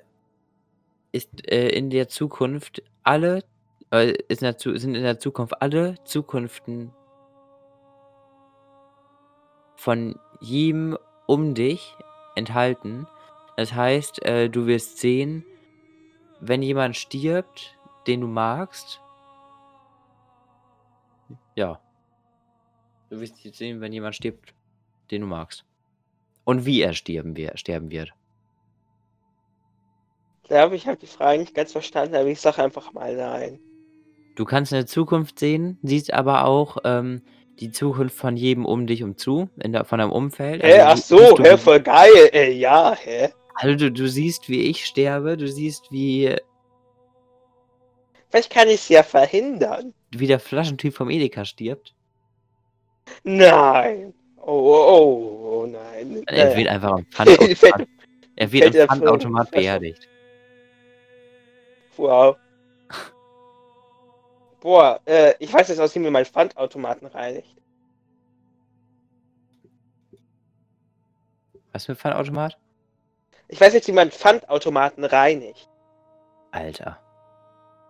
ist 1.13 1.49
äh, 1.51 1.69
in 1.69 1.91
der 1.91 2.09
Zukunft 2.09 2.83
alle, 3.03 3.43
äh, 3.91 4.11
in 4.29 4.37
der, 4.41 4.57
Zu- 4.57 4.77
sind 4.79 4.95
in 4.95 5.03
der 5.03 5.19
Zukunft 5.19 5.61
alle 5.61 5.97
Zukunften 6.05 6.93
von 9.77 10.19
jedem 10.41 10.97
um 11.27 11.55
dich 11.55 11.97
enthalten. 12.37 13.07
Das 13.57 13.75
heißt, 13.75 14.25
äh, 14.25 14.49
du 14.49 14.67
wirst 14.67 14.99
sehen, 14.99 15.45
wenn 16.49 16.63
jemand 16.63 16.97
stirbt, 16.97 17.77
den 18.07 18.21
du 18.21 18.27
magst. 18.27 19.01
Ja. 21.55 21.81
Du 23.09 23.21
wirst 23.21 23.43
jetzt 23.45 23.59
sehen, 23.59 23.81
wenn 23.81 23.93
jemand 23.93 24.15
stirbt, 24.17 24.55
den 25.11 25.23
du 25.23 25.27
magst. 25.27 25.65
Und 26.45 26.67
wie 26.67 26.83
er 26.83 26.93
sterben, 26.93 27.37
wir, 27.37 27.57
sterben 27.57 27.91
wird. 27.91 28.13
Ich 30.43 30.49
glaube, 30.49 30.77
ich 30.77 30.87
habe 30.87 30.99
die 30.99 31.07
Frage 31.07 31.39
nicht 31.39 31.55
ganz 31.55 31.73
verstanden, 31.73 32.15
aber 32.17 32.27
ich 32.27 32.41
sage 32.41 32.63
einfach 32.63 32.93
mal 32.93 33.17
nein. 33.17 33.59
Du 34.37 34.45
kannst 34.45 34.75
eine 34.75 34.85
Zukunft 34.85 35.39
sehen, 35.39 35.79
siehst 35.83 36.13
aber 36.13 36.45
auch 36.45 36.77
ähm, 36.85 37.23
die 37.61 37.71
Zukunft 37.71 38.17
von 38.17 38.37
jedem 38.37 38.67
um 38.67 38.87
dich 38.87 39.03
um 39.03 39.17
zu, 39.17 39.49
in 39.63 39.73
der, 39.73 39.85
von 39.85 40.01
deinem 40.01 40.13
Umfeld. 40.13 40.63
Hä, 40.63 40.81
Also 40.81 41.17
ach 41.17 41.37
so, 41.39 41.39
hä, 41.43 41.57
voll 41.57 41.81
geil, 41.81 42.29
ey, 42.33 42.59
ja, 42.59 42.95
hä? 42.95 43.33
Also 43.55 43.77
du, 43.77 43.93
du 43.93 44.09
siehst, 44.09 44.49
wie 44.49 44.63
ich 44.63 44.85
sterbe, 44.85 45.37
du 45.37 45.47
siehst, 45.49 45.91
wie, 45.93 46.35
Vielleicht 48.31 48.51
kann 48.51 48.69
ich 48.69 48.75
es 48.77 48.89
ja 48.89 49.03
verhindern. 49.05 49.95
wie 50.11 50.27
der 50.27 50.41
Flaschentyp 50.41 50.95
vom 50.95 51.09
Edeka 51.11 51.45
stirbt. 51.45 51.95
Nein. 53.23 54.13
Oh, 54.39 54.51
oh, 54.53 54.87
oh, 54.89 55.61
oh 55.63 55.67
nein. 55.67 56.23
Er 56.27 56.45
Naja. 56.47 56.57
wird 56.57 56.69
einfach 56.69 56.91
am 56.93 57.07
Pfandautomat, 57.11 57.89
er 58.37 58.53
wird 58.53 58.63
fällt 58.65 58.75
am 58.77 58.81
er 58.81 58.87
Pfandautomat 58.89 59.49
voll- 59.51 59.59
beerdigt. 59.61 60.09
Wow. 61.97 62.37
Boah, 64.61 65.01
äh, 65.05 65.35
ich 65.39 65.53
weiß 65.53 65.69
jetzt, 65.69 65.79
aus 65.79 65.95
wie 65.95 66.01
man 66.01 66.13
meinen 66.13 66.25
Pfandautomaten 66.25 67.07
reinigt. 67.07 67.57
Was 71.73 71.87
für 71.87 71.93
ein 71.93 71.97
Pfandautomat? 71.97 72.59
Ich 73.55 73.61
weiß 73.61 73.73
jetzt, 73.73 73.87
wie 73.87 73.93
man 73.93 74.11
Pfandautomaten 74.11 75.05
reinigt. 75.05 75.69
Alter. 76.51 76.99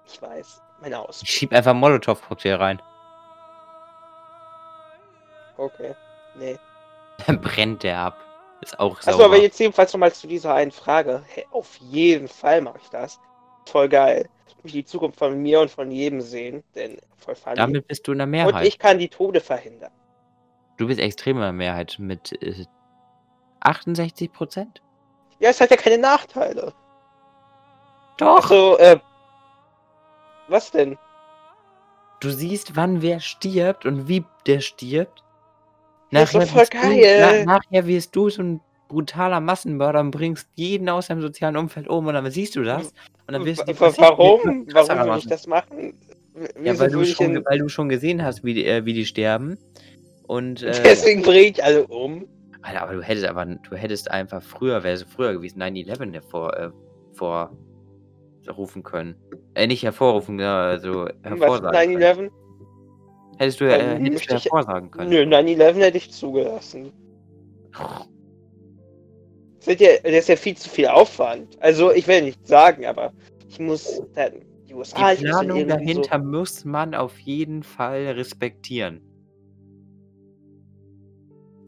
Ich 0.05 0.20
weiß. 0.20 0.61
Meine 0.83 0.98
Aus. 0.98 1.22
Ich 1.22 1.31
schieb 1.31 1.55
einfach 1.55 1.72
Molotow-Cocktail 1.72 2.57
rein. 2.57 2.83
Okay. 5.57 5.94
Nee. 6.38 6.59
Dann 7.27 7.40
brennt 7.40 7.83
der 7.83 7.96
ab. 7.98 8.18
Ist 8.61 8.79
auch 8.79 8.98
Achso, 8.98 9.12
sauber. 9.12 9.24
aber 9.24 9.38
jetzt 9.38 9.59
jedenfalls 9.59 9.90
nochmal 9.94 10.12
zu 10.12 10.27
dieser 10.27 10.53
einen 10.53 10.70
Frage. 10.70 11.22
Hey, 11.29 11.46
auf 11.50 11.77
jeden 11.77 12.29
Fall 12.29 12.61
mache 12.61 12.81
ich 12.83 12.90
das. 12.90 13.18
Voll 13.64 13.88
geil. 13.88 14.29
Ich 14.64 14.72
die 14.72 14.85
Zukunft 14.85 15.18
von 15.18 15.40
mir 15.40 15.62
und 15.62 15.70
von 15.70 15.90
jedem 15.90 16.20
sehen, 16.20 16.62
denn 16.74 16.98
voll 17.16 17.37
funny. 17.37 17.57
Damit 17.57 17.88
bist 17.88 18.07
du 18.07 18.12
in 18.12 18.18
der 18.18 18.27
und 18.27 18.33
Mehrheit. 18.33 18.66
ich 18.66 18.79
kann 18.79 18.98
die 18.98 19.09
Tode 19.09 19.40
verhindern. 19.40 19.92
Du 20.77 20.88
bist 20.88 21.00
extrem 21.00 21.38
in 21.38 21.42
der 21.42 21.53
Mehrheit 21.53 21.96
mit 21.98 22.33
äh, 22.42 22.66
68 23.61 24.31
Prozent. 24.31 24.83
Ja, 25.40 25.51
es 25.51 25.61
hat 25.61 25.70
ja 25.70 25.77
keine 25.77 25.99
Nachteile. 25.99 26.73
Doch. 28.18 28.38
Achso, 28.38 28.77
äh. 28.77 28.99
Was 30.49 30.70
denn? 30.70 30.97
Du 32.20 32.31
siehst, 32.31 32.77
wann 32.77 33.03
wer 33.03 33.20
stirbt 33.20 33.87
und 33.87 34.09
wie 34.09 34.25
der 34.47 34.61
stirbt. 34.61 35.23
Das 36.11 36.35
ist 36.35 36.51
voll 36.51 36.66
geil. 36.66 37.01
Du, 37.16 37.20
na, 37.20 37.44
nachher 37.44 37.87
wirst 37.87 38.14
du 38.14 38.31
so 38.31 38.42
ein 38.42 38.61
brutaler 38.88 39.40
Massenmörder 39.40 40.01
und 40.01 40.11
bringst 40.11 40.49
jeden 40.55 40.88
aus 40.88 41.09
deinem 41.09 41.23
sozialen 41.23 41.57
Umfeld 41.57 41.88
um 41.88 42.07
und 42.07 42.14
dann 42.14 42.31
siehst 42.31 42.55
du 42.57 42.62
das. 42.62 42.92
Und 43.27 43.33
dann 43.35 43.44
wirst 43.44 43.66
du 43.66 43.81
Warum? 43.99 44.66
Warum 44.73 44.99
würde 45.05 45.18
ich 45.18 45.27
das 45.27 45.47
machen? 45.47 45.99
W- 46.35 46.47
Ja, 46.62 46.73
wieso 46.73 46.81
weil 46.81 46.90
du, 46.90 47.05
schon, 47.05 47.44
weil 47.44 47.59
du 47.59 47.68
schon 47.68 47.88
gesehen 47.88 48.23
hast, 48.23 48.44
wie 48.44 48.55
die, 48.55 48.66
äh, 48.66 48.85
wie 48.85 48.92
die 48.92 49.07
sterben. 49.07 49.59
Und 50.27 50.62
äh, 50.62 50.73
Deswegen 50.85 51.23
bringe 51.23 51.49
ich 51.49 51.64
alle 51.64 51.87
um. 51.87 52.29
Alter, 52.64 52.83
aber 52.83 52.94
du 52.94 53.03
hättest 53.03 53.27
aber 53.27 53.44
du 53.44 53.77
hättest 53.77 54.11
einfach 54.11 54.42
früher, 54.42 54.83
wäre 54.83 54.94
es 54.94 55.03
früher 55.03 55.35
gewesen, 55.35 55.59
9-11 55.61 56.14
hervor, 56.14 56.57
äh, 56.57 56.70
vorrufen 57.12 58.83
können. 58.83 59.16
Äh, 59.55 59.66
nicht 59.66 59.83
hervorrufen, 59.83 60.40
also 60.40 61.05
Was 61.05 61.12
hervorsagen 61.22 61.98
können. 61.98 62.31
9-11? 62.31 62.31
Hättest 63.38 63.61
du, 63.61 63.64
äh, 63.66 63.98
hättest 63.98 64.31
du 64.31 64.37
ich- 64.37 64.44
hervorsagen 64.44 64.90
können. 64.90 65.11
Nö, 65.11 65.27
9-11 65.27 65.77
hätte 65.77 65.98
ich 65.98 66.11
zugelassen. 66.11 66.90
Das 69.59 69.68
ist, 69.74 69.81
ja, 69.81 69.88
das 70.03 70.12
ist 70.12 70.29
ja 70.29 70.37
viel 70.37 70.57
zu 70.57 70.68
viel 70.68 70.87
Aufwand. 70.87 71.61
Also, 71.61 71.90
ich 71.92 72.07
will 72.07 72.22
nicht 72.22 72.46
sagen, 72.46 72.87
aber 72.87 73.12
ich 73.48 73.59
muss 73.59 74.03
die 74.68 74.74
USA. 74.74 75.14
Die 75.14 75.24
dann 75.24 75.46
Planung 75.46 75.68
dahinter 75.68 76.18
muss 76.18 76.64
man 76.64 76.94
auf 76.94 77.18
jeden 77.18 77.62
Fall 77.62 78.07
respektieren. 78.12 79.00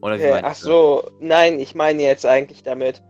Oder 0.01 0.19
wie 0.19 0.23
äh, 0.23 0.41
ach 0.43 0.55
so, 0.55 1.09
nein, 1.19 1.59
ich 1.59 1.75
meine 1.75 2.03
jetzt 2.03 2.25
eigentlich 2.25 2.63
damit. 2.63 3.01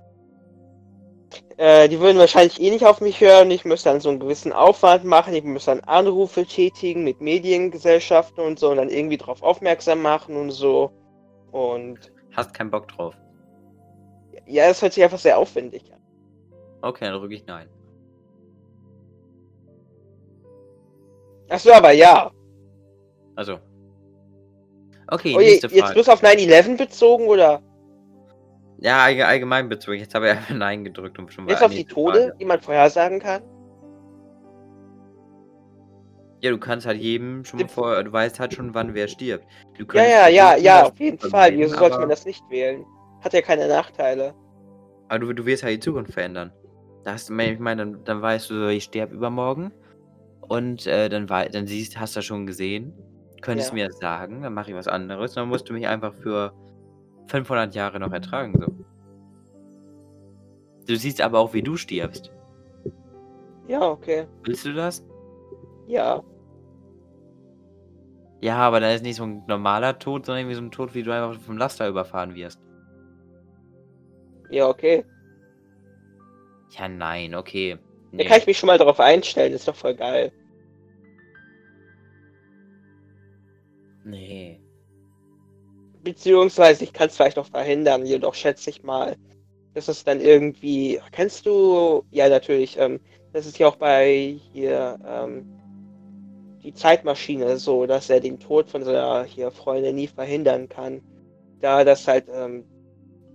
Äh, 1.58 1.90
die 1.90 2.00
würden 2.00 2.18
wahrscheinlich 2.18 2.62
eh 2.62 2.70
nicht 2.70 2.86
auf 2.86 3.02
mich 3.02 3.20
hören. 3.20 3.52
Ich 3.52 3.66
müsste 3.66 3.90
dann 3.90 4.00
so 4.00 4.10
einen 4.10 4.20
gewissen 4.20 4.54
Aufwand 4.54 5.04
machen. 5.04 5.34
Ich 5.34 5.44
müsste 5.44 5.72
dann 5.72 5.82
Anrufe 5.82 6.46
tätigen 6.46 7.04
mit 7.04 7.20
Mediengesellschaften 7.20 8.44
und 8.44 8.60
so 8.60 8.70
und 8.70 8.78
dann 8.78 8.90
irgendwie 8.90 9.18
drauf 9.18 9.42
aufmerksam 9.42 10.02
machen 10.02 10.36
und 10.36 10.52
so. 10.52 10.92
Und 11.52 12.12
Hast 12.36 12.54
keinen 12.54 12.70
Bock 12.70 12.88
drauf. 12.88 13.16
ja, 14.46 14.66
es 14.66 14.82
hört 14.82 14.94
sich 14.94 15.04
einfach 15.04 15.18
sehr 15.18 15.38
aufwendig 15.38 15.92
an. 15.92 16.00
Okay, 16.84 17.06
dann 17.06 17.20
drücke 17.20 17.34
ich 17.34 17.46
Nein. 17.48 17.68
Ach 21.50 21.60
so, 21.60 21.72
aber 21.74 21.92
ja. 21.92 22.32
Also. 23.36 23.60
Okay, 25.10 25.34
Oh, 25.36 25.40
nächste 25.40 25.68
jetzt 25.68 25.80
Frage. 25.80 25.94
bloß 25.94 26.10
auf 26.10 26.22
9-11 26.24 26.78
bezogen 26.78 27.28
oder 27.28 27.62
Ja, 28.80 29.04
allge- 29.04 29.26
allgemein 29.26 29.70
bezogen. 29.70 30.00
Jetzt 30.00 30.14
habe 30.16 30.26
ich 30.28 30.32
einfach 30.32 30.54
Nein 30.56 30.84
gedrückt 30.84 31.18
und 31.20 31.32
schon 31.34 31.48
jetzt 31.48 31.64
auf 31.64 31.72
die 31.72 31.86
Tode, 31.86 32.20
Frage. 32.26 32.36
die 32.40 32.46
man 32.46 32.62
vorhersagen 32.62 33.20
kann? 33.20 33.42
Ja, 36.42 36.52
du 36.52 36.60
kannst 36.60 36.86
halt 36.86 37.00
jedem 37.02 37.44
schon 37.46 37.58
mal 37.58 37.64
Jetzt- 37.64 37.74
vor, 37.74 38.04
du 38.04 38.12
weißt 38.12 38.40
halt 38.40 38.54
schon, 38.54 38.74
wann 38.76 38.94
wer 38.94 39.08
stirbt. 39.08 39.46
Du 39.78 39.86
Ja, 39.98 40.04
ja, 40.04 40.28
ja, 40.28 40.56
ja, 40.56 40.82
das 40.82 40.92
auf 40.92 41.00
jeden 41.00 41.18
Fall. 41.18 41.58
Wieso 41.58 41.76
sollte 41.78 41.98
man 41.98 42.10
das 42.10 42.26
nicht 42.26 42.44
wählen? 42.50 42.86
Hat 43.22 43.34
ja 43.34 43.42
keine 43.42 43.68
Nachteile. 43.68 44.36
Aber 45.08 45.20
du, 45.20 45.34
du 45.34 45.46
wirst 45.46 45.64
halt 45.64 45.76
die 45.78 45.80
Zukunft 45.80 46.14
verändern. 46.14 46.52
Da 47.04 47.14
hast 47.14 47.30
du, 47.30 47.34
ich 47.40 47.60
meine, 47.60 47.86
dann, 47.86 48.04
dann 48.04 48.22
weißt 48.22 48.50
du, 48.52 48.68
ich 48.70 48.84
sterbe 48.84 49.16
übermorgen. 49.16 49.72
Und 50.42 50.86
äh, 50.86 51.10
dann, 51.10 51.26
dann 51.26 51.66
siehst, 51.66 52.00
hast 52.00 52.16
du 52.16 52.20
das 52.20 52.26
schon 52.26 52.46
gesehen. 52.46 52.94
Könntest 53.42 53.70
Ja. 53.70 53.76
mir 53.76 53.88
das 53.88 54.00
sagen, 54.00 54.42
dann 54.42 54.54
mache 54.54 54.72
ich 54.72 54.78
was 54.78 54.88
anderes. 54.88 55.34
Dann 55.34 55.50
musst 55.50 55.70
du 55.70 55.74
mich 55.74 55.88
einfach 55.88 56.14
für 56.14 56.54
500 57.28 57.76
Jahre 57.76 58.00
noch 58.00 58.12
ertragen. 58.12 58.54
So. 58.60 58.68
Du 60.88 60.96
siehst 60.96 61.22
aber 61.22 61.40
auch, 61.40 61.54
wie 61.54 61.62
du 61.62 61.76
stirbst. 61.76 62.32
Ja, 63.68 63.82
okay. 63.82 64.26
Willst 64.44 64.66
du 64.66 64.74
das? 64.74 65.06
Ja. 65.88 66.24
Ja, 68.42 68.58
aber 68.58 68.80
dann 68.80 68.92
ist 68.94 69.04
nicht 69.04 69.16
so 69.18 69.24
ein 69.24 69.44
normaler 69.48 70.00
Tod, 70.00 70.26
sondern 70.26 70.42
irgendwie 70.42 70.56
so 70.56 70.62
ein 70.62 70.72
Tod, 70.72 70.94
wie 70.94 71.04
du 71.04 71.12
einfach 71.12 71.40
vom 71.42 71.58
Laster 71.58 71.88
überfahren 71.88 72.36
wirst. 72.36 72.60
Ja, 74.50 74.68
okay. 74.70 75.04
Ja, 76.78 76.88
nein, 76.88 77.36
okay. 77.36 77.78
Da 78.14 78.24
kann 78.24 78.38
ich 78.38 78.48
mich 78.48 78.58
schon 78.58 78.68
mal 78.68 78.78
darauf 78.78 79.00
einstellen, 79.00 79.54
ist 79.54 79.68
doch 79.68 79.76
voll 79.76 79.96
geil. 79.96 80.32
Nee. 84.08 84.60
Beziehungsweise 86.04 86.84
ich 86.84 86.94
kann 86.94 87.08
es 87.08 87.16
vielleicht 87.16 87.38
noch 87.38 87.48
verhindern, 87.48 88.06
jedoch 88.06 88.34
schätze 88.34 88.70
ich 88.70 88.84
mal, 88.84 89.16
dass 89.74 89.88
es 89.88 90.04
dann 90.04 90.22
irgendwie. 90.22 91.00
Kennst 91.12 91.46
du, 91.46 92.04
ja 92.12 92.30
natürlich, 92.30 92.78
ähm, 92.80 93.00
das 93.34 93.46
ist 93.46 93.60
ja 93.60 93.68
auch 93.68 93.76
bei 93.76 94.40
hier 94.54 94.98
ähm, 95.06 95.46
die 96.64 96.74
Zeitmaschine 96.74 97.58
so, 97.58 97.86
dass 97.86 98.10
er 98.10 98.20
den 98.20 98.40
Tod 98.40 98.70
von 98.70 98.84
seiner 98.84 99.24
hier 99.24 99.52
Freundin 99.52 99.96
nie 99.96 100.08
verhindern 100.08 100.68
kann. 100.68 101.02
Da 101.62 101.84
das 101.84 102.08
halt 102.08 102.26
ähm, 102.34 102.66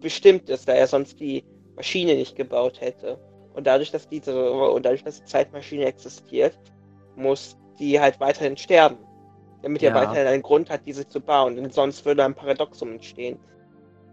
bestimmt 0.00 0.48
ist, 0.50 0.68
da 0.68 0.72
er 0.72 0.86
sonst 0.86 1.20
die 1.20 1.44
Maschine 1.76 2.14
nicht 2.14 2.36
gebaut 2.36 2.80
hätte. 2.80 3.18
Und 3.54 3.66
dadurch, 3.66 3.90
dass 3.90 4.08
diese 4.08 4.50
und 4.50 4.84
dadurch, 4.84 5.04
dass 5.04 5.20
die 5.20 5.26
Zeitmaschine 5.26 5.84
existiert, 5.84 6.58
muss 7.16 7.56
die 7.78 8.00
halt 8.00 8.18
weiterhin 8.20 8.56
sterben. 8.56 8.98
Damit 9.62 9.82
er 9.82 9.90
Ja. 9.90 9.94
weiterhin 9.96 10.26
einen 10.26 10.42
Grund 10.42 10.70
hat, 10.70 10.82
diese 10.86 11.06
zu 11.08 11.20
bauen. 11.20 11.56
Denn 11.56 11.70
sonst 11.70 12.04
würde 12.04 12.24
ein 12.24 12.34
Paradoxum 12.34 12.92
entstehen. 12.92 13.38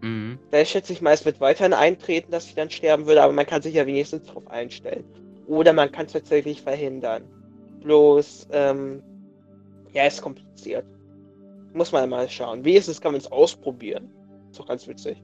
Mhm. 0.00 0.38
Da 0.50 0.64
schätze 0.64 0.92
ich 0.92 1.02
mal, 1.02 1.12
es 1.12 1.24
wird 1.24 1.40
weiterhin 1.40 1.72
eintreten, 1.72 2.30
dass 2.32 2.46
sie 2.46 2.54
dann 2.54 2.70
sterben 2.70 3.06
würde, 3.06 3.22
aber 3.22 3.32
man 3.32 3.46
kann 3.46 3.62
sich 3.62 3.74
ja 3.74 3.86
wenigstens 3.86 4.26
darauf 4.26 4.46
einstellen. 4.48 5.04
Oder 5.46 5.72
man 5.72 5.90
kann 5.90 6.06
es 6.06 6.12
tatsächlich 6.12 6.62
verhindern. 6.62 7.24
Bloß, 7.82 8.48
ähm, 8.52 9.02
ja, 9.92 10.06
ist 10.06 10.22
kompliziert. 10.22 10.86
Muss 11.72 11.92
man 11.92 12.08
mal 12.08 12.28
schauen. 12.28 12.64
Wenigstens 12.64 13.00
kann 13.00 13.12
man 13.12 13.20
es 13.20 13.30
ausprobieren. 13.30 14.10
Ist 14.50 14.60
doch 14.60 14.66
ganz 14.66 14.86
witzig. 14.86 15.22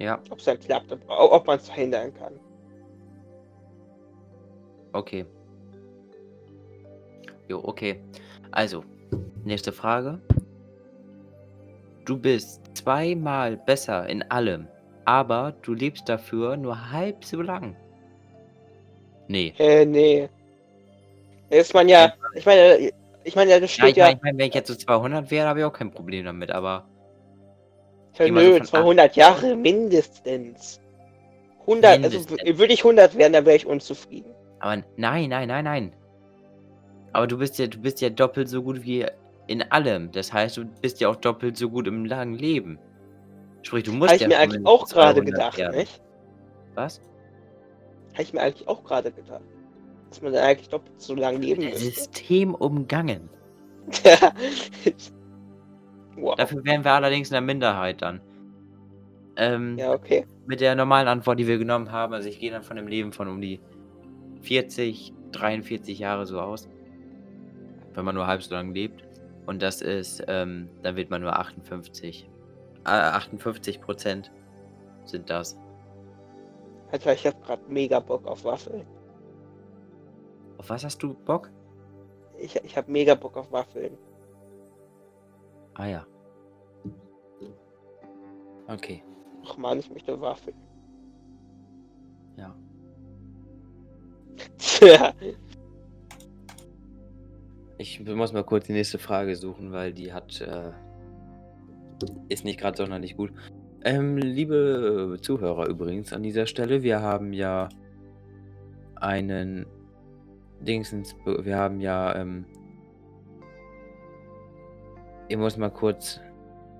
Ja, 0.00 0.20
Ob 0.30 0.38
es 0.38 0.44
dann 0.46 0.58
klappt, 0.58 0.90
ob, 0.92 1.00
ob 1.08 1.46
man 1.46 1.58
es 1.58 1.66
verhindern 1.66 2.12
kann. 2.14 2.38
okay. 4.92 5.24
Jo, 7.48 7.60
okay. 7.64 8.00
Also, 8.52 8.84
nächste 9.44 9.72
Frage. 9.72 10.20
Du 12.04 12.16
bist 12.18 12.60
zweimal 12.76 13.56
besser 13.56 14.08
in 14.08 14.22
allem, 14.30 14.66
aber 15.04 15.52
du 15.62 15.74
lebst 15.74 16.08
dafür 16.08 16.56
nur 16.56 16.90
halb 16.90 17.24
so 17.24 17.40
lang. 17.42 17.76
Nee. 19.28 19.54
Äh, 19.58 19.84
nee. 19.84 20.28
Ist 21.50 21.74
man 21.74 21.88
ja, 21.88 22.12
ich 22.34 22.46
meine, 22.46 22.90
ich 23.24 23.36
meine, 23.36 23.60
das 23.60 23.76
Ja, 23.76 23.84
steht 23.84 23.90
ich 23.90 23.96
ja, 23.96 24.04
meine, 24.06 24.16
ich 24.16 24.22
mein, 24.22 24.38
wenn 24.38 24.48
ich 24.48 24.54
jetzt 24.54 24.68
so 24.68 24.74
200 24.74 25.30
wäre, 25.30 25.48
habe 25.48 25.60
ich 25.60 25.64
auch 25.64 25.72
kein 25.72 25.90
Problem 25.90 26.24
damit, 26.24 26.50
aber 26.50 26.84
ja, 28.18 28.26
so 28.26 28.32
nö, 28.32 28.56
von 28.56 28.66
200 28.66 29.16
Jahre 29.16 29.56
mindestens. 29.56 30.80
100, 31.60 32.02
also 32.04 32.18
Mindestens. 32.18 32.42
w- 32.42 32.58
würde 32.58 32.72
ich 32.72 32.82
100 32.84 33.16
werden, 33.16 33.32
dann 33.32 33.46
wäre 33.46 33.56
ich 33.56 33.66
unzufrieden. 33.66 34.34
Aber 34.58 34.82
nein, 34.96 35.28
nein, 35.28 35.48
nein, 35.48 35.64
nein. 35.64 35.92
Aber 37.12 37.26
du 37.26 37.38
bist 37.38 37.58
ja, 37.58 37.66
du 37.66 37.78
bist 37.78 38.00
ja 38.00 38.10
doppelt 38.10 38.48
so 38.48 38.62
gut 38.62 38.84
wie 38.84 39.06
in 39.46 39.62
allem. 39.70 40.12
Das 40.12 40.32
heißt, 40.32 40.56
du 40.56 40.64
bist 40.64 41.00
ja 41.00 41.08
auch 41.08 41.16
doppelt 41.16 41.56
so 41.56 41.68
gut 41.68 41.86
im 41.88 42.04
langen 42.04 42.34
Leben. 42.34 42.78
Sprich, 43.62 43.84
du 43.84 43.92
musst 43.92 44.10
Habe 44.10 44.16
ich 44.16 44.22
ja 44.22 44.28
mir 44.28 44.38
eigentlich 44.38 44.64
auch 44.64 44.88
gerade 44.88 45.20
200 45.20 45.26
gedacht, 45.26 45.58
werden. 45.58 45.76
nicht? 45.76 46.00
Was? 46.74 47.00
Habe 48.12 48.22
ich 48.22 48.32
mir 48.32 48.40
eigentlich 48.40 48.68
auch 48.68 48.82
gerade 48.84 49.10
gedacht. 49.12 49.42
Dass 50.08 50.22
man 50.22 50.34
eigentlich 50.34 50.68
doppelt 50.68 51.00
so 51.00 51.14
lang 51.14 51.40
leben 51.40 51.62
Das 51.62 51.72
müsste. 51.84 51.94
System 51.94 52.54
umgangen. 52.54 53.28
wow. 56.16 56.34
Dafür 56.36 56.64
wären 56.64 56.84
wir 56.84 56.92
allerdings 56.92 57.28
in 57.28 57.34
der 57.34 57.40
Minderheit 57.40 58.02
dann. 58.02 58.20
Ähm, 59.36 59.78
Ja, 59.78 59.92
okay. 59.92 60.26
Mit 60.46 60.60
der 60.60 60.74
normalen 60.74 61.08
Antwort, 61.08 61.38
die 61.38 61.46
wir 61.46 61.58
genommen 61.58 61.92
haben, 61.92 62.12
also 62.14 62.28
ich 62.28 62.40
gehe 62.40 62.50
dann 62.50 62.62
von 62.62 62.76
dem 62.76 62.88
Leben 62.88 63.12
von 63.12 63.28
um 63.28 63.40
die 63.40 63.60
40, 64.42 65.12
43 65.32 65.98
Jahre 65.98 66.26
so 66.26 66.40
aus. 66.40 66.68
Wenn 68.00 68.06
man 68.06 68.14
nur 68.14 68.26
halb 68.26 68.42
so 68.42 68.54
lang 68.54 68.72
lebt. 68.72 69.04
Und 69.44 69.60
das 69.60 69.82
ist, 69.82 70.24
ähm, 70.26 70.70
dann 70.82 70.96
wird 70.96 71.10
man 71.10 71.20
nur 71.20 71.38
58. 71.38 72.30
Äh, 72.86 72.88
58 72.88 73.78
Prozent 73.82 74.32
sind 75.04 75.28
das. 75.28 75.58
Alter, 76.90 77.12
ich 77.12 77.26
hab 77.26 77.44
grad 77.44 77.68
mega 77.68 78.00
Bock 78.00 78.26
auf 78.26 78.42
Waffeln. 78.44 78.86
Auf 80.56 80.70
was 80.70 80.82
hast 80.82 81.02
du 81.02 81.12
Bock? 81.12 81.50
Ich, 82.38 82.56
ich 82.56 82.74
hab 82.74 82.88
mega 82.88 83.14
Bock 83.14 83.36
auf 83.36 83.52
Waffeln. 83.52 83.98
Ah 85.74 85.84
ja. 85.84 86.06
Okay. 88.66 89.04
Ach 89.44 89.58
man, 89.58 89.78
ich 89.78 89.90
möchte 89.90 90.18
Waffeln. 90.18 90.56
Ja. 92.38 92.56
Tja. 94.56 95.12
Ich 97.80 97.98
muss 97.98 98.34
mal 98.34 98.44
kurz 98.44 98.66
die 98.66 98.74
nächste 98.74 98.98
Frage 98.98 99.34
suchen, 99.36 99.72
weil 99.72 99.94
die 99.94 100.12
hat, 100.12 100.42
äh, 100.42 100.72
ist 102.28 102.44
nicht 102.44 102.60
gerade 102.60 102.76
sonderlich 102.76 103.16
gut. 103.16 103.32
Ähm, 103.84 104.18
liebe 104.18 105.16
Zuhörer 105.22 105.66
übrigens 105.66 106.12
an 106.12 106.22
dieser 106.22 106.44
Stelle, 106.44 106.82
wir 106.82 107.00
haben 107.00 107.32
ja 107.32 107.70
einen 108.96 109.64
Dingsens, 110.60 111.16
wir 111.24 111.56
haben 111.56 111.80
ja, 111.80 112.14
ähm, 112.16 112.44
ich 115.28 115.38
muss 115.38 115.56
mal 115.56 115.70
kurz 115.70 116.20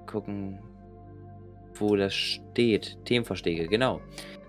gucken, 0.07 0.59
wo 1.77 1.97
das 1.97 2.13
steht. 2.13 2.99
Themenvorschläge, 3.07 3.69
genau. 3.69 4.03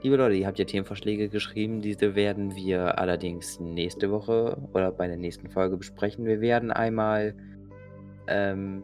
Liebe 0.03 0.15
Leute, 0.15 0.33
ihr 0.33 0.47
habt 0.47 0.57
ja 0.57 0.65
Themenvorschläge 0.65 1.29
geschrieben. 1.29 1.81
Diese 1.81 2.15
werden 2.15 2.55
wir 2.55 2.97
allerdings 2.97 3.59
nächste 3.59 4.09
Woche 4.09 4.57
oder 4.73 4.91
bei 4.91 5.05
der 5.05 5.17
nächsten 5.17 5.47
Folge 5.51 5.77
besprechen. 5.77 6.25
Wir 6.25 6.41
werden 6.41 6.71
einmal, 6.71 7.35
ähm, 8.25 8.83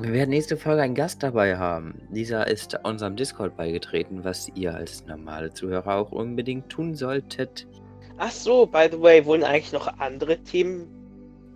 wir 0.00 0.12
werden 0.12 0.30
nächste 0.30 0.56
Folge 0.56 0.82
einen 0.82 0.96
Gast 0.96 1.22
dabei 1.22 1.56
haben. 1.56 2.02
Dieser 2.10 2.48
ist 2.48 2.76
unserem 2.82 3.14
Discord 3.14 3.56
beigetreten, 3.56 4.24
was 4.24 4.50
ihr 4.56 4.74
als 4.74 5.06
normale 5.06 5.52
Zuhörer 5.52 5.94
auch 5.94 6.10
unbedingt 6.10 6.68
tun 6.68 6.96
solltet. 6.96 7.68
Ach 8.18 8.32
so, 8.32 8.66
by 8.66 8.88
the 8.90 9.00
way, 9.00 9.24
wurden 9.24 9.44
eigentlich 9.44 9.72
noch 9.72 9.86
andere 10.00 10.36
Themen 10.38 10.88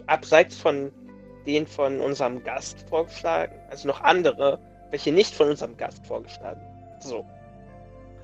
abseits 0.06 0.56
von 0.56 0.92
denen 1.46 1.66
von 1.66 1.98
unserem 1.98 2.44
Gast 2.44 2.88
vorgeschlagen? 2.88 3.56
Also 3.70 3.88
noch 3.88 4.02
andere, 4.02 4.60
welche 4.90 5.10
nicht 5.10 5.34
von 5.34 5.48
unserem 5.48 5.76
Gast 5.76 6.06
vorgeschlagen? 6.06 6.60
So, 7.00 7.24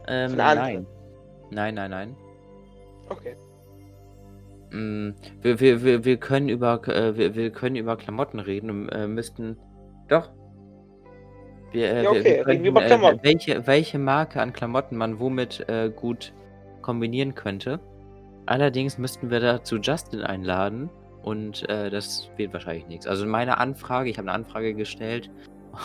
Ähm, 0.08 0.36
nein. 0.36 0.86
Nein, 1.50 1.74
nein, 1.74 1.90
nein. 1.90 2.16
okay. 3.08 3.36
Mm, 4.70 5.10
Wir, 5.42 5.60
wir, 5.60 5.84
wir, 5.84 6.04
wir, 6.04 6.16
können 6.16 6.48
über, 6.48 6.86
äh, 6.88 7.16
wir, 7.16 7.34
wir 7.34 7.50
können 7.50 7.76
über 7.76 7.96
Klamotten 7.96 8.40
reden 8.40 8.70
und 8.70 8.88
äh, 8.90 9.06
müssten. 9.06 9.56
Doch. 10.08 10.30
Wir, 11.72 11.92
äh, 11.92 12.02
Ja, 12.02 12.10
okay, 12.10 12.24
wir 12.24 12.46
reden 12.46 12.64
wir 12.64 12.72
könnten, 12.72 12.72
über 12.72 12.82
äh, 12.82 12.86
Klamotten. 12.86 13.20
welche, 13.22 13.66
welche 13.66 13.98
Marke 13.98 14.40
an 14.40 14.52
Klamotten 14.52 14.96
man 14.96 15.20
womit 15.20 15.68
äh, 15.68 15.90
gut 15.94 16.32
kombinieren 16.82 17.34
könnte. 17.34 17.80
Allerdings 18.46 18.98
müssten 18.98 19.30
wir 19.30 19.40
dazu 19.40 19.76
Justin 19.76 20.20
einladen 20.22 20.90
und 21.22 21.68
äh, 21.70 21.88
das 21.88 22.28
wird 22.36 22.52
wahrscheinlich 22.52 22.86
nichts. 22.88 23.06
Also 23.06 23.26
meine 23.26 23.58
Anfrage, 23.58 24.10
ich 24.10 24.18
habe 24.18 24.28
eine 24.28 24.34
Anfrage 24.44 24.74
gestellt. 24.74 25.30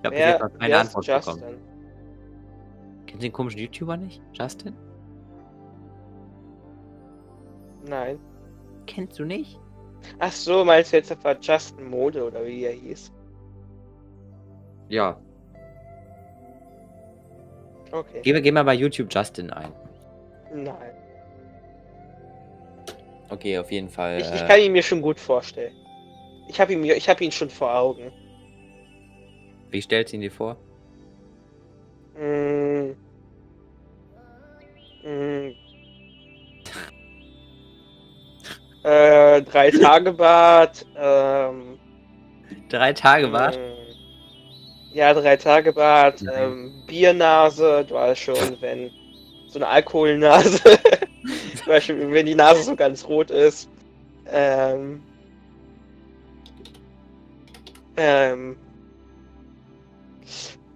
Ich 0.00 0.06
habe 0.24 0.50
keine 0.60 0.78
Antwort 0.78 1.06
bekommen. 1.06 1.42
Kennst 3.08 3.22
du 3.22 3.26
den 3.26 3.32
komischen 3.32 3.60
YouTuber 3.60 3.96
nicht? 3.96 4.20
Justin? 4.34 4.76
Nein. 7.86 8.18
kennst 8.86 9.18
du 9.18 9.24
nicht? 9.24 9.58
Ach 10.18 10.30
so, 10.32 10.62
meinst 10.64 10.92
du 10.92 10.96
jetzt 10.98 11.10
etwa 11.10 11.34
Justin 11.40 11.88
Mode 11.88 12.24
oder 12.26 12.44
wie 12.44 12.64
er 12.64 12.72
hieß? 12.72 13.10
Ja. 14.88 15.18
Okay. 17.90 18.20
Geh, 18.22 18.38
geh 18.42 18.52
mal 18.52 18.64
bei 18.64 18.74
YouTube 18.74 19.08
Justin 19.10 19.50
ein. 19.50 19.72
Nein. 20.54 20.92
Okay, 23.30 23.58
auf 23.58 23.72
jeden 23.72 23.88
Fall. 23.88 24.20
Ich, 24.20 24.30
ich 24.34 24.42
äh, 24.42 24.46
kann 24.46 24.60
ihn 24.60 24.72
mir 24.72 24.82
schon 24.82 25.00
gut 25.02 25.18
vorstellen. 25.18 25.74
Ich 26.48 26.60
habe 26.60 26.74
ihn, 26.74 26.80
mir- 26.80 26.96
ich 26.96 27.08
hab 27.08 27.20
ihn 27.22 27.32
schon 27.32 27.48
vor 27.50 27.74
Augen. 27.74 28.12
wie 29.70 29.80
stellst 29.80 30.12
du 30.12 30.16
ihn 30.16 30.22
dir 30.22 30.30
vor? 30.30 30.56
Mm. 32.18 32.57
Drei 39.58 39.70
Tage 39.72 40.12
Bad. 40.12 40.86
Ähm, 40.96 41.78
Drei 42.68 42.92
Tage 42.92 43.28
Bart? 43.28 43.56
mm, 43.58 44.94
Ja, 44.94 45.12
drei 45.14 45.36
Tage 45.36 45.72
Bad. 45.72 46.22
Nein. 46.22 46.34
Ähm, 46.36 46.82
Biernase, 46.86 47.84
du 47.88 47.94
weißt 47.94 48.20
schon, 48.20 48.56
wenn 48.60 48.90
so 49.48 49.58
eine 49.58 49.66
Alkoholnase. 49.66 50.60
Zum 51.56 51.66
Beispiel, 51.66 52.10
wenn 52.12 52.26
die 52.26 52.34
Nase 52.36 52.62
so 52.62 52.76
ganz 52.76 53.04
rot 53.06 53.30
ist. 53.30 53.68
Ähm, 54.30 55.02
ähm, 57.96 58.56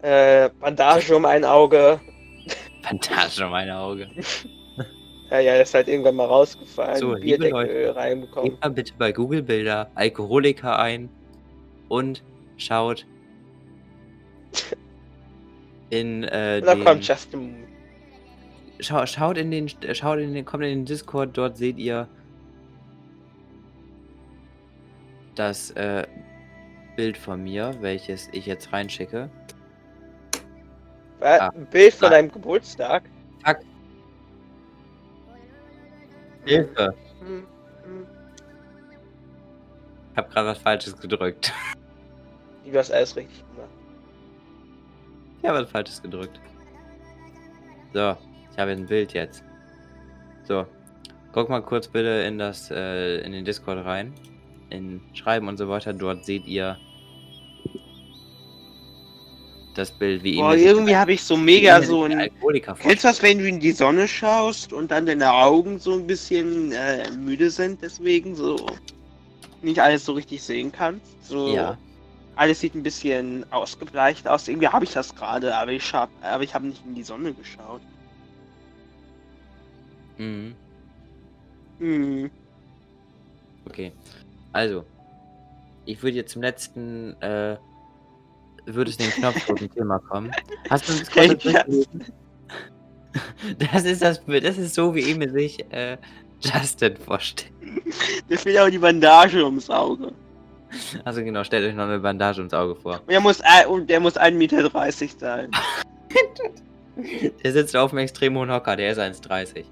äh, 0.03 0.49
Bandage 0.61 1.15
um 1.15 1.25
ein 1.25 1.45
Auge. 1.45 2.01
Fantastisch, 2.83 3.45
meine 3.49 3.79
Auge. 3.79 4.09
Ja, 5.33 5.41
ja, 5.41 5.55
ist 5.63 5.73
halt 5.73 5.89
irgendwann 5.89 6.17
mal 6.17 6.27
rausgefallen. 6.27 6.99
So, 6.99 7.15
liebe 7.15 7.49
Leute, 7.49 7.97
reinbekommen. 7.97 8.51
Gebt 8.51 8.63
mal 8.63 8.69
bitte 8.69 8.93
bei 8.99 9.13
Google 9.13 9.43
Bilder 9.43 9.91
Alkoholiker 9.95 10.79
ein 10.79 11.09
und 11.89 12.23
schaut 12.59 13.07
in 15.89 16.25
äh, 16.25 16.61
dann 16.61 16.81
den, 16.81 16.85
kommt 16.85 17.09
Justin. 17.09 17.65
schau, 18.81 19.07
schaut 19.07 19.39
in 19.39 19.51
den 19.51 19.71
schaut 19.95 20.19
in 20.19 20.35
den 20.35 20.45
kommt 20.45 20.65
in 20.65 20.81
den 20.81 20.85
Discord, 20.85 21.31
dort 21.33 21.57
seht 21.57 21.79
ihr 21.79 22.07
das 25.35 25.71
äh, 25.71 26.07
Bild 26.97 27.17
von 27.17 27.43
mir, 27.43 27.75
welches 27.81 28.29
ich 28.33 28.45
jetzt 28.45 28.71
reinschicke. 28.71 29.31
Äh, 31.21 31.39
Ah. 31.39 31.49
Ein 31.55 31.65
Bild 31.71 31.95
von 31.95 32.09
Ah. 32.09 32.11
deinem 32.11 32.31
Geburtstag. 32.31 33.05
Hilfe! 36.45 36.95
Hm, 37.21 37.47
hm. 37.85 38.07
Ich 40.13 40.17
habe 40.17 40.29
gerade 40.31 40.49
was 40.49 40.59
Falsches 40.59 40.99
gedrückt. 40.99 41.53
Du 42.65 42.79
hast 42.79 42.93
alles 42.93 43.17
richtig 43.17 43.45
gemacht. 43.51 43.69
Ich 45.43 45.49
habe 45.49 45.59
was 45.59 45.71
Falsches 45.71 46.01
gedrückt. 46.01 46.41
So, 47.93 48.17
ich 48.53 48.59
habe 48.59 48.71
ein 48.71 48.87
Bild 48.87 49.13
jetzt. 49.13 49.45
So, 50.45 50.67
guck 51.33 51.49
mal 51.49 51.61
kurz 51.61 51.89
bitte 51.89 52.09
in 52.09 52.39
das, 52.39 52.71
äh, 52.71 53.19
in 53.19 53.33
den 53.33 53.45
Discord 53.45 53.85
rein. 53.85 54.15
In 54.71 55.03
Schreiben 55.13 55.49
und 55.49 55.59
so 55.59 55.69
weiter. 55.69 55.93
Dort 55.93 56.25
seht 56.25 56.47
ihr 56.47 56.79
das 59.75 59.91
Bild, 59.91 60.23
wie 60.23 60.37
Boah, 60.37 60.55
irgendwie 60.55 60.97
habe 60.97 61.13
ich 61.13 61.23
so 61.23 61.37
mega 61.37 61.83
so 61.83 62.05
ein. 62.05 62.31
Kennst 62.79 63.05
du 63.05 63.09
das, 63.09 63.23
wenn 63.23 63.39
du 63.39 63.49
in 63.49 63.61
die 63.61 63.73
Sonne 63.73 64.07
schaust 64.09 64.73
und 64.73 64.91
dann 64.91 65.07
deine 65.07 65.33
Augen 65.33 65.79
so 65.79 65.93
ein 65.95 66.07
bisschen 66.07 66.73
äh, 66.73 67.11
müde 67.11 67.51
sind, 67.51 67.83
deswegen 67.83 68.35
so 68.35 68.67
nicht 69.63 69.81
alles 69.81 70.05
so 70.05 70.13
richtig 70.13 70.43
sehen 70.43 70.73
kannst? 70.73 71.23
So, 71.25 71.55
Ja, 71.55 71.79
Alles 72.37 72.61
sieht 72.61 72.75
ein 72.75 72.83
bisschen 72.83 73.51
ausgebleicht 73.53 74.27
aus. 74.29 74.49
Irgendwie 74.49 74.69
habe 74.69 74.85
ich 74.85 74.93
das 74.93 75.15
gerade, 75.15 75.55
aber 75.57 75.73
ich 75.73 75.93
hab, 75.93 76.11
aber 76.23 76.43
ich 76.45 76.55
habe 76.55 76.67
nicht 76.67 76.85
in 76.87 76.95
die 76.95 77.03
Sonne 77.03 77.33
geschaut. 77.35 77.83
mhm. 80.19 80.55
Hm. 81.79 82.31
Okay. 83.67 83.93
Also, 84.53 84.85
ich 85.85 86.03
würde 86.03 86.17
jetzt 86.17 86.33
zum 86.33 86.43
letzten, 86.43 87.21
äh, 87.21 87.57
würde 88.67 88.91
es 88.91 88.97
den 88.97 89.11
Knopf 89.11 89.43
vor 89.45 89.57
dem 89.57 89.69
Thema 89.75 89.99
kommen. 89.99 90.31
Hast 90.71 90.89
du 90.89 90.93
das 90.93 91.09
ich 91.17 91.39
das? 93.65 93.85
ist 93.85 94.03
das, 94.03 94.21
das 94.27 94.59
ist 94.59 94.75
so, 94.75 94.95
wie 94.95 95.11
Emil 95.11 95.33
sich 95.33 95.59
äh, 95.71 95.97
Justin 96.41 96.97
vorstellt. 96.97 97.53
Mir 98.29 98.39
fehlt 98.39 98.59
auch 98.59 98.71
die 98.71 98.79
Bandage 98.79 99.45
ums 99.45 99.71
Auge. 99.71 100.13
Also 101.05 101.23
genau, 101.23 101.45
stellt 101.45 101.69
euch 101.69 101.75
noch 101.75 101.85
eine 101.85 101.99
Bandage 101.99 102.39
ums 102.39 102.55
Auge 102.55 102.75
vor. 102.75 103.03
Und 103.07 103.13
er 103.13 103.21
muss, 103.21 103.43
und 103.69 103.91
der 103.91 104.01
muss 104.01 104.17
1,30 104.17 104.31
Meter 104.33 104.71
sein. 105.19 105.51
Der 107.43 107.53
sitzt 107.53 107.75
auf 107.75 107.93
einem 107.93 108.01
extrem 108.01 108.37
hohen 108.37 108.51
Hocker, 108.51 108.77
der 108.77 108.93
ist 108.93 108.99
1,30. 108.99 109.65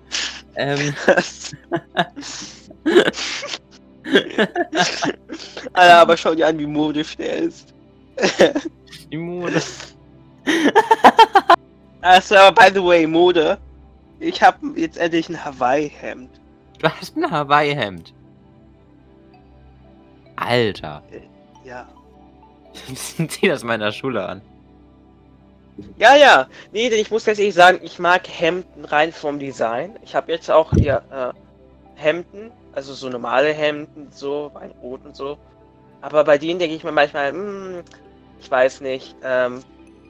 Ähm, 0.57 0.95
Alter, 5.75 5.99
aber 5.99 6.17
schau 6.17 6.35
dir 6.35 6.47
an, 6.47 6.59
wie 6.59 6.67
Mode 6.67 7.05
stellst. 8.29 8.71
Immun. 9.11 9.53
Also, 12.03 12.37
aber 12.37 12.63
by 12.63 12.75
the 12.75 12.83
way, 12.83 13.07
Mode. 13.07 13.59
Ich 14.21 14.43
habe 14.43 14.59
jetzt 14.77 14.99
endlich 14.99 15.29
ein 15.29 15.45
Hawaii-Hemd. 15.45 16.31
Du 16.79 16.89
hast 16.89 17.17
ein 17.17 17.31
Hawaii-Hemd. 17.31 18.15
Alter. 20.37 21.03
Ja. 21.65 21.89
Zieh 22.95 23.49
das 23.49 23.65
mal 23.65 23.75
in 23.75 23.81
der 23.81 23.93
Schule 23.93 24.27
an. 24.27 24.43
Ja, 25.97 26.17
ja. 26.17 26.49
Nee, 26.73 26.89
denn 26.89 26.99
ich 26.99 27.11
muss 27.11 27.25
ganz 27.25 27.39
ehrlich 27.39 27.55
sagen, 27.55 27.81
ich 27.83 27.99
mag 27.99 28.27
Hemden 28.29 28.85
rein 28.85 29.13
vom 29.13 29.39
Design. 29.39 29.99
Ich 30.03 30.15
habe 30.15 30.33
jetzt 30.33 30.51
auch 30.51 30.73
hier 30.73 31.03
äh, 31.11 31.33
Hemden, 32.01 32.51
also 32.73 32.95
so 32.95 33.09
normale 33.09 33.53
Hemden, 33.53 34.09
so 34.11 34.51
Weinrot 34.55 35.05
und 35.05 35.17
so. 35.17 35.39
Aber 36.01 36.25
bei 36.25 36.39
denen 36.39 36.59
denke 36.59 36.77
ich 36.77 36.85
mir 36.85 36.93
manchmal, 36.93 37.33
hm, 37.33 37.83
ich 38.41 38.51
weiß 38.51 38.81
nicht, 38.81 39.15
ähm, 39.23 39.63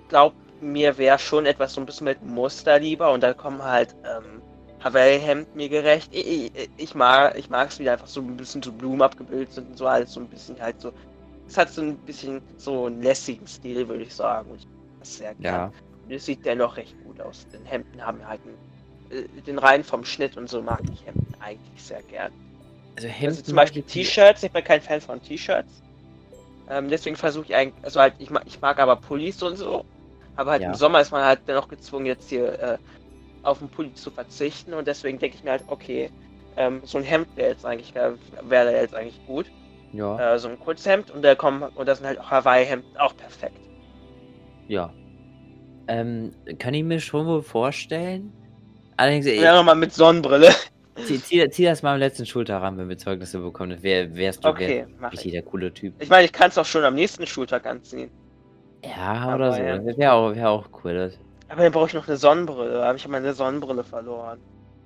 glaub 0.09 0.35
mir 0.61 0.99
wäre 0.99 1.19
schon 1.19 1.47
etwas 1.47 1.75
so 1.75 1.81
ein 1.81 1.87
bisschen 1.87 2.05
mit 2.05 2.23
Muster 2.23 2.79
lieber 2.79 3.12
und 3.12 3.23
da 3.23 3.33
kommen 3.33 3.62
halt 3.62 3.95
ähm, 4.05 4.43
Hawaii-Hemd 4.85 5.55
mir 5.57 5.69
gerecht. 5.69 6.09
Ich, 6.12 6.55
ich, 6.55 6.71
ich 6.77 6.95
mag 6.95 7.37
ich 7.37 7.49
mag 7.51 7.69
es 7.69 7.79
wieder 7.79 7.93
einfach 7.93 8.07
so 8.07 8.21
ein 8.21 8.37
bisschen 8.37 8.62
so 8.62 8.73
Blumen 8.73 9.03
abgebildet 9.03 9.53
sind 9.53 9.71
und 9.71 9.79
so 9.79 9.87
alles 9.87 10.12
so 10.12 10.21
ein 10.21 10.29
bisschen 10.29 10.61
halt 10.61 10.81
so. 10.81 10.93
Es 11.49 11.57
hat 11.57 11.71
so 11.71 11.83
ein 11.83 11.97
bisschen 11.99 12.40
so 12.59 12.87
einen 12.87 13.03
lässigen 13.03 13.47
Stil, 13.47 13.88
würde 13.88 14.05
ich 14.05 14.14
sagen. 14.14 14.51
Und 14.51 14.59
ich 14.59 14.66
mag 14.66 15.01
das 15.01 15.16
sehr 15.16 15.35
gerne. 15.35 15.59
Ja. 15.59 15.73
Und 16.05 16.12
es 16.12 16.27
sieht 16.27 16.45
dennoch 16.47 16.77
recht 16.77 16.95
gut 17.05 17.21
aus. 17.21 17.47
Den 17.49 17.64
Hemden 17.64 18.05
haben 18.05 18.25
halt 18.27 18.40
einen, 19.11 19.25
äh, 19.25 19.43
den 19.43 19.59
rein 19.59 19.83
vom 19.83 20.05
Schnitt 20.05 20.37
und 20.37 20.49
so 20.49 20.62
mag 20.62 20.81
ich 20.93 21.05
Hemden 21.05 21.35
eigentlich 21.40 21.83
sehr 21.83 22.03
gern. 22.03 22.33
Also 22.97 23.09
Also 23.09 23.09
Hemden. 23.09 23.45
zum 23.45 23.57
Beispiel 23.57 23.83
T-Shirts, 23.83 24.43
ich 24.43 24.53
bin 24.53 24.62
kein 24.62 24.81
Fan 24.81 25.01
von 25.01 25.21
T-Shirts. 25.23 25.83
Ähm, 26.71 26.89
deswegen 26.89 27.17
versuche 27.17 27.47
ich 27.47 27.55
eigentlich, 27.55 27.85
also 27.85 28.01
halt, 28.01 28.15
ich 28.19 28.31
mag, 28.31 28.45
ich 28.47 28.61
mag 28.61 28.79
aber 28.79 28.97
Pullis 28.97 29.43
und 29.43 29.57
so. 29.57 29.85
Aber 30.37 30.53
halt 30.53 30.63
Ja. 30.63 30.69
im 30.69 30.75
Sommer 30.75 31.01
ist 31.01 31.11
man 31.11 31.25
halt 31.25 31.41
dennoch 31.47 31.69
gezwungen, 31.69 32.07
jetzt 32.07 32.29
hier 32.29 32.59
äh, 32.61 32.79
auf 33.43 33.59
den 33.59 33.69
Pulli 33.69 33.93
zu 33.95 34.11
verzichten. 34.11 34.73
Und 34.75 34.87
deswegen 34.87 35.19
denke 35.19 35.37
ich 35.37 35.43
mir 35.45 35.51
halt, 35.51 35.65
okay, 35.67 36.11
ähm, 36.57 36.81
so 36.85 36.99
ein 36.99 37.05
Hemd 37.05 37.29
wäre 37.37 37.51
jetzt 37.51 37.67
eigentlich, 37.67 37.95
wäre 37.95 38.19
wär 38.43 38.71
jetzt 38.81 38.95
eigentlich 38.95 39.21
gut. 39.27 39.47
Ja, 39.93 40.35
Äh, 40.35 40.39
so 40.39 40.49
ein 40.49 40.59
Kurzhemd 40.59 41.11
und 41.11 41.23
da 41.23 41.35
kommen, 41.35 41.63
und 41.63 41.87
da 41.87 41.95
sind 41.95 42.07
halt 42.07 42.21
auch 42.21 42.31
Hawaii-Hemden 42.31 42.97
auch 42.99 43.17
perfekt. 43.17 43.59
ja. 44.69 44.95
Ähm, 45.89 46.33
kann 46.61 46.75
ich 46.75 46.85
mir 46.85 47.01
schon 47.01 47.27
wohl 47.27 47.43
vorstellen. 47.43 48.33
Allerdings, 48.97 49.27
dann 49.27 49.57
nochmal 49.57 49.75
mit 49.75 49.93
Sonnenbrille. 49.93 50.55
Zieh, 50.96 51.20
zieh, 51.22 51.50
zieh 51.50 51.64
das 51.64 51.83
mal 51.83 51.94
am 51.94 51.98
letzten 52.00 52.26
Schultag 52.26 52.62
wenn 52.76 52.88
wir 52.88 52.98
Zeugnisse 52.98 53.38
bekommen. 53.38 53.83
Wär, 53.83 54.14
wärst 54.14 54.44
du 54.44 54.48
Okay, 54.48 54.87
wär 54.98 55.12
ich. 55.12 55.22
der 55.33 55.42
coole 55.42 55.72
Typ. 55.72 55.94
Ich 56.03 56.09
meine, 56.09 56.24
ich 56.24 56.33
kann 56.33 56.48
es 56.50 56.59
auch 56.59 56.64
schon 56.64 56.85
am 56.85 56.94
nächsten 56.94 57.26
Schultag 57.26 57.66
anziehen. 57.66 58.11
Ja, 58.85 59.35
oder 59.35 59.53
so. 59.53 59.59
Aber 59.61 59.68
ja. 59.68 59.79
Das 59.79 59.98
wäre 59.98 60.12
auch, 60.12 60.35
wär 60.35 60.50
auch 60.50 60.68
cool. 60.85 60.94
Das 60.94 61.18
Aber 61.48 61.62
dann 61.62 61.72
brauche 61.72 61.87
ich 61.88 61.94
noch 61.94 62.09
eine 62.09 62.16
Sonnenbrille. 62.16 62.83
Aber 62.83 62.94
ich 62.96 63.03
habe 63.03 63.12
meine 63.12 63.33
Sonnenbrille 63.35 63.85
verloren. 63.85 64.40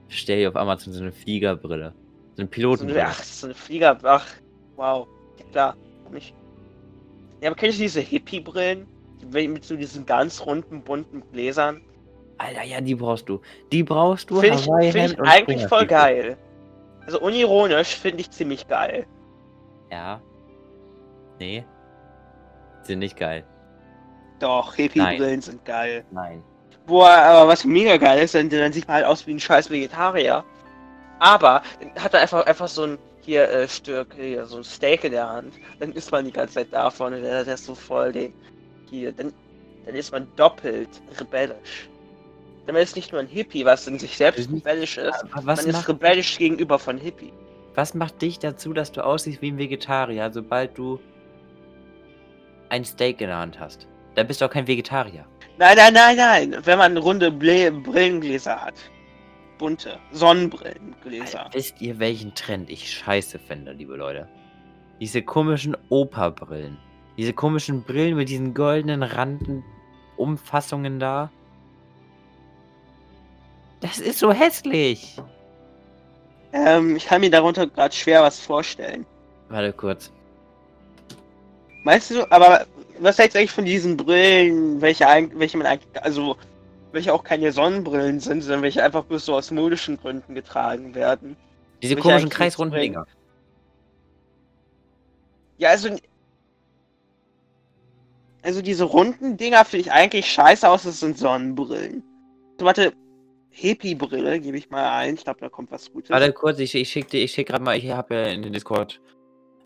stell 0.09 0.39
dir 0.41 0.49
auf 0.49 0.57
Amazon 0.57 0.93
so 0.93 1.01
eine 1.03 1.13
Fliegerbrille. 1.13 1.93
So 1.93 1.95
eine 1.95 1.95
So 2.37 2.41
eine, 2.43 2.49
Pilotenbrille. 2.49 3.07
ach, 3.07 3.23
so 3.23 3.47
eine 3.47 3.55
Flieger. 3.55 3.99
Ach, 4.03 4.27
wow. 4.77 5.07
Ja, 5.39 5.45
klar. 5.53 5.77
Nicht. 6.11 6.35
Ja, 7.41 7.51
aber 7.51 7.57
kennst 7.57 7.79
du 7.79 7.83
diese 7.83 8.01
Hippie-Brillen? 8.01 8.87
Mit 9.33 9.65
so 9.65 9.77
diesen 9.77 10.05
ganz 10.05 10.45
runden, 10.45 10.83
bunten 10.83 11.23
Gläsern? 11.33 11.81
Alter, 12.39 12.63
ja, 12.63 12.81
die 12.81 12.95
brauchst 12.95 13.29
du. 13.29 13.41
Die 13.73 13.83
brauchst 13.83 14.31
du. 14.31 14.41
Finde 14.41 14.59
ich, 14.59 14.93
find 14.93 15.13
ich 15.13 15.21
eigentlich 15.21 15.67
voll 15.67 15.87
geil. 15.87 16.37
Also 17.07 17.21
unironisch 17.21 17.97
finde 17.97 18.21
ich 18.21 18.31
ziemlich 18.31 18.67
geil. 18.67 19.07
Ja. 19.91 20.21
Nee. 21.39 21.65
Sind 22.83 23.01
nicht 23.01 23.17
geil. 23.17 23.45
Doch, 24.41 24.75
Hippie-Brillen 24.75 25.41
sind 25.41 25.65
geil. 25.65 26.05
Nein. 26.11 26.43
Boah, 26.87 27.11
aber 27.11 27.49
was 27.49 27.65
mega 27.65 27.97
geil 27.97 28.23
ist, 28.23 28.35
dann, 28.35 28.51
dann 28.51 28.73
sieht 28.73 28.87
man 28.87 28.97
halt 28.97 29.07
aus 29.07 29.27
wie 29.27 29.33
ein 29.33 29.41
scheiß 29.41 29.71
Vegetarier. 29.71 30.45
Aber 31.19 31.63
dann 31.81 32.03
hat 32.03 32.15
er 32.15 32.21
einfach, 32.21 32.45
einfach 32.47 32.69
so 32.69 32.85
ein 32.85 32.99
hier 33.25 33.49
äh, 33.49 33.67
Stück, 33.67 34.15
hier 34.15 34.45
so 34.45 34.59
ein 34.59 34.65
Steak 34.65 35.05
in 35.05 35.13
der 35.13 35.29
Hand, 35.29 35.55
dann 35.79 35.93
isst 35.93 36.13
man 36.13 36.27
die 36.27 36.33
ganze 36.33 36.55
Zeit 36.55 36.73
davon 36.73 37.15
und 37.15 37.23
der, 37.23 37.45
der 37.45 37.55
ist 37.55 37.65
so 37.65 37.75
voll 37.75 38.13
den 38.13 38.35
hier, 38.91 39.13
dann, 39.13 39.33
dann 39.87 39.95
ist 39.95 40.13
man 40.13 40.29
doppelt 40.37 40.91
rebellisch. 41.19 41.89
Man 42.67 42.77
ist 42.77 42.97
nicht 42.97 43.13
nur 43.13 43.21
ein 43.21 43.27
Hippie, 43.27 43.65
was 43.65 43.87
in 43.87 43.99
sich 43.99 44.17
selbst 44.17 44.51
rebellisch 44.51 44.97
ist, 44.99 45.25
Was 45.43 45.67
man 45.67 45.75
ist 45.75 45.89
rebellisch 45.89 46.39
gegenüber 46.39 46.79
von 46.79 46.99
Hippie. 46.99 47.33
was 47.75 47.95
macht 47.95 48.23
dich 48.23 48.39
dazu, 48.39 48.73
dass 48.73 48.91
du 48.93 49.05
aussiehst 49.05 49.43
wie 49.43 49.51
ein 49.51 49.59
Vegetarier, 49.59 50.31
sobald 50.33 50.77
du 50.79 50.99
ein 52.71 52.85
Steak 52.85 53.21
in 53.21 53.29
der 53.29 53.37
Hand 53.39 53.59
hast? 53.61 53.87
Da 54.15 54.23
bist 54.23 54.41
du 54.41 54.47
auch 54.47 54.51
kein 54.51 54.67
Vegetarier. 54.67 55.27
Nein, 55.59 55.77
nein, 55.77 55.93
nein, 55.95 56.17
nein. 56.17 56.57
Wenn 56.65 56.79
man 56.79 56.97
runde 56.97 57.31
Ble 57.31 57.71
Brillengläser 57.71 58.61
hat. 58.61 58.75
Bunte 59.59 59.99
Sonnenbrillengläser. 60.13 61.49
Wisst 61.53 61.81
ihr, 61.81 61.99
welchen 61.99 62.35
Trend 62.35 62.71
ich 62.71 62.91
scheiße 62.91 63.39
finde, 63.39 63.73
liebe 63.73 63.95
Leute? 63.97 64.29
Diese 65.01 65.23
komischen 65.23 65.77
Opa-Brillen. 65.91 66.79
Diese 67.17 67.33
komischen 67.33 67.85
Brillen 67.85 68.17
mit 68.17 68.29
diesen 68.29 68.55
goldenen 68.55 69.03
Randen, 69.05 69.63
Umfassungen 70.17 70.99
da. 70.99 71.31
Das 73.85 73.99
ist 73.99 74.19
so 74.19 74.33
hässlich. 74.33 75.15
Ähm, 76.55 76.97
ich 76.97 77.05
kann 77.05 77.21
mir 77.21 77.29
darunter 77.29 77.67
gerade 77.67 77.95
schwer 77.95 78.23
was 78.23 78.41
vorstellen. 78.41 79.05
Warte 79.51 79.75
kurz. 79.75 80.11
Meinst 81.83 82.11
du, 82.11 82.25
aber 82.33 82.65
was 83.01 83.19
hältst 83.19 83.35
du 83.35 83.41
eigentlich 83.41 83.51
von 83.51 83.67
diesen 83.67 83.99
Brillen, 83.99 84.81
welche, 84.81 85.05
welche 85.35 85.59
man 85.59 85.67
eigentlich, 85.67 86.03
also 86.03 86.35
welche 86.93 87.13
auch 87.13 87.25
keine 87.25 87.53
Sonnenbrillen 87.53 88.21
sind, 88.21 88.41
sondern 88.41 88.63
welche 88.63 88.83
einfach 88.83 89.05
bloß 89.05 89.27
so 89.27 89.35
aus 89.35 89.51
modischen 89.51 89.99
Gründen 89.99 90.35
getragen 90.35 90.95
werden? 90.95 91.37
Diese 91.83 91.95
Welche 91.97 92.09
komischen 92.09 92.31
kreisrunden 92.31 92.81
Dinger. 92.81 93.07
Ja, 95.59 95.69
also. 95.69 95.95
Also 98.41 98.63
diese 98.63 98.85
runden 98.85 99.37
Dinger 99.37 99.67
finde 99.67 99.83
ich 99.83 99.93
eigentlich 99.93 100.33
scheiße 100.33 100.67
aus, 100.67 100.85
das 100.85 101.01
sind 101.01 101.19
Sonnenbrillen. 101.19 102.03
So, 102.59 102.65
warte, 102.65 102.95
Hippie-Brille 103.57 104.41
gebe 104.41 104.57
ich 104.59 104.69
mal 104.71 104.99
ein. 104.99 105.15
Ich 105.15 105.25
glaube, 105.25 105.41
da 105.41 105.49
kommt 105.49 105.71
was 105.71 105.91
Gutes. 105.93 106.11
Warte 106.11 106.33
kurz, 106.33 106.59
ich, 106.59 106.75
ich 106.75 106.91
schicke 106.91 107.17
ich 107.19 107.33
schick 107.33 107.47
gerade 107.49 107.63
mal, 107.63 107.77
ich 107.77 107.89
habe 107.91 108.15
ja 108.15 108.23
in 108.25 108.43
den 108.43 108.53
Discord 108.53 109.01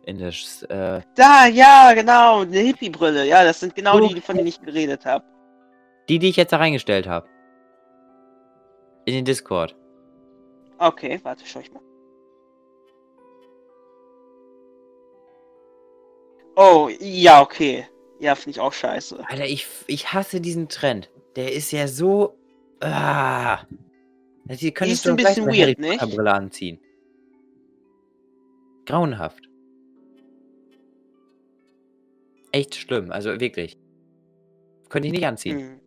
in 0.05 0.19
das, 0.19 0.63
äh, 0.65 1.01
Da, 1.17 1.47
ja, 1.47 1.93
genau, 1.95 2.41
eine 2.43 2.59
Hippie-Brille. 2.61 3.27
Ja, 3.27 3.45
das 3.45 3.61
sind 3.61 3.75
genau 3.75 3.99
So. 3.99 4.09
die, 4.09 4.21
von 4.21 4.37
denen 4.37 4.49
ich 4.49 4.61
geredet 4.61 5.05
habe. 5.05 5.25
die, 6.09 6.19
die 6.19 6.29
ich 6.29 6.37
jetzt 6.37 6.53
da 6.53 6.59
reingestellt 6.59 7.07
habe. 7.07 7.27
In 9.07 9.15
den 9.15 9.25
Discord. 9.25 9.75
Okay, 10.79 11.19
warte, 11.23 11.45
schau 11.47 11.61
ich 11.61 11.73
mal. 11.73 11.83
Oh, 16.57 16.89
ja, 17.01 17.41
okay. 17.41 17.87
Ja, 18.21 18.35
finde 18.35 18.51
ich 18.51 18.61
auch 18.61 18.73
scheiße. 18.73 19.25
Alter, 19.29 19.45
ich, 19.47 19.67
ich 19.87 20.13
hasse 20.13 20.41
diesen 20.41 20.69
Trend. 20.69 21.11
Der 21.37 21.53
ist 21.53 21.71
ja 21.73 21.87
so. 21.89 22.35
Ah. 22.81 23.65
Die 24.45 24.73
können 24.73 24.93
ist 24.93 25.07
ein 25.07 25.17
bisschen 25.17 25.47
weird, 25.47 25.79
nicht? 25.79 26.01
Brille 26.01 26.33
anziehen. 26.33 26.79
Grauenhaft. 28.87 29.49
Echt 32.53 32.75
schlimm, 32.75 33.13
also 33.13 33.39
wirklich. 33.39 33.77
Könnte 34.89 35.09
ich 35.09 35.13
nicht 35.13 35.27
anziehen. 35.27 35.59
Hm. 35.59 35.81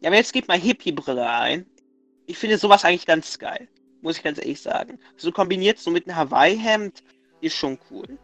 Ja, 0.00 0.08
aber 0.08 0.16
jetzt 0.16 0.32
gib 0.32 0.48
mal 0.48 0.58
Hippie-Brille 0.58 1.28
ein. 1.28 1.66
Ich 2.26 2.38
finde 2.38 2.58
sowas 2.58 2.84
eigentlich 2.84 3.06
ganz 3.06 3.38
geil. 3.38 3.68
Muss 4.00 4.18
ich 4.18 4.22
ganz 4.22 4.38
ehrlich 4.38 4.60
sagen. 4.60 4.98
So 5.16 5.32
kombiniert 5.32 5.78
so 5.78 5.90
mit 5.90 6.08
einem 6.08 6.16
Hawaii-Hemd 6.16 7.02
ist 7.40 7.56
schon 7.56 7.78
cool. 7.90 8.18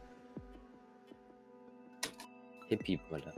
Hippie-Brille. 2.68 3.32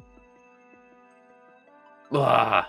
Boah. 2.10 2.66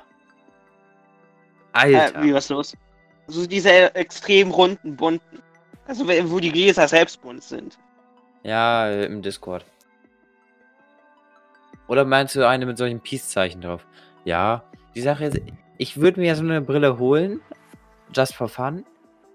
Äh, 1.73 1.95
Alter. 1.95 2.23
wie 2.23 2.33
was 2.33 2.49
los? 2.49 2.75
So 3.27 3.45
diese 3.45 3.69
äh, 3.71 3.85
extrem 3.93 4.51
runden, 4.51 4.95
bunten. 4.95 5.41
Also 5.87 6.07
wo 6.07 6.39
die 6.39 6.51
Gläser 6.51 6.87
selbst 6.87 7.21
bunt 7.21 7.43
sind. 7.43 7.77
Ja, 8.43 8.87
äh, 8.87 9.05
im 9.05 9.21
Discord. 9.21 9.63
Oder 11.87 12.03
meinst 12.03 12.35
du 12.35 12.47
eine 12.47 12.65
mit 12.65 12.77
solchen 12.77 12.99
Peace-Zeichen 12.99 13.61
drauf? 13.61 13.85
Ja, 14.25 14.63
die 14.95 15.01
Sache 15.01 15.25
ist, 15.25 15.39
ich 15.77 15.97
würde 15.99 16.19
mir 16.19 16.27
ja 16.27 16.35
so 16.35 16.43
eine 16.43 16.59
Brille 16.59 16.97
holen, 16.97 17.39
just 18.13 18.33
for 18.35 18.49
fun, 18.49 18.85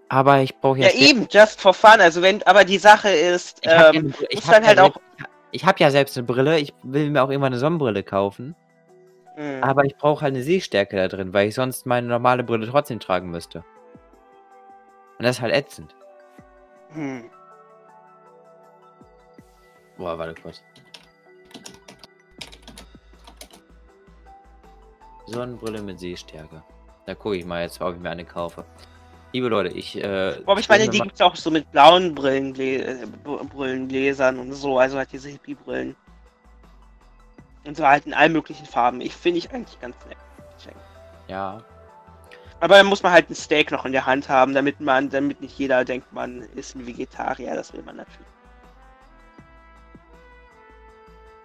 aber 0.09 0.41
ich 0.41 0.55
brauche 0.59 0.79
Ja, 0.79 0.89
jetzt... 0.89 1.01
eben, 1.01 1.27
just 1.31 1.61
for 1.61 1.73
fun. 1.73 2.01
Also 2.01 2.21
wenn, 2.21 2.43
aber 2.43 2.65
die 2.65 2.79
Sache 2.79 3.09
ist, 3.09 3.61
Ich 3.63 3.71
habe 3.71 3.97
ähm, 3.97 4.15
ja, 4.21 4.27
ich 4.29 4.37
musst 4.37 4.49
hab 4.49 4.55
dann 4.55 4.63
ja 4.63 4.69
halt 4.69 4.79
selbst, 4.79 4.97
auch. 4.97 5.27
ich 5.53 5.65
hab 5.65 5.81
ja 5.81 5.91
selbst 5.91 6.19
eine 6.19 6.27
Brille, 6.27 6.59
ich 6.59 6.75
will 6.83 7.09
mir 7.11 7.23
auch 7.23 7.31
irgendwann 7.31 7.53
eine 7.53 7.61
Sonnenbrille 7.61 8.03
kaufen, 8.03 8.55
Hm. 9.35 9.63
aber 9.63 9.85
ich 9.85 9.97
brauche 9.97 10.23
halt 10.23 10.35
eine 10.35 10.43
Sehstärke 10.43 10.97
da 10.97 11.09
drin, 11.09 11.33
weil 11.33 11.49
ich 11.49 11.55
sonst 11.55 11.87
meine 11.87 12.07
normale 12.07 12.45
Brille 12.45 12.69
trotzdem 12.69 13.01
tragen 13.01 13.31
müsste. 13.31 13.65
Und 15.19 15.25
das 15.25 15.37
ist 15.37 15.43
halt 15.43 15.55
ätzend. 15.55 15.95
Hm. 16.91 17.31
Boah, 19.97 20.19
warte 20.19 20.41
kurz. 20.41 20.63
Sonnenbrille 25.27 25.81
mit 25.81 25.99
Sehstärke. 25.99 26.63
Da 27.07 27.15
gucke 27.15 27.37
ich 27.37 27.45
mal 27.47 27.63
jetzt, 27.63 27.81
ob 27.81 27.95
ich 27.95 28.01
mir 28.01 28.11
eine 28.11 28.25
kaufe. 28.25 28.65
Liebe 29.33 29.49
Leute, 29.49 29.71
ich. 29.75 29.97
Äh, 29.97 30.35
Aber 30.45 30.61
ich 30.61 30.69
meine, 30.69 30.89
die 30.89 30.99
mir 30.99 31.05
gibt's 31.05 31.21
auch 31.23 31.35
so 31.35 31.51
mit 31.51 31.71
blauen 31.71 32.15
äh, 32.19 33.07
Br- 33.25 33.45
Brillengläsern 33.45 34.39
und 34.39 34.53
so, 34.53 34.79
also 34.79 34.99
halt 34.99 35.11
diese 35.11 35.31
Hippie-Brillen. 35.31 35.97
Und 37.65 37.77
so 37.77 37.87
halt 37.87 38.07
in 38.07 38.15
allen 38.15 38.33
möglichen 38.33 38.67
Farben. 38.67 39.01
Ich 39.01 39.15
finde 39.15 39.39
ich 39.39 39.53
eigentlich 39.53 39.81
ganz 39.81 39.97
nett. 40.07 40.19
ja. 41.29 41.63
Aber 42.61 42.77
dann 42.77 42.87
muss 42.87 43.03
man 43.03 43.11
halt 43.11 43.29
ein 43.29 43.35
Steak 43.35 43.73
noch 43.73 43.85
in 43.85 43.91
der 43.91 44.07
Hand 44.07 44.29
haben, 44.29 44.55
damit 44.55 44.81
man, 44.81 45.11
damit 45.11 45.41
nicht 45.41 45.59
jeder 45.59 45.85
denkt, 45.85 46.13
man 46.13 46.43
ist 46.55 46.77
ein 46.77 46.87
Vegetarier. 46.87 47.57
Das 47.57 47.73
will 47.73 47.83
man 47.83 47.97
natürlich. 47.97 48.27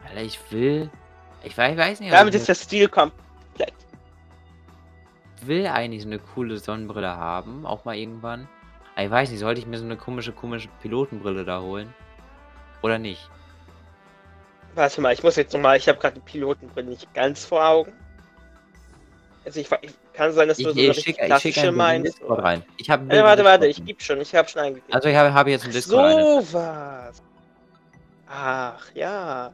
Alter, 0.08 0.22
ich 0.22 0.40
will. 0.52 0.92
Ich 1.44 1.58
weiß, 1.58 1.72
ich 1.72 1.78
weiß 1.78 2.00
nicht, 2.02 2.14
Damit 2.14 2.36
ist 2.36 2.48
der 2.48 2.56
Stil 2.56 2.88
komplett. 2.88 3.74
will 5.42 5.66
eigentlich 5.68 6.04
so 6.04 6.08
eine 6.08 6.20
coole 6.20 6.58
Sonnenbrille 6.58 7.16
haben, 7.16 7.66
auch 7.66 7.86
mal 7.86 7.96
irgendwann. 7.96 8.48
Aber 8.96 9.06
ich 9.06 9.12
weiß 9.12 9.32
nicht, 9.32 9.40
sollte 9.40 9.60
ich 9.60 9.68
mir 9.68 9.78
so 9.78 9.86
eine 9.86 9.98
komische, 9.98 10.34
komische 10.34 10.70
Pilotenbrille 10.82 11.46
da 11.46 11.62
holen? 11.62 11.94
Oder 12.82 13.00
nicht? 13.00 13.30
Warte 14.78 15.02
mal, 15.02 15.12
ich 15.12 15.24
muss 15.24 15.36
jetzt 15.38 15.54
nochmal, 15.54 15.76
ich 15.78 15.90
habe 15.90 15.98
gerade 15.98 16.14
die 16.20 16.22
Pilotenbrille 16.22 16.88
nicht 16.92 17.12
ganz 17.16 17.44
vor 17.44 17.66
Augen. 17.68 17.94
Also 19.44 19.60
ich, 19.60 19.68
ich 19.82 19.92
kann 20.14 20.32
sein, 20.34 20.48
dass 20.48 20.60
Ich, 20.60 20.66
du 20.68 20.72
so 20.74 20.80
eine 20.80 20.90
ich 20.92 21.00
schick 21.00 21.18
klassische 21.18 21.60
in 21.62 21.66
den 21.68 21.76
meinst. 21.76 22.20
Discord 22.20 22.44
rein. 22.44 22.64
Ich 22.78 22.88
habe 22.92 23.12
Äh, 23.12 23.24
warte, 23.24 23.44
warte, 23.44 23.66
ich 23.66 23.84
gebe 23.84 24.00
schon, 24.04 24.22
ich 24.22 24.36
habe 24.36 24.48
schon 24.48 24.62
eingegeben. 24.62 24.94
Also 24.94 25.10
ich 25.10 25.16
habe 25.16 25.34
hab 25.34 25.48
jetzt 25.48 25.64
einen 25.64 25.74
Discord 25.74 26.06
eine. 26.14 26.42
so 26.44 26.54
was. 26.54 27.24
Ach 28.28 28.92
ja. 28.94 29.52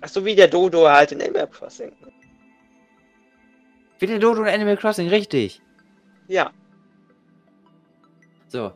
Ach 0.00 0.08
so 0.08 0.24
wie 0.24 0.34
der 0.34 0.48
Dodo 0.48 0.88
halt 0.88 1.12
in 1.12 1.22
Animal 1.22 1.46
Crossing. 1.46 1.92
Wie 4.00 4.06
der 4.08 4.18
Dodo 4.18 4.42
in 4.42 4.48
Animal 4.48 4.76
Crossing, 4.78 5.08
richtig. 5.08 5.62
Ja. 6.26 6.50
So. 8.48 8.72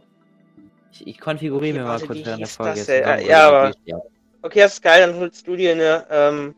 Ich, 0.93 1.05
ich 1.07 1.19
konfiguriere 1.19 1.79
Okay, 1.79 1.83
mir 1.83 1.85
mal 1.89 1.99
kurz 2.01 2.25
während 2.25 2.41
der 2.43 2.47
Folge 2.47 2.71
das 2.79 2.87
jetzt 2.87 2.91
eine 2.91 3.03
Sonnenbrille 3.07 3.29
ja, 3.29 3.49
aber- 3.49 3.73
Sehstärke. 3.73 4.09
Okay, 4.43 4.61
das 4.61 4.75
ist 4.75 4.83
geil, 4.83 5.07
dann 5.07 5.21
holst 5.21 5.47
du 5.47 5.57
dir 5.57 5.73
eine, 5.73 6.07
ähm, 6.11 6.55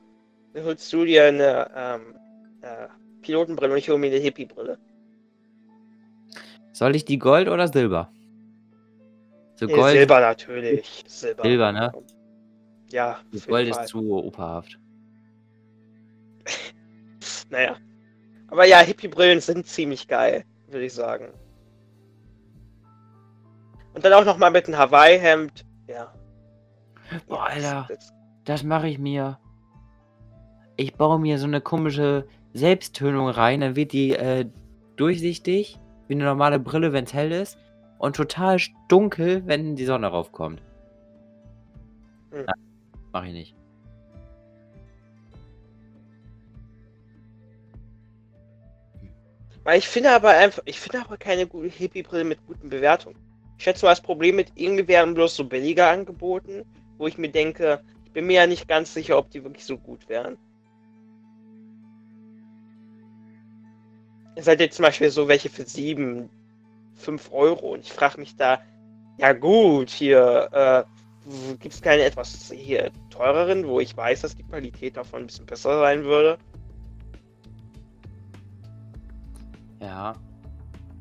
dann 0.55 0.65
holst 0.65 0.93
du 0.93 1.05
dir 1.05 1.25
eine, 1.25 1.71
ähm, 1.75 2.15
äh, 2.61 2.89
Pilotenbrille 3.23 3.73
und 3.73 3.79
ich 3.79 3.89
hole 3.89 3.99
mir 3.99 4.09
eine 4.09 4.21
Hippie-Brille. 4.21 4.79
Soll 6.73 6.97
ich 6.97 7.05
die 7.05 7.19
Gold 7.19 7.49
oder 7.49 7.69
Silber? 7.69 8.11
So 9.57 9.67
Nee, 9.67 9.75
Gold, 9.75 9.93
Silber 9.93 10.21
natürlich. 10.21 11.05
Silber. 11.07 11.43
Silber, 11.43 11.73
ne? 11.73 11.93
Ja, 12.91 13.21
jeden 13.31 13.49
Gold 13.49 13.69
ist 13.69 13.87
zu 13.89 14.13
operhaft. 14.13 14.79
Naja. 17.51 17.77
Aber 18.49 18.65
ja, 18.65 18.81
Hippie-Brillen 18.81 19.41
sind 19.41 19.67
ziemlich 19.67 20.09
geil, 20.09 20.45
würde 20.69 20.87
ich 20.87 20.95
sagen. 20.95 21.33
Und 23.95 24.05
dann 24.05 24.13
auch 24.15 24.25
nochmal 24.25 24.51
mit 24.51 24.67
einem 24.67 24.79
Hawaii-Hemd. 24.79 25.65
Ja. 25.87 26.13
Boah, 27.27 27.47
Alter. 27.47 27.87
Das, 27.89 28.13
das, 28.45 28.63
mache 28.63 28.89
ich 28.89 28.99
mir. 28.99 29.39
Ich 30.77 30.95
baue 30.95 31.19
mir 31.19 31.39
so 31.39 31.47
eine 31.47 31.61
komische 31.61 32.27
Selbsttönung 32.55 33.29
rein, 33.29 33.61
dann 33.61 33.77
wird 33.77 33.93
die 33.93 34.11
äh, 34.13 34.47
durchsichtig, 34.97 35.79
wie 36.09 36.15
eine 36.15 36.25
normale 36.25 36.59
Brille, 36.59 36.93
wenn 36.93 37.05
es 37.05 37.15
hell 37.15 37.33
ist, 37.33 37.59
und 37.99 38.17
total 38.17 38.59
dunkel, 38.89 39.43
wenn 39.47 39.77
die 39.77 39.85
Sonne 39.85 40.09
raufkommt. 40.09 40.61
Hm. 42.31 42.47
Nein, 42.47 43.01
mach 43.13 43.25
ich 43.25 43.33
nicht. 43.33 43.57
Weil 49.65 49.79
ich 49.79 49.89
finde 49.89 50.11
aber 50.11 50.31
einfach, 50.31 50.63
ich 50.65 50.81
finde 50.81 51.01
aber 51.01 51.17
keine 51.17 51.47
gute 51.47 51.69
Hippie-Brille 51.69 52.25
mit 52.25 52.45
guten 52.47 52.69
Bewertungen. 52.69 53.17
Ich 53.59 53.65
schätze 53.65 53.85
mal, 53.85 53.93
das 53.93 54.01
Problem 54.01 54.37
mit 54.37 54.51
irgendwie 54.57 54.89
wären 54.89 55.15
bloß 55.15 55.37
so 55.37 55.45
billiger 55.45 55.89
angeboten, 55.89 56.65
wo 57.03 57.09
ich 57.09 57.19
mir 57.19 57.31
denke, 57.31 57.83
ich 58.05 58.13
bin 58.13 58.29
mir 58.29 58.35
ja 58.35 58.47
nicht 58.47 58.69
ganz 58.69 58.95
sicher, 58.95 59.19
ob 59.19 59.29
die 59.29 59.43
wirklich 59.43 59.65
so 59.65 59.77
gut 59.77 60.09
wären. 60.09 60.39
Ihr 64.37 64.45
seid 64.45 64.61
jetzt 64.61 64.77
zum 64.77 64.85
Beispiel 64.85 65.11
so 65.11 65.27
welche 65.27 65.51
für 65.51 65.65
7, 65.65 66.31
5 66.95 67.33
Euro 67.33 67.73
und 67.73 67.81
ich 67.81 67.93
frage 67.93 68.21
mich 68.21 68.37
da, 68.37 68.63
ja 69.19 69.33
gut, 69.33 69.91
hier 69.91 70.49
äh, 70.53 70.85
gibt 71.59 71.75
es 71.75 71.83
keine 71.83 72.05
etwas 72.05 72.53
hier 72.53 72.93
teureren, 73.11 73.67
wo 73.67 73.81
ich 73.81 73.97
weiß, 73.97 74.21
dass 74.21 74.37
die 74.37 74.45
Qualität 74.45 74.97
davon 74.97 75.23
ein 75.23 75.27
bisschen 75.27 75.47
besser 75.47 75.81
sein 75.81 76.05
würde. 76.05 76.39
Ja. 79.81 80.15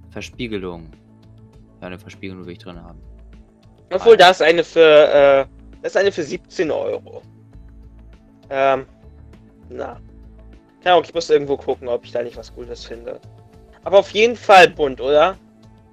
Verspiegelung. 0.09 0.89
Ja, 1.79 1.87
eine 1.87 1.99
Verspiegelung 1.99 2.43
will 2.47 2.53
ich 2.53 2.59
drin 2.59 2.81
haben. 2.81 2.99
Obwohl, 3.93 4.17
da 4.17 4.31
ist 4.31 4.41
eine 4.41 4.63
für, 4.63 5.47
äh, 5.47 5.60
das 5.81 5.93
ist 5.93 5.97
eine 5.97 6.11
für 6.11 6.23
17 6.23 6.71
Euro. 6.71 7.21
Ähm, 8.49 8.85
na. 9.69 9.99
Ja, 10.83 10.97
okay, 10.97 11.07
ich 11.09 11.13
muss 11.13 11.29
irgendwo 11.29 11.57
gucken, 11.57 11.87
ob 11.87 12.05
ich 12.05 12.11
da 12.11 12.23
nicht 12.23 12.37
was 12.37 12.53
Gutes 12.53 12.85
finde. 12.85 13.19
Aber 13.83 13.99
auf 13.99 14.09
jeden 14.11 14.35
Fall 14.35 14.69
bunt, 14.69 14.99
oder? 14.99 15.37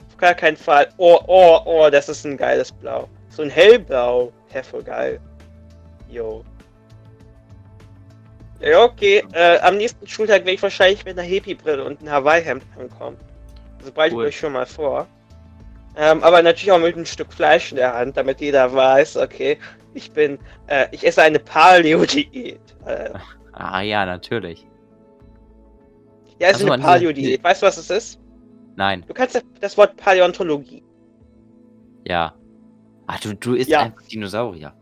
Auf 0.08 0.16
gar 0.16 0.34
keinen 0.34 0.56
Fall. 0.56 0.88
Oh, 0.96 1.18
oh, 1.26 1.60
oh, 1.64 1.90
das 1.90 2.08
ist 2.08 2.24
ein 2.24 2.36
geiles 2.36 2.72
Blau. 2.72 3.08
So 3.30 3.42
ein 3.42 3.50
hellblau. 3.50 4.32
Hä, 4.48 4.62
voll 4.62 4.82
geil. 4.82 5.20
Jo. 6.10 6.44
Ja, 8.60 8.82
okay. 8.82 9.22
Äh, 9.32 9.58
am 9.58 9.76
nächsten 9.76 10.06
Schultag 10.06 10.40
werde 10.40 10.52
ich 10.52 10.62
wahrscheinlich 10.62 11.04
mit 11.04 11.18
einer 11.18 11.28
Hippie-Brille 11.28 11.84
und 11.84 12.00
einem 12.00 12.10
Hawaii-Hemd 12.10 12.64
ankommen. 12.78 13.16
Also 13.78 13.92
bereite 13.92 14.14
cool. 14.14 14.24
ich 14.24 14.28
euch 14.28 14.38
schon 14.38 14.52
mal 14.52 14.66
vor. 14.66 15.06
Ähm, 16.00 16.22
aber 16.22 16.42
natürlich 16.42 16.70
auch 16.70 16.78
mit 16.78 16.94
einem 16.94 17.04
Stück 17.04 17.32
Fleisch 17.32 17.72
in 17.72 17.76
der 17.76 17.92
Hand, 17.92 18.16
damit 18.16 18.40
jeder 18.40 18.72
weiß, 18.72 19.16
okay, 19.16 19.58
ich 19.94 20.12
bin, 20.12 20.38
äh, 20.68 20.86
ich 20.92 21.04
esse 21.04 21.22
eine 21.22 21.40
Paleo-Diät. 21.40 22.60
Äh, 22.86 23.10
ah 23.52 23.80
ja, 23.80 24.06
natürlich. 24.06 24.64
Ja, 26.38 26.50
es 26.50 26.60
ist 26.60 26.70
eine 26.70 26.80
Paleo-Diät. 26.80 27.42
Weißt 27.42 27.62
du, 27.62 27.66
was 27.66 27.78
es 27.78 27.90
ist? 27.90 28.20
Nein. 28.76 29.04
Du 29.08 29.12
kannst 29.12 29.42
das 29.60 29.76
Wort 29.76 29.96
Paläontologie. 29.96 30.84
Ja. 32.06 32.32
Ach, 33.08 33.18
du, 33.18 33.34
du 33.34 33.54
isst 33.54 33.68
ja. 33.68 33.80
einfach 33.80 34.02
Dinosaurier. 34.02 34.72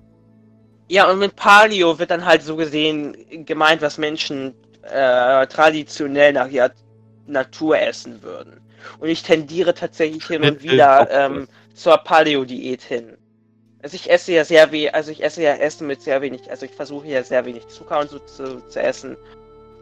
Ja, 0.89 1.11
und 1.11 1.19
mit 1.19 1.35
Paleo 1.35 1.99
wird 1.99 2.11
dann 2.11 2.27
halt 2.27 2.43
so 2.43 2.57
gesehen 2.57 3.17
gemeint, 3.47 3.81
was 3.81 3.97
Menschen 3.97 4.55
äh, 4.83 5.47
traditionell 5.47 6.35
nach 6.35 6.49
ihrer 6.49 6.73
Natur 7.27 7.81
essen 7.81 8.23
würden. 8.23 8.61
Und 8.99 9.09
ich 9.09 9.23
tendiere 9.23 9.75
tatsächlich 9.75 10.27
hin 10.27 10.45
und 10.45 10.63
wieder 10.63 11.09
ähm, 11.11 11.49
zur 11.75 11.97
Paleo-Diät 11.99 12.83
hin. 12.83 13.17
Also 13.83 13.95
ich 13.95 14.11
esse 14.11 14.33
ja 14.33 14.45
sehr 14.45 14.73
wenig, 14.73 14.95
also 14.95 15.11
ich 15.11 15.23
esse 15.23 15.43
ja 15.43 15.55
Essen 15.55 15.87
mit 15.87 16.03
sehr 16.03 16.21
wenig, 16.23 16.51
also 16.51 16.67
ich 16.67 16.73
versuche 16.73 17.07
ja 17.07 17.23
sehr 17.23 17.45
wenig 17.45 17.69
Zucker 17.69 18.01
und 18.01 18.11
so 18.11 18.19
zu, 18.19 18.67
zu 18.69 18.81
essen. 18.81 19.17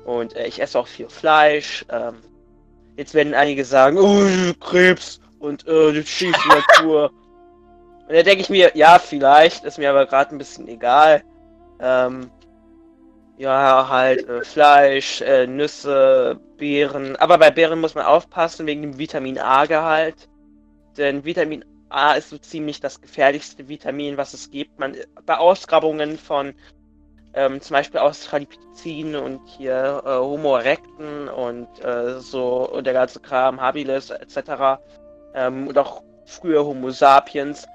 Und 0.04 0.36
äh, 0.36 0.46
ich 0.46 0.60
esse 0.60 0.78
auch 0.78 0.86
viel 0.86 1.08
Fleisch. 1.08 1.86
Ähm, 1.90 2.16
jetzt 2.96 3.14
werden 3.14 3.34
einige 3.34 3.64
sagen, 3.64 3.98
oh, 3.98 4.52
Krebs 4.60 5.20
und 5.38 5.66
äh, 5.66 5.92
die 5.92 6.06
schiefe 6.06 6.48
Natur. 6.48 7.10
Und 8.06 8.14
da 8.14 8.22
denke 8.22 8.42
ich 8.42 8.50
mir, 8.50 8.72
ja, 8.74 8.98
vielleicht, 8.98 9.64
ist 9.64 9.78
mir 9.78 9.90
aber 9.90 10.06
gerade 10.06 10.34
ein 10.34 10.38
bisschen 10.38 10.68
egal. 10.68 11.22
Ähm, 11.80 12.30
ja, 13.36 13.88
halt 13.88 14.28
äh, 14.28 14.44
Fleisch, 14.44 15.20
äh, 15.20 15.46
Nüsse, 15.46 16.38
Beeren. 16.56 17.16
Aber 17.16 17.38
bei 17.38 17.50
Beeren 17.50 17.80
muss 17.80 17.94
man 17.94 18.04
aufpassen 18.04 18.66
wegen 18.66 18.82
dem 18.82 18.98
Vitamin 18.98 19.38
A-Gehalt. 19.38 20.28
Denn 20.96 21.24
Vitamin 21.24 21.64
A 21.88 22.14
ist 22.14 22.30
so 22.30 22.38
ziemlich 22.38 22.80
das 22.80 23.00
gefährlichste 23.00 23.68
Vitamin, 23.68 24.16
was 24.16 24.34
es 24.34 24.50
gibt. 24.50 24.78
Man, 24.78 24.96
bei 25.26 25.36
Ausgrabungen 25.36 26.18
von 26.18 26.54
ähm, 27.34 27.60
zum 27.60 27.74
Beispiel 27.74 28.00
Australopithecinen 28.00 29.16
und 29.16 29.40
hier 29.48 30.02
äh, 30.04 30.10
Homo 30.10 30.56
erecten 30.56 31.28
und 31.28 31.68
äh, 31.84 32.20
so 32.20 32.68
und 32.70 32.86
der 32.86 32.94
ganze 32.94 33.20
Kram, 33.20 33.60
Habilis 33.60 34.10
etc. 34.10 34.80
Ähm, 35.34 35.66
und 35.66 35.76
auch 35.76 36.02
früher 36.26 36.64
Homo 36.64 36.90
sapiens 36.90 37.66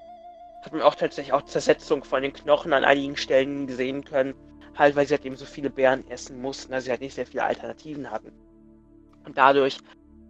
hat 0.63 0.73
man 0.73 0.81
auch 0.81 0.95
tatsächlich 0.95 1.33
auch 1.33 1.43
Zersetzung 1.43 2.03
von 2.03 2.21
den 2.21 2.33
Knochen 2.33 2.73
an 2.73 2.85
einigen 2.85 3.17
Stellen 3.17 3.67
gesehen 3.67 4.03
können. 4.03 4.33
Halt, 4.79 4.95
weil 4.95 5.05
sie 5.05 5.13
halt 5.13 5.25
eben 5.25 5.35
so 5.35 5.45
viele 5.45 5.69
Beeren 5.69 6.09
essen 6.09 6.41
mussten, 6.41 6.73
also 6.73 6.85
sie 6.85 6.91
halt 6.91 7.01
nicht 7.01 7.13
sehr 7.13 7.25
viele 7.25 7.43
Alternativen 7.43 8.09
hatten. 8.09 8.31
Und 9.25 9.37
dadurch 9.37 9.77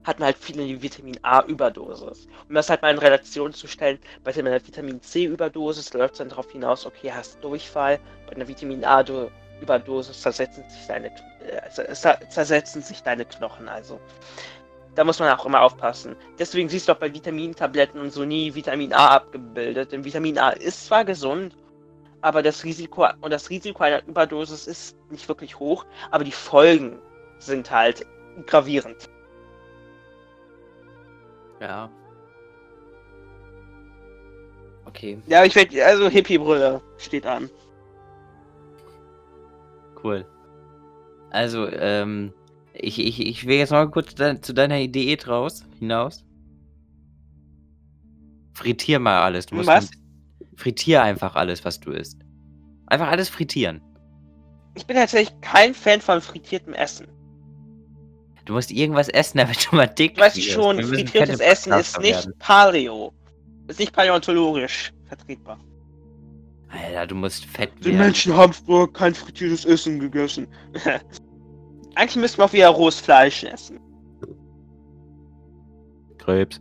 hat 0.04 0.20
man 0.20 0.28
halt 0.28 0.38
viele 0.38 0.82
Vitamin 0.82 1.18
A-Überdosis. 1.22 2.28
Um 2.48 2.56
das 2.56 2.70
halt 2.70 2.82
mal 2.82 2.92
in 2.92 2.98
Relation 2.98 3.54
zu 3.54 3.68
stellen, 3.68 4.00
bei 4.24 4.34
einer 4.34 4.66
Vitamin 4.66 5.02
C-Überdosis 5.02 5.94
läuft 5.94 6.14
es 6.14 6.18
dann 6.18 6.30
darauf 6.30 6.52
hinaus, 6.52 6.86
okay, 6.86 7.12
hast 7.14 7.44
Durchfall, 7.44 8.00
bei 8.26 8.36
einer 8.36 8.48
Vitamin 8.48 8.84
A-Überdosis 8.84 10.22
zersetzen 10.22 10.64
äh, 11.46 11.94
zersetzen 12.30 12.82
sich 12.82 13.02
deine 13.04 13.26
Knochen 13.26 13.70
also 13.70 14.00
da 14.96 15.06
muss 15.06 15.20
man 15.20 15.30
auch 15.30 15.46
immer 15.46 15.62
aufpassen. 15.62 16.16
Deswegen 16.38 16.68
siehst 16.68 16.90
du 16.90 16.92
auch 16.92 16.98
bei 16.98 17.14
Vitamintabletten 17.14 18.02
und 18.02 18.12
so 18.12 18.26
nie 18.26 18.54
Vitamin 18.54 18.92
A 18.92 19.16
abgebildet. 19.16 19.94
Denn 19.94 20.04
Vitamin 20.04 20.38
A 20.38 20.50
ist 20.50 20.88
zwar 20.88 21.06
gesund, 21.06 21.56
aber 22.22 22.44
das 22.44 22.64
Risiko 22.64 23.08
und 23.22 23.32
das 23.32 23.50
Risiko 23.50 23.84
einer 23.84 24.06
Überdosis 24.08 24.68
ist 24.68 24.98
nicht 25.10 25.28
wirklich 25.28 25.60
hoch, 25.60 25.86
aber 26.12 26.24
die 26.24 26.32
Folgen 26.32 27.00
sind 27.40 27.70
halt 27.72 28.06
gravierend. 28.46 29.10
Ja. 31.62 31.90
Okay. 34.86 35.22
Ja, 35.28 35.44
ich 35.44 35.56
werde 35.56 35.86
also 35.86 36.10
Hippie-Brille 36.10 36.82
steht 36.98 37.26
an. 37.26 37.50
Cool. 40.04 40.26
Also, 41.32 41.68
ähm, 41.68 42.34
ich, 42.74 43.00
ich, 43.00 43.20
ich 43.20 43.46
will 43.46 43.58
jetzt 43.58 43.72
mal 43.72 43.90
kurz 43.90 44.16
de 44.16 44.40
zu 44.42 44.54
deiner 44.54 44.80
Idee 44.80 45.18
raus, 45.28 45.64
hinaus. 45.78 46.24
Frittier 48.54 49.00
mal 49.00 49.22
alles. 49.22 49.46
Du 49.46 49.56
musst 49.56 49.68
was? 49.68 49.92
Frittier 50.60 51.02
einfach 51.02 51.36
alles, 51.36 51.64
was 51.64 51.80
du 51.80 51.92
isst. 51.92 52.20
Einfach 52.88 53.08
alles 53.08 53.30
frittieren. 53.30 53.82
Ich 54.76 54.86
bin 54.86 54.98
tatsächlich 54.98 55.40
kein 55.40 55.74
Fan 55.74 56.02
von 56.02 56.20
frittiertem 56.20 56.74
Essen. 56.74 57.08
Du 58.44 58.54
musst 58.54 58.70
irgendwas 58.70 59.08
essen, 59.08 59.38
damit 59.40 59.72
du 59.72 59.78
mal 59.78 59.88
dick 59.88 60.20
Weißt 60.20 60.36
du 60.36 60.42
schon, 60.42 60.84
frittiertes 60.84 61.40
Essen 61.40 61.72
ist 61.74 61.98
nicht 62.02 62.26
werden. 62.26 62.34
Paleo. 62.40 63.14
Ist 63.68 63.80
nicht 63.80 63.94
paläontologisch 63.94 64.92
vertretbar. 65.08 65.60
Alter, 66.68 67.08
du 67.08 67.16
musst 67.16 67.46
fett 67.46 67.72
werden. 67.76 67.84
Die 67.84 67.94
Menschen 67.94 68.36
haben 68.36 68.52
früher 68.52 68.92
kein 68.92 69.16
frittiertes 69.16 69.64
Essen 69.64 69.98
gegessen. 69.98 70.46
Eigentlich 71.96 72.18
müssten 72.18 72.40
wir 72.40 72.46
auch 72.46 72.54
wieder 72.54 72.68
rohes 72.68 73.00
Fleisch 73.00 73.46
essen. 73.46 73.80
Krebs. 76.18 76.60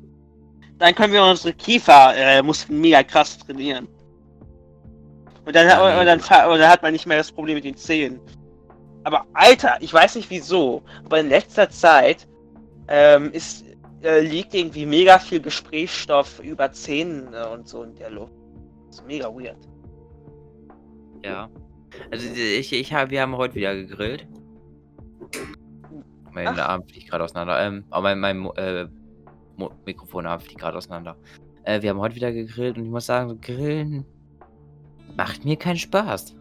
Dann 0.79 0.95
können 0.95 1.13
wir 1.13 1.25
unsere 1.25 1.53
Kiefer 1.55 2.15
äh, 2.17 2.43
Muskeln 2.43 2.81
mega 2.81 3.03
krass 3.03 3.39
trainieren. 3.39 3.89
Und 5.45 5.57
dann, 5.57 5.67
ja, 5.67 6.01
und, 6.01 6.07
dann, 6.07 6.21
und 6.21 6.59
dann 6.59 6.71
hat 6.71 6.83
man 6.83 6.93
nicht 6.93 7.07
mehr 7.07 7.19
das 7.19 7.33
Problem 7.33 7.57
mit 7.57 7.65
den 7.65 7.77
Zähnen. 7.77 8.21
Aber 9.05 9.27
Alter, 9.33 9.79
ich 9.81 9.93
weiß 9.93 10.17
nicht 10.17 10.29
wieso, 10.31 10.83
aber 11.05 11.21
in 11.21 11.31
letzter 11.31 11.71
Zeit 11.71 12.29
ähm, 12.89 13.33
ist, 13.33 13.65
äh, 14.03 14.21
liegt 14.21 14.55
irgendwie 14.55 14.85
mega 14.85 15.19
viel 15.19 15.41
Gesprächsstoff 15.41 16.41
über 16.41 16.71
Zähnen 16.73 17.33
äh, 17.33 17.47
und 17.47 17.67
so 17.67 17.83
in 17.83 17.95
der 17.95 18.11
Luft. 18.11 18.35
Das 18.89 19.01
ist 19.01 19.07
mega 19.07 19.29
weird. 19.29 19.57
Ja. 21.25 21.49
Also 22.11 22.29
ich, 22.29 22.73
ich 22.73 22.93
hab, 22.93 23.11
wir 23.11 23.23
haben 23.23 23.37
heute 23.37 23.55
wieder 23.55 23.75
gegrillt. 23.75 24.27
Mein 26.33 26.49
Ach. 26.49 26.59
Arm 26.59 26.87
fliegt 26.87 27.11
gerade 27.11 27.25
auseinander. 27.25 27.61
Ähm, 27.61 27.85
aber 27.91 28.15
mein, 28.15 28.39
mein 28.39 28.57
äh, 28.57 28.87
Mikrofonarm 29.87 30.41
fliegt 30.41 30.61
gerade 30.61 30.77
auseinander. 30.77 31.17
Äh, 31.65 31.83
wir 31.83 31.91
haben 31.91 32.01
heute 32.01 32.15
wieder 32.15 32.33
gegrillt 32.33 32.79
und 32.79 32.85
ich 32.85 32.91
muss 32.91 33.07
sagen, 33.07 33.41
Grillen 33.41 34.05
macht 35.17 35.45
mir 35.45 35.57
keinen 35.57 35.77
Spaß. 35.77 36.35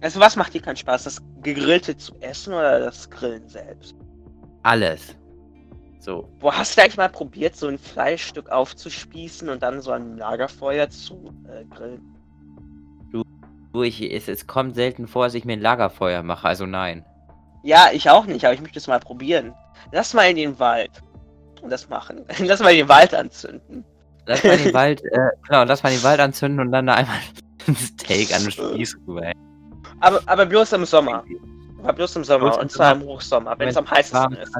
Also 0.00 0.20
was 0.20 0.36
macht 0.36 0.54
dir 0.54 0.60
keinen 0.60 0.76
Spaß? 0.76 1.04
Das 1.04 1.22
Gegrillte 1.42 1.96
zu 1.96 2.14
essen 2.20 2.52
oder 2.54 2.80
das 2.80 3.08
Grillen 3.10 3.48
selbst? 3.48 3.94
Alles. 4.62 5.16
So. 6.00 6.28
Wo 6.40 6.52
hast 6.52 6.76
du 6.76 6.82
eigentlich 6.82 6.98
mal 6.98 7.08
probiert, 7.08 7.56
so 7.56 7.68
ein 7.68 7.78
Fleischstück 7.78 8.50
aufzuspießen 8.50 9.48
und 9.48 9.62
dann 9.62 9.80
so 9.80 9.92
ein 9.92 10.18
Lagerfeuer 10.18 10.90
zu 10.90 11.32
äh, 11.48 11.64
grillen? 11.64 12.02
Du, 13.74 13.82
ich, 13.82 14.02
es, 14.02 14.28
es 14.28 14.46
kommt 14.46 14.74
selten 14.74 15.06
vor, 15.06 15.24
dass 15.24 15.34
ich 15.34 15.44
mir 15.44 15.54
ein 15.54 15.60
Lagerfeuer 15.60 16.22
mache, 16.22 16.46
also 16.46 16.66
nein. 16.66 17.04
Ja, 17.62 17.88
ich 17.92 18.10
auch 18.10 18.26
nicht, 18.26 18.44
aber 18.44 18.54
ich 18.54 18.60
möchte 18.60 18.78
es 18.78 18.86
mal 18.86 19.00
probieren. 19.00 19.54
Lass 19.92 20.14
mal 20.14 20.24
in 20.30 20.36
den 20.36 20.58
Wald 20.58 20.90
und 21.62 21.70
das 21.70 21.88
machen. 21.88 22.24
Lass 22.40 22.60
mal 22.60 22.74
den 22.74 22.88
Wald 22.88 23.14
anzünden. 23.14 23.84
Lass 24.26 24.42
mal 24.44 24.56
den 24.56 24.72
Wald, 24.74 25.02
äh, 25.04 25.30
genau, 25.46 25.64
lass 25.64 25.82
mal 25.82 25.92
den 25.92 26.02
Wald 26.02 26.18
anzünden 26.20 26.60
und 26.60 26.72
dann 26.72 26.86
da 26.86 26.94
einmal 26.94 27.18
ein 27.66 27.76
Steak 27.76 28.34
an 28.34 28.42
den 28.42 28.50
Spieß 28.52 28.96
rüber. 29.06 29.32
Aber, 30.00 30.20
aber 30.26 30.46
bloß 30.46 30.72
im 30.72 30.84
Sommer. 30.84 31.24
Aber 31.82 31.92
bloß 31.92 32.16
im 32.16 32.24
Sommer, 32.24 32.46
Bloß 32.46 32.58
und 32.58 32.70
zwar 32.70 32.92
im 32.94 33.00
Sommer. 33.00 33.12
Hochsommer, 33.12 33.58
wenn 33.58 33.68
es 33.68 33.76
am 33.76 33.90
heißesten 33.90 34.32
ist. 34.36 34.56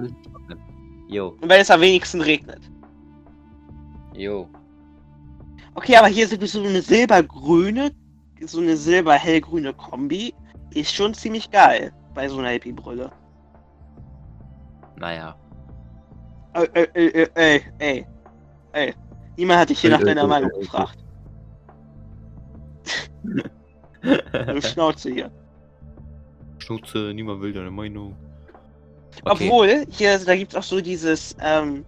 Jo, 1.08 1.28
Und 1.40 1.48
wenn 1.48 1.60
es 1.60 1.70
am 1.70 1.80
wenigsten 1.80 2.20
regnet. 2.20 2.60
jo. 4.14 4.48
Okay, 5.74 5.96
aber 5.96 6.06
hier 6.08 6.28
so 6.28 6.36
so 6.46 6.62
eine 6.62 6.82
silbergrüne, 6.82 7.90
so 8.46 8.60
eine 8.60 8.76
silber-hellgrüne 8.76 9.72
Kombi 9.74 10.34
ist 10.72 10.94
schon 10.94 11.14
ziemlich 11.14 11.50
geil 11.50 11.92
bei 12.14 12.28
so 12.28 12.38
einer 12.38 12.50
Hippie-Brille. 12.50 13.10
Naja. 14.96 15.36
Ey, 16.54 16.68
ey, 16.74 16.88
ey, 16.94 17.28
ey, 17.34 17.62
ey, 17.78 18.06
ey. 18.72 18.94
Niemand 19.36 19.60
hat 19.60 19.70
dich 19.70 19.80
hier 19.80 19.90
nach 19.90 20.02
deiner 20.02 20.26
Meinung 20.26 20.50
gefragt. 20.60 20.98
Du 24.02 24.60
Schnauze 24.60 25.10
hier. 25.10 25.30
Schnauze, 26.58 27.12
niemand 27.14 27.40
will 27.40 27.54
deine 27.54 27.70
Meinung. 27.70 28.14
Okay. 29.24 29.46
Obwohl, 29.48 29.86
hier, 29.88 30.18
da 30.18 30.36
gibt 30.36 30.52
es 30.52 30.58
auch 30.58 30.62
so 30.62 30.80
dieses, 30.82 31.34
ähm, 31.40 31.86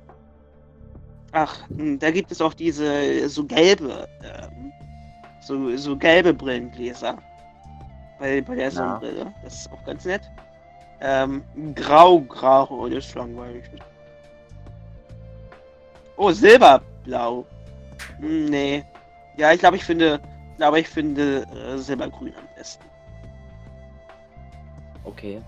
ach, 1.32 1.68
hm, 1.68 1.98
da 1.98 2.10
gibt 2.10 2.32
es 2.32 2.40
auch 2.40 2.54
diese 2.54 3.28
so 3.28 3.44
gelbe, 3.44 4.08
ähm, 4.22 4.72
so, 5.42 5.76
so 5.76 5.94
gelbe 5.96 6.32
Brillengläser. 6.32 7.18
Bei, 8.18 8.40
bei 8.40 8.54
der 8.54 8.64
Ja. 8.64 8.70
Sonnenbrille. 8.70 9.34
Das 9.44 9.54
ist 9.60 9.72
auch 9.72 9.84
ganz 9.84 10.04
nett. 10.06 10.22
Ähm, 11.00 11.44
grau, 11.74 12.20
grau, 12.20 12.88
das 12.88 13.06
ist 13.06 13.14
langweilig. 13.14 13.64
Oh, 16.16 16.30
silberblau. 16.30 17.44
Hm, 18.18 18.46
Nee. 18.46 18.84
Ja, 19.36 19.52
ich 19.52 19.60
glaube, 19.60 19.76
ich 19.76 19.84
finde, 19.84 20.18
glaube, 20.56 20.80
ich 20.80 20.88
finde 20.88 21.42
äh, 21.54 21.76
silbergrün 21.76 22.32
am 22.38 22.48
besten. 22.56 22.82
Okay. 25.04 25.42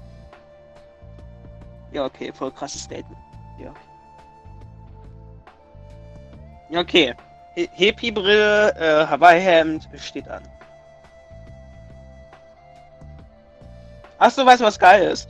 Ja, 1.92 2.04
okay, 2.04 2.30
voll 2.32 2.50
krasses 2.52 2.82
Statement. 2.82 3.16
Ja. 3.58 3.72
Ja, 6.68 6.80
okay. 6.80 7.14
He- 7.54 7.70
Hippie-Brille, 7.72 8.74
äh, 8.76 9.06
Hawaii-Hemd 9.06 9.88
steht 9.96 10.28
an. 10.28 10.42
Achso, 14.18 14.44
weißt 14.44 14.60
du, 14.60 14.64
was 14.66 14.78
geil 14.78 15.08
ist? 15.08 15.28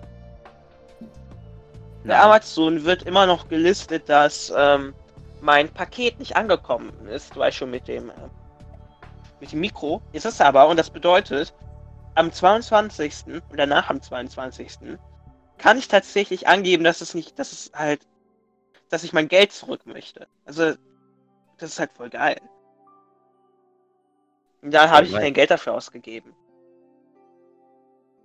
Bei 2.05 2.15
Nein. 2.15 2.23
Amazon 2.23 2.85
wird 2.85 3.03
immer 3.03 3.27
noch 3.27 3.49
gelistet, 3.49 4.09
dass 4.09 4.53
ähm, 4.57 4.95
mein 5.41 5.69
Paket 5.69 6.19
nicht 6.19 6.37
angekommen 6.37 6.93
ist, 7.09 7.37
weil 7.37 7.53
schon 7.53 7.71
mit 7.71 7.89
dem, 7.89 8.11
äh, 8.11 8.15
mit 9.41 9.53
dem 9.53 9.61
Mikro. 9.61 10.01
Ist 10.13 10.27
es 10.27 10.41
aber, 10.41 10.69
und 10.69 10.79
das 10.79 10.91
bedeutet, 10.91 11.55
am 12.15 12.33
22. 12.33 13.43
oder 13.53 13.67
nach 13.67 13.91
am 13.91 14.01
22. 14.01 14.99
kann 15.59 15.79
ich 15.79 15.89
tatsächlich 15.89 16.49
angeben, 16.49 16.85
dass 16.85 17.01
es 17.01 17.15
nicht, 17.15 17.39
dass 17.39 17.53
es 17.53 17.71
halt, 17.75 18.07
dass 18.89 19.05
ich 19.05 19.13
mein 19.13 19.29
Geld 19.29 19.53
zurück 19.53 19.87
möchte. 19.87 20.27
Also, 20.45 20.75
das 21.59 21.71
ist 21.71 21.79
halt 21.79 21.93
voll 21.93 22.11
geil. 22.11 22.41
Und 24.63 24.73
dann 24.73 24.91
habe 24.91 25.07
ich 25.07 25.13
kein 25.13 25.35
Geld 25.35 25.51
dafür 25.51 25.75
ausgegeben. 25.75 26.35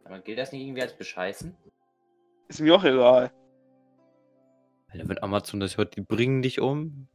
Aber 0.05 0.19
gilt 0.19 0.39
das 0.39 0.51
nicht 0.51 0.61
irgendwie 0.61 0.81
als 0.81 0.93
Bescheißen? 0.93 1.55
Ist 2.47 2.59
mir 2.59 2.75
auch 2.75 2.83
egal. 2.83 3.31
Alter, 4.93 5.09
wenn 5.09 5.21
Amazon 5.23 5.59
das 5.59 5.77
hört, 5.77 5.95
die 5.95 6.01
bringen 6.01 6.41
dich 6.41 6.59
um. 6.59 7.07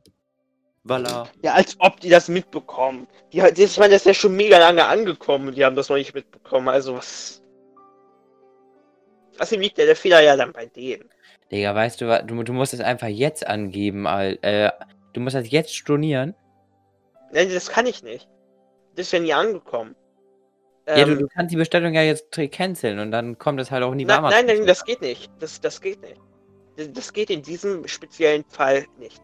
Voila. 0.85 1.29
Ja, 1.43 1.55
als 1.55 1.77
ob 1.81 2.01
die 2.01 2.09
das 2.09 2.29
mitbekommen. 2.29 3.07
Die, 3.33 3.43
die, 3.53 3.65
ich 3.65 3.79
meine, 3.79 3.93
das 3.93 4.03
ist 4.03 4.07
ja 4.07 4.15
schon 4.15 4.37
mega 4.37 4.59
lange 4.59 4.85
angekommen 4.87 5.49
und 5.49 5.57
die 5.57 5.65
haben 5.65 5.77
das 5.77 5.89
noch 5.89 5.97
nicht 5.97 6.15
mitbekommen. 6.15 6.69
Also 6.69 6.97
was. 6.97 7.43
Was 9.37 9.51
liegt 9.53 9.79
ja 9.79 9.85
der 9.87 9.97
Fehler 9.97 10.21
ja 10.21 10.37
dann 10.37 10.53
bei 10.53 10.67
denen. 10.67 11.09
Digga, 11.53 11.75
weißt 11.75 12.01
du 12.01 12.09
was? 12.09 12.27
Du, 12.27 12.43
du 12.43 12.53
musst 12.53 12.75
es 12.75 12.81
einfach 12.81 13.07
jetzt 13.07 13.47
angeben, 13.47 14.07
Al 14.07 14.39
äh, 14.43 14.71
du 15.13 15.21
musst 15.21 15.37
das 15.37 15.51
jetzt 15.51 15.75
stornieren. 15.75 16.35
Nein, 17.33 17.51
das 17.53 17.69
kann 17.71 17.87
ich 17.87 18.03
nicht. 18.03 18.29
Das 18.97 19.07
ist 19.07 19.13
ja 19.13 19.21
nie 19.21 19.33
angekommen. 19.33 19.95
ja, 20.89 21.05
du, 21.05 21.13
Ähm, 21.13 21.19
du 21.19 21.29
kannst 21.29 21.53
die 21.53 21.57
Bestellung 21.57 21.95
ja 21.95 22.03
jetzt 22.03 22.33
canceln 22.51 22.99
und 22.99 23.11
dann 23.13 23.39
kommt 23.39 23.61
das 23.61 23.71
halt 23.71 23.85
auch 23.85 23.95
nie 23.95 24.05
bei 24.07 24.15
nein, 24.15 24.19
Amazon. 24.19 24.47
nein, 24.47 24.57
nein, 24.59 24.67
das 24.67 24.85
geht 24.85 25.01
nicht. 25.03 25.31
Das, 25.39 25.61
das 25.61 25.81
geht 25.81 26.01
nicht. 26.01 26.21
Das, 26.87 27.13
geht 27.13 27.31
in 27.31 27.43
diesem 27.43 27.89
speziellen 27.89 28.45
Fall 28.45 28.87
nicht. 28.99 29.21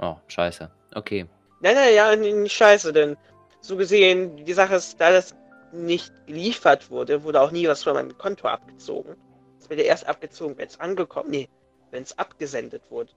Oh, 0.00 0.16
scheiße. 0.28 0.70
Okay. 0.94 1.26
Nein, 1.60 1.74
nein, 1.74 1.94
ja, 1.94 2.14
nicht 2.14 2.54
scheiße, 2.54 2.92
denn 2.92 3.16
so 3.60 3.76
gesehen, 3.76 4.44
die 4.44 4.52
Sache 4.52 4.74
ist, 4.74 5.00
da 5.00 5.10
das 5.10 5.34
nicht 5.72 6.12
geliefert 6.26 6.90
wurde, 6.90 7.22
wurde 7.24 7.40
auch 7.40 7.50
nie 7.50 7.66
was 7.66 7.82
von 7.82 7.94
meinem 7.94 8.16
Konto 8.18 8.46
abgezogen. 8.46 9.16
Es 9.58 9.70
wird 9.70 9.80
ja 9.80 9.86
erst 9.86 10.06
abgezogen, 10.06 10.58
wenn 10.58 10.66
es 10.66 10.78
angekommen, 10.80 11.30
nee, 11.30 11.48
wenn 11.92 12.02
es 12.02 12.18
abgesendet 12.18 12.82
wurde. 12.90 13.10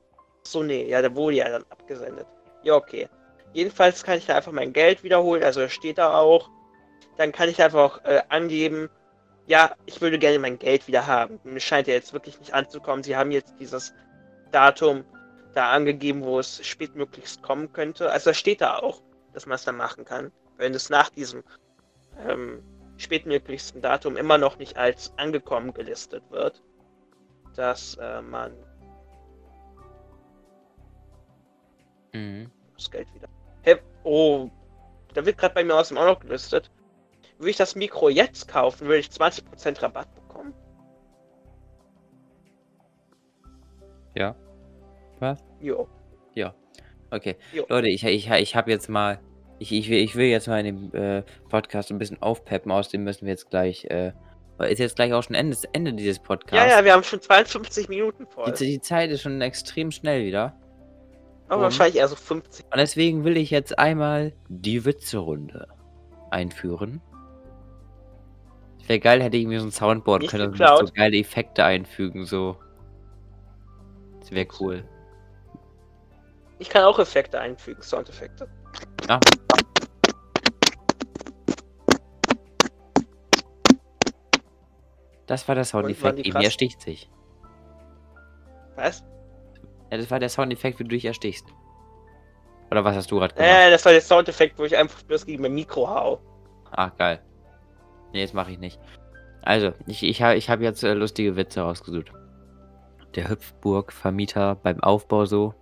So, 0.44 0.64
nee, 0.64 0.88
ja, 0.88 1.02
da 1.02 1.14
wurde 1.14 1.38
ja 1.38 1.50
dann 1.50 1.66
abgesendet. 1.70 2.28
Ja, 2.64 2.76
okay. 2.76 3.10
Jedenfalls 3.54 4.04
kann 4.04 4.20
ich 4.20 4.26
da 4.26 4.38
einfach 4.38 4.52
mein 4.52 4.72
Geld 4.72 5.04
wiederholen, 5.04 5.44
also 5.44 5.68
steht 5.68 5.98
da 5.98 6.18
auch. 6.18 6.50
Dann 7.18 7.32
kann 7.32 7.50
ich 7.50 7.62
einfach 7.62 7.80
auch 7.80 8.06
äh, 8.06 8.22
angeben, 8.30 8.90
ja, 9.48 9.76
ich 9.86 10.02
würde 10.02 10.20
gerne 10.20 10.40
mein 10.40 10.58
Geld 10.58 10.88
wieder 10.88 11.06
haben. 11.06 11.40
Mir 11.44 11.60
scheint 11.60 11.88
ja 11.88 11.94
jetzt 11.94 12.14
wirklich 12.14 12.40
nicht 12.40 12.54
anzukommen. 12.54 13.04
Sie 13.04 13.16
haben 13.16 13.32
jetzt 13.32 13.54
dieses 13.60 13.94
Datum 14.52 15.04
da 15.54 15.72
angegeben, 15.72 16.24
wo 16.24 16.40
es 16.40 16.66
spätmöglichst 16.66 17.42
kommen 17.42 17.72
könnte. 17.72 18.12
Also 18.12 18.32
das 18.32 18.38
steht 18.38 18.62
da 18.62 18.80
auch, 18.80 19.02
dass 19.34 19.46
man 19.46 19.56
es 19.56 19.64
dann 19.64 19.78
machen 19.78 20.06
kann. 20.06 20.32
Wenn 20.58 20.74
es 20.74 20.90
nach 20.90 21.10
diesem 21.10 21.44
ähm, 22.28 22.64
spätmöglichsten 22.98 23.82
Datum 23.82 24.18
immer 24.18 24.38
noch 24.38 24.58
nicht 24.58 24.78
als 24.78 25.14
angekommen 25.18 25.74
gelistet 25.74 26.24
wird, 26.32 26.62
dass 27.56 27.96
äh, 27.96 28.22
man 28.22 28.54
Mhm. 32.16 32.50
das 32.76 32.90
Geld 32.90 33.14
wieder. 33.14 33.28
Hey, 33.62 33.78
oh, 34.04 34.50
da 35.14 35.26
wird 35.26 35.38
gerade 35.38 35.54
bei 35.54 35.64
mir 35.64 35.76
aus 35.76 35.90
dem 35.90 35.98
auch 35.98 36.06
noch 36.06 36.20
gelistet. 36.20 36.72
Würde 37.38 37.50
ich 37.52 37.58
das 37.58 37.76
Mikro 37.76 38.10
jetzt 38.10 38.48
kaufen, 38.48 38.88
würde 38.88 39.00
ich 39.00 39.08
20% 39.08 39.82
Rabatt 39.82 40.14
bekommen. 40.16 40.54
Ja. 44.16 44.36
Was? 45.20 45.44
Jo. 45.60 45.88
Okay. 47.12 47.36
Jo. 47.54 47.66
Leute, 47.70 47.88
ich, 47.88 48.04
ich, 48.04 48.30
ich 48.30 48.56
habe 48.56 48.72
jetzt 48.72 48.90
mal. 48.90 49.20
Ich, 49.58 49.72
ich, 49.72 49.90
will, 49.90 50.00
ich 50.00 50.16
will 50.16 50.26
jetzt 50.28 50.48
mal 50.48 50.66
in 50.66 50.92
dem 50.92 50.94
äh, 50.94 51.24
Podcast 51.50 51.90
ein 51.90 51.98
bisschen 51.98 52.22
aufpeppen, 52.22 52.72
außerdem 52.72 53.04
müssen 53.04 53.26
wir 53.26 53.32
jetzt 53.32 53.50
gleich. 53.50 53.86
Äh, 53.86 54.12
ist 54.60 54.80
jetzt 54.80 54.96
gleich 54.96 55.14
auch 55.14 55.24
schon 55.24 55.36
Ende, 55.36 55.58
Ende 55.74 55.94
dieses 55.94 56.20
Podcasts. 56.20 56.72
Ja, 56.72 56.80
ja, 56.80 56.86
wir 56.86 56.94
haben 56.94 57.04
schon 57.04 57.22
52 57.22 57.88
Minuten 57.90 58.26
voll. 58.28 58.52
Die, 58.54 58.66
die 58.66 58.82
Zeit 58.82 59.12
ist 59.12 59.22
schon 59.22 59.42
extrem 59.42 59.92
schnell 59.92 60.26
wieder. 60.26 60.58
Aber 61.48 61.58
und- 61.58 61.64
wahrscheinlich 61.64 61.98
eher 61.98 62.08
so 62.08 62.16
50. 62.16 62.66
Und 62.66 62.78
deswegen 62.78 63.24
will 63.24 63.38
ich 63.38 63.50
jetzt 63.50 63.78
einmal 63.80 64.34
die 64.50 64.84
Witze-Runde 64.84 65.68
einführen. 66.32 67.02
Wäre 68.88 69.00
geil, 69.00 69.24
hätte 69.24 69.38
ich 69.38 69.44
irgendwie 69.44 69.58
so 69.58 69.66
ein 69.66 69.72
Soundboard 69.72 70.22
Nicht 70.22 70.32
können 70.32 70.50
und 70.50 70.58
so 70.58 70.94
geile 70.94 71.18
Effekte 71.18 71.64
einfügen, 71.64 72.26
so. 72.26 72.58
Das 74.20 74.32
wäre 74.32 74.48
cool. 74.60 74.84
Ich 76.60 76.70
kann 76.70 76.84
auch 76.84 77.00
Effekte 77.00 77.40
einfügen, 77.40 77.82
Soundeffekte. 77.82 78.48
Ja. 79.10 79.20
Das 85.26 85.48
war 85.48 85.56
der 85.56 85.66
Soundeffekt, 85.66 86.20
eben 86.20 86.32
krass? 86.32 86.44
ersticht 86.44 86.82
sich. 86.82 87.10
Was? 88.76 89.04
Ja, 89.92 89.98
das 89.98 90.12
war 90.12 90.20
der 90.20 90.30
Soundeffekt, 90.30 90.80
wie 90.80 90.84
du 90.84 90.90
dich 90.90 91.06
erstichst. 91.06 91.48
Oder 92.70 92.84
was 92.84 92.96
hast 92.96 93.12
du 93.12 93.18
gerade 93.18 93.34
gemacht? 93.34 93.50
Äh, 93.50 93.72
das 93.72 93.84
war 93.86 93.92
der 93.92 94.02
Soundeffekt, 94.02 94.60
wo 94.60 94.66
ich 94.66 94.78
einfach 94.78 95.02
bloß 95.04 95.26
gegen 95.26 95.42
mein 95.42 95.54
Mikro 95.54 95.88
hau. 95.88 96.20
Ah, 96.72 96.90
geil. 96.90 97.22
Nee, 98.14 98.22
das 98.22 98.34
mache 98.34 98.52
ich 98.52 98.60
nicht. 98.60 98.80
Also, 99.42 99.74
ich, 99.86 100.04
ich 100.04 100.22
habe 100.22 100.36
ich 100.36 100.50
hab 100.50 100.62
jetzt 100.62 100.84
äh, 100.84 100.94
lustige 100.94 101.36
Witze 101.36 101.62
rausgesucht. 101.62 102.12
Der 103.16 103.30
Hüpfburg-Vermieter 103.30 104.56
beim 104.56 104.82
Aufbau 104.82 105.26
so, 105.26 105.54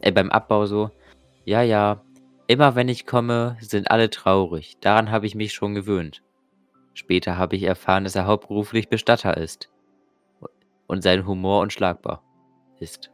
äh, 0.00 0.12
beim 0.12 0.30
Abbau 0.30 0.66
so. 0.66 0.90
Ja, 1.44 1.62
ja, 1.62 2.02
immer 2.46 2.74
wenn 2.74 2.88
ich 2.88 3.06
komme, 3.06 3.56
sind 3.60 3.90
alle 3.90 4.10
traurig. 4.10 4.76
Daran 4.80 5.10
habe 5.10 5.26
ich 5.26 5.34
mich 5.34 5.54
schon 5.54 5.74
gewöhnt. 5.74 6.22
Später 6.94 7.38
habe 7.38 7.56
ich 7.56 7.62
erfahren, 7.62 8.04
dass 8.04 8.16
er 8.16 8.26
hauptberuflich 8.26 8.88
Bestatter 8.88 9.36
ist. 9.36 9.70
Und 10.86 11.02
sein 11.02 11.26
Humor 11.26 11.62
unschlagbar 11.62 12.22
ist. 12.80 13.10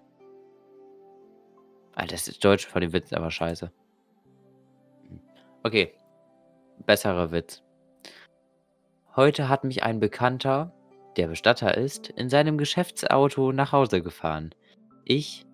Alter, 1.95 2.13
das 2.13 2.29
ist 2.29 2.45
Deutsch 2.45 2.67
von 2.67 2.81
den 2.81 2.93
Witzen 2.93 3.17
aber 3.17 3.31
scheiße. 3.31 3.71
Okay. 5.63 5.95
Besserer 6.85 7.33
Witz. 7.33 7.63
Heute 9.17 9.49
hat 9.49 9.65
mich 9.65 9.83
ein 9.83 9.99
Bekannter, 9.99 10.75
der 11.17 11.29
Bestatter 11.29 11.75
ist, 11.75 12.11
in 12.11 12.29
seinem 12.29 12.59
Geschäftsauto 12.59 13.51
nach 13.51 13.73
Hause 13.73 14.03
gefahren. 14.03 14.55
Ich, 15.07 15.47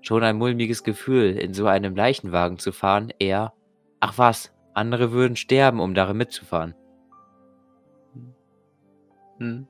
schon 0.00 0.22
ein 0.22 0.36
mulmiges 0.36 0.84
Gefühl, 0.84 1.36
in 1.36 1.52
so 1.52 1.66
einem 1.66 1.96
Leichenwagen 1.96 2.58
zu 2.58 2.70
fahren, 2.70 3.12
er, 3.18 3.52
ach 3.98 4.16
was, 4.16 4.52
andere 4.74 5.10
würden 5.10 5.34
sterben, 5.34 5.80
um 5.80 5.92
darin 5.92 6.18
mitzufahren. 6.18 6.76
Hm. 9.38 9.66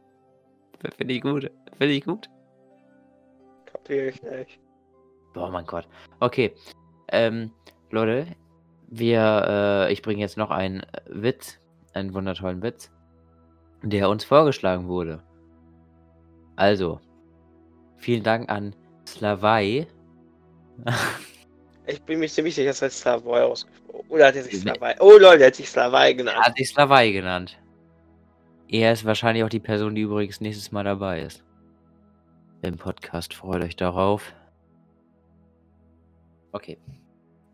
Finde 0.99 1.14
ich 1.14 1.22
gut. 1.22 1.51
Finde 1.78 1.95
ich 1.95 2.05
gut. 2.05 2.28
Kapier 3.64 4.09
ich 4.09 4.22
nicht. 4.22 4.61
Boah, 5.32 5.51
mein 5.51 5.64
Gott. 5.64 5.88
Okay. 6.18 6.53
Ähm, 7.09 7.53
Leute, 7.91 8.26
wir, 8.88 9.86
äh, 9.88 9.93
ich 9.95 10.03
bringe 10.03 10.20
jetzt 10.20 10.36
noch 10.36 10.51
einen 10.51 10.82
Witz, 11.07 11.59
einen 11.95 12.12
wundertollen 12.12 12.62
Witz, 12.62 12.93
der 13.83 14.09
uns 14.09 14.24
vorgeschlagen 14.24 14.89
wurde. 14.89 15.22
Also, 16.57 17.01
vielen 17.97 18.22
Dank 18.22 18.51
an 18.51 18.74
Slavai. 19.07 19.87
Ich 21.87 22.01
bin 22.03 22.20
mir 22.20 22.28
ziemlich 22.28 22.55
sicher, 22.55 22.68
dass 22.68 22.83
er 22.83 22.91
Slavoj 22.91 23.41
ausgesprochen 23.41 24.05
Oder 24.11 24.28
hat 24.28 24.37
er 24.37 24.45
sich 24.45 24.61
Slavai? 24.61 24.95
Oh 25.01 25.18
Leute, 25.18 25.41
er 25.43 25.47
hat 25.49 25.57
sich 25.57 25.68
Slavai 25.68 26.09
Er 26.11 26.14
genannt. 26.14 26.39
hat 26.39 26.57
sich 26.57 26.68
Slavai 26.68 27.11
genannt. 27.11 27.59
Er 28.68 28.93
ist 28.93 29.05
wahrscheinlich 29.05 29.43
auch 29.43 29.49
die 29.49 29.59
Person, 29.59 29.97
die 29.97 30.03
übrigens 30.03 30.41
nächstes 30.41 30.70
Mal 30.70 30.85
dabei 30.85 31.22
ist. 31.22 31.43
Im 32.62 32.76
Podcast. 32.76 33.35
Freut 33.35 33.64
euch 33.64 33.74
darauf. 33.74 34.33
Okay. 36.53 36.78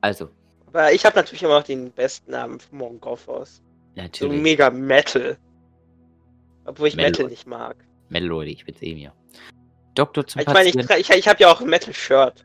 Also, 0.03 0.29
Aber 0.66 0.93
ich 0.93 1.07
habe 1.07 1.16
natürlich 1.16 1.43
immer 1.43 1.59
noch 1.59 1.64
den 1.66 1.91
besten 1.93 2.31
Namen 2.33 2.61
von 2.61 2.79
Mongophos. 2.79 3.57
So 3.95 4.03
natürlich. 4.03 4.43
mega 4.43 4.68
Metal. 4.68 5.39
Obwohl 6.67 6.89
ich 6.89 6.97
Metal. 6.97 7.11
Metal 7.11 7.29
nicht 7.29 7.47
mag. 7.47 7.77
Mel, 8.09 8.25
Leute, 8.25 8.51
ich 8.51 8.64
bin's 8.64 8.83
eben 8.83 9.01
ja. 9.01 9.12
Doktor 9.95 10.27
zum 10.27 10.43
Ich 10.43 10.47
meine, 10.49 10.69
ich, 10.69 10.77
ich, 10.77 11.11
ich 11.11 11.29
habe 11.29 11.41
ja 11.41 11.51
auch 11.51 11.61
ein 11.61 11.69
Metal-Shirt. 11.69 12.45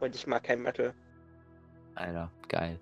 Und 0.00 0.14
ich 0.14 0.26
mag 0.26 0.44
kein 0.44 0.62
Metal. 0.62 0.94
Alter, 1.94 2.30
geil. 2.48 2.78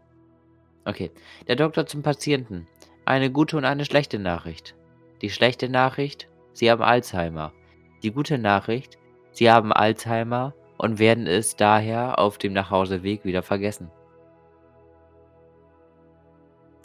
Okay. 0.85 1.11
Der 1.47 1.57
Doktor 1.57 1.87
zum 1.87 2.03
Patienten. 2.03 2.67
Eine 3.05 3.31
gute 3.31 3.57
und 3.57 3.65
eine 3.65 3.85
schlechte 3.85 4.19
Nachricht. 4.19 4.75
Die 5.23 5.31
schlechte 5.31 5.69
Nachricht, 5.69 6.29
Sie 6.53 6.71
haben 6.71 6.83
Alzheimer. 6.83 7.53
Die 8.03 8.11
gute 8.11 8.39
Nachricht, 8.39 8.99
Sie 9.33 9.51
haben 9.51 9.73
Alzheimer 9.73 10.55
und 10.77 10.99
werden 10.99 11.27
es 11.27 11.57
daher 11.57 12.19
auf 12.19 12.39
dem 12.39 12.53
Nachhauseweg 12.53 13.25
wieder 13.25 13.43
vergessen. 13.43 13.91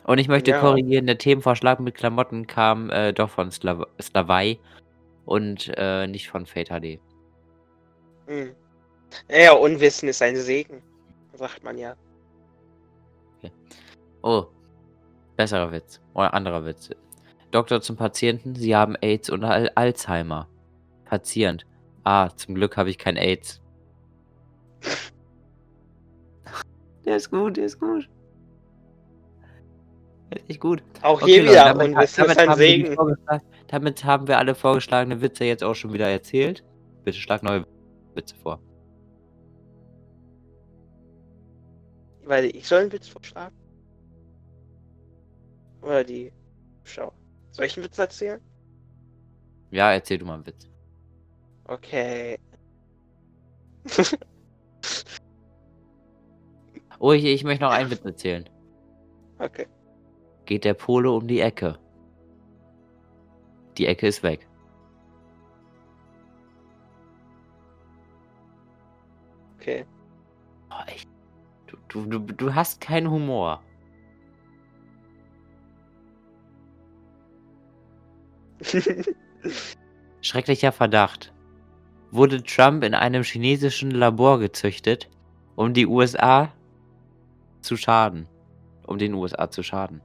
Und 0.05 0.17
ich 0.17 0.27
möchte 0.27 0.51
Ja. 0.51 0.59
korrigieren, 0.59 1.05
der 1.05 1.17
Themenvorschlag 1.17 1.79
mit 1.79 1.95
Klamotten 1.95 2.47
kam 2.47 2.89
äh, 2.89 3.13
doch 3.13 3.29
von 3.29 3.51
Slav 3.51 3.85
Slavai 4.01 4.59
und 5.25 5.71
äh, 5.77 6.07
nicht 6.07 6.29
von 6.29 6.45
Fate 6.45 6.69
HD. 6.69 6.99
Hm. 8.27 8.55
Naja, 9.29 9.53
Unwissen 9.53 10.09
ist 10.09 10.21
ein 10.21 10.35
Segen. 10.35 10.81
Sagt 11.33 11.63
man 11.63 11.77
ja. 11.77 11.95
Oh, 14.23 14.45
besserer 15.35 15.71
Witz. 15.71 15.99
Oder 16.13 16.33
anderer 16.33 16.63
Witz. 16.65 16.89
Doktor 17.49 17.81
zum 17.81 17.95
Patienten, 17.97 18.55
Sie 18.55 18.75
haben 18.75 18.95
AIDS 19.01 19.29
und 19.29 19.43
Al 19.43 19.71
Alzheimer. 19.75 20.47
Patient. 21.05 21.65
Ah, 22.03 22.29
zum 22.29 22.55
Glück 22.55 22.77
habe 22.77 22.89
ich 22.89 22.97
kein 22.97 23.17
AIDS. 23.17 23.61
Der 27.05 27.15
ist 27.15 27.31
gut, 27.31 27.57
der 27.57 27.65
ist 27.65 27.79
gut. 27.79 28.07
Echt 30.51 30.59
gut. 30.59 30.83
Auch 31.01 31.21
Okay, 31.21 31.31
hier 31.31 31.43
Leute, 31.43 31.51
wieder, 31.53 31.63
damit, 31.63 31.87
Unwissen 31.95 32.23
damit, 32.23 32.31
ist 32.31 32.39
ein 32.39 32.49
haben 32.49 32.59
wir 32.59 32.67
die 32.67 32.85
Segen. 32.87 33.17
damit 33.67 34.03
haben 34.03 34.27
wir 34.27 34.37
alle 34.37 34.53
vorgeschlagene 34.53 35.21
Witze 35.21 35.45
jetzt 35.45 35.63
auch 35.63 35.75
schon 35.75 35.93
wieder 35.93 36.09
erzählt. 36.09 36.61
Bitte 37.05 37.17
schlag 37.19 37.41
neue 37.41 37.65
Witze 38.15 38.35
vor. 38.35 38.59
Weil 42.25 42.53
ich 42.53 42.67
soll 42.67 42.81
einen 42.81 42.91
Witz 42.91 43.07
vorschlagen? 43.07 43.55
Oder 45.81 46.03
die 46.03 46.33
Schau. 46.83 47.13
Soll 47.51 47.65
ich 47.65 47.77
einen 47.77 47.85
Witz 47.85 47.97
erzählen? 47.97 48.41
Ja, 49.69 49.93
erzähl 49.93 50.17
du 50.17 50.25
mal 50.25 50.33
einen 50.33 50.45
Witz. 50.45 50.67
Okay. 51.63 52.37
Oh, 57.03 57.13
ich, 57.13 57.25
ich 57.25 57.43
möchte 57.43 57.63
noch 57.63 57.71
einen 57.71 57.89
Witz 57.89 58.05
erzählen. 58.05 58.47
Okay. 59.39 59.65
Geht 60.51 60.65
der 60.65 60.73
Pole 60.73 61.09
um 61.09 61.27
die 61.27 61.39
Ecke. 61.39 61.79
Die 63.77 63.85
Ecke 63.85 64.05
ist 64.05 64.21
weg. 64.21 64.45
Okay. 69.55 69.85
Boah, 70.67 70.83
echt. 70.87 71.07
Du, 71.67 71.77
du, 71.87 72.19
du, 72.19 72.33
du 72.33 72.53
hast 72.53 72.81
keinen 72.81 73.09
Humor. 73.09 73.63
Schrecklicher 80.21 80.73
Verdacht. 80.73 81.33
Wurde 82.11 82.43
Trump 82.43 82.83
in 82.83 82.93
einem 82.93 83.23
chinesischen 83.23 83.91
Labor 83.91 84.39
gezüchtet, 84.39 85.09
um 85.55 85.73
die 85.73 85.87
USA 85.87 86.51
zu 87.61 87.77
schaden. 87.77 88.27
Um 88.85 88.97
den 88.97 89.13
USA 89.13 89.49
zu 89.49 89.63
schaden. 89.63 90.01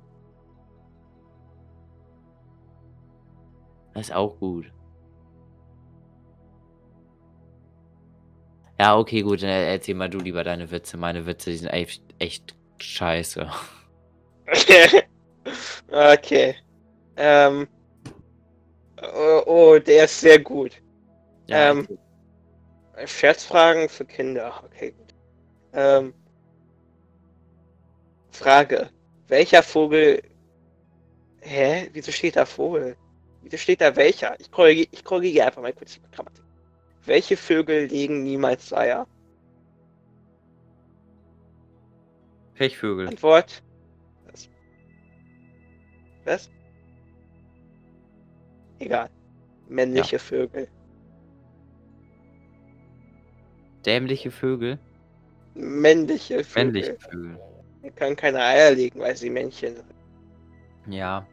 Das 3.97 4.09
ist 4.09 4.15
auch 4.15 4.39
gut. 4.39 4.71
Ja, 8.79 8.99
okay, 8.99 9.23
gut. 9.23 9.43
Dann 9.43 9.49
erzähl 9.49 9.95
mal 9.95 10.11
du 10.11 10.19
lieber 10.19 10.45
deine 10.45 10.71
Witze. 10.71 10.99
Meine 10.99 11.25
Witze, 11.25 11.49
die 11.49 11.57
sind 11.57 11.69
echt, 11.69 12.03
echt 12.19 12.55
scheiße. 12.79 13.51
okay. 15.91 16.57
Ähm. 17.17 17.67
Oh, 19.01 19.43
oh, 19.47 19.79
der 19.79 20.05
ist 20.05 20.21
sehr 20.21 20.41
gut. 20.41 20.83
Ja, 21.47 21.71
Ähm, 21.71 21.89
Scherzfragen 23.07 23.89
für 23.89 24.05
Kinder. 24.05 24.63
Okay, 24.63 24.91
gut. 24.91 25.15
Ähm, 25.73 26.13
Frage. 28.31 28.91
Welcher 29.29 29.63
Vogel. 29.63 30.21
Hä? 31.41 31.89
Wieso 31.95 32.13
steht 32.13 32.37
da 32.37 32.45
Vogel? 32.45 32.95
Wieso 33.49 33.59
steht 33.59 33.81
da 33.81 33.95
welcher? 33.95 34.35
Ich 34.41 34.51
korrigiere, 34.51 34.89
ich 34.91 35.05
korrigiere 35.05 35.47
einfach 35.47 35.63
mal 35.63 35.73
kurz 35.73 35.95
die 35.95 36.01
Grammatik. 36.11 36.43
Welche 37.05 37.37
Vögel 37.37 37.87
legen 37.87 38.25
niemals 38.25 38.73
Eier? 38.73 39.07
Pechvögel. 42.55 43.07
Antwort. 43.07 43.63
Was? 44.27 44.51
Was? 46.25 46.51
Egal. 48.81 49.11
Männliche 49.69 50.19
Vögel. 50.19 50.67
Dämliche 53.85 54.33
Vögel. 54.33 54.81
Männliche 55.55 56.43
Vögel. 56.43 56.65
Männliche 56.65 56.97
Vögel. 56.99 57.41
Die 57.85 57.91
können 57.93 58.17
keine 58.17 58.43
Eier 58.43 58.73
legen, 58.73 58.99
weil 58.99 59.17
sie 59.17 59.31
Männchen 59.31 59.77
sind. 59.77 59.95
Ja. 60.89 61.25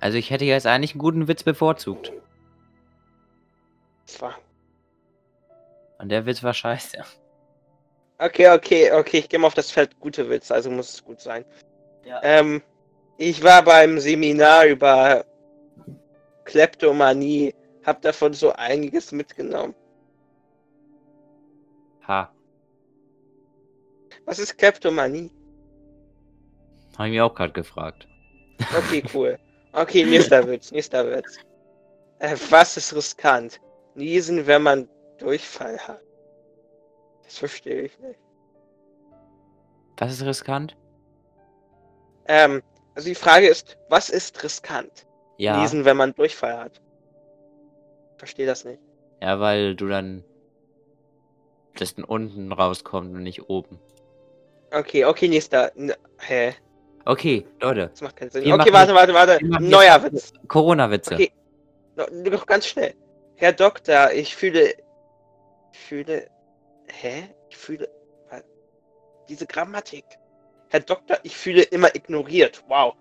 Also 0.00 0.18
ich 0.18 0.30
hätte 0.30 0.44
jetzt 0.44 0.66
eigentlich 0.66 0.92
einen 0.92 1.00
guten 1.00 1.28
Witz 1.28 1.42
bevorzugt. 1.42 2.12
Zwar. 4.06 4.34
Und 5.98 6.08
der 6.10 6.26
Witz 6.26 6.42
war 6.42 6.54
scheiße. 6.54 6.98
Okay, 8.18 8.48
okay, 8.48 8.92
okay, 8.92 9.18
ich 9.18 9.28
gehe 9.28 9.38
mal 9.38 9.48
auf 9.48 9.54
das 9.54 9.70
Feld 9.70 9.98
gute 9.98 10.28
Witze, 10.28 10.54
also 10.54 10.70
muss 10.70 10.94
es 10.94 11.04
gut 11.04 11.20
sein. 11.20 11.44
Ja. 12.04 12.20
Ähm, 12.22 12.62
ich 13.18 13.42
war 13.42 13.62
beim 13.62 13.98
Seminar 13.98 14.66
über 14.66 15.24
Kleptomanie, 16.44 17.54
hab 17.84 18.02
davon 18.02 18.32
so 18.32 18.52
einiges 18.52 19.12
mitgenommen. 19.12 19.74
Ha. 22.06 22.30
Was 24.26 24.38
ist 24.38 24.56
Kleptomanie? 24.58 25.30
Habe 26.96 27.08
ich 27.08 27.14
mir 27.14 27.24
auch 27.24 27.34
gerade 27.34 27.52
gefragt. 27.52 28.06
Okay, 28.76 29.02
cool. 29.12 29.38
Okay, 29.74 30.04
nächster 30.04 30.46
Witz, 30.48 30.70
nächster 30.70 31.10
Witz. 31.10 31.38
Äh, 32.20 32.36
was 32.50 32.76
ist 32.76 32.94
riskant? 32.94 33.60
Niesen, 33.94 34.46
wenn 34.46 34.62
man 34.62 34.88
Durchfall 35.18 35.78
hat. 35.78 36.00
Das 37.24 37.38
verstehe 37.38 37.82
ich 37.82 37.98
nicht. 37.98 38.18
Was 39.96 40.12
ist 40.12 40.24
riskant? 40.24 40.76
Ähm, 42.26 42.62
also 42.94 43.08
die 43.08 43.14
Frage 43.14 43.48
ist, 43.48 43.76
was 43.88 44.10
ist 44.10 44.42
riskant? 44.44 45.06
Ja. 45.38 45.60
Niesen, 45.60 45.84
wenn 45.84 45.96
man 45.96 46.14
Durchfall 46.14 46.56
hat. 46.56 46.80
Verstehe 48.18 48.46
das 48.46 48.64
nicht. 48.64 48.80
Ja, 49.20 49.40
weil 49.40 49.74
du 49.74 49.88
dann 49.88 50.24
das 51.76 51.96
dann 51.96 52.04
unten 52.04 52.52
rauskommt 52.52 53.12
und 53.14 53.24
nicht 53.24 53.48
oben. 53.48 53.80
Okay, 54.70 55.04
okay, 55.04 55.28
nächster. 55.28 55.72
N 55.76 55.92
hä? 56.20 56.54
Okay, 57.06 57.46
Leute. 57.60 57.88
Das 57.88 58.00
macht 58.00 58.16
keinen 58.16 58.30
Sinn. 58.30 58.44
Wir 58.44 58.54
okay, 58.54 58.70
machen 58.70 58.94
warte, 58.94 59.14
warte, 59.14 59.38
warte. 59.38 59.62
Neuer 59.62 60.02
Witz. 60.02 60.32
Corona-Witze. 60.48 61.14
Okay. 61.14 61.32
No, 61.96 62.06
noch 62.10 62.46
ganz 62.46 62.66
schnell. 62.66 62.94
Herr 63.36 63.52
Doktor, 63.52 64.12
ich 64.12 64.34
fühle. 64.34 64.74
Ich 65.72 65.78
fühle. 65.78 66.28
Hä? 66.88 67.28
Ich 67.50 67.56
fühle. 67.56 67.88
Diese 69.28 69.46
Grammatik. 69.46 70.04
Herr 70.70 70.80
Doktor, 70.80 71.18
ich 71.22 71.36
fühle 71.36 71.62
immer 71.62 71.94
ignoriert. 71.94 72.64
Wow. 72.68 72.94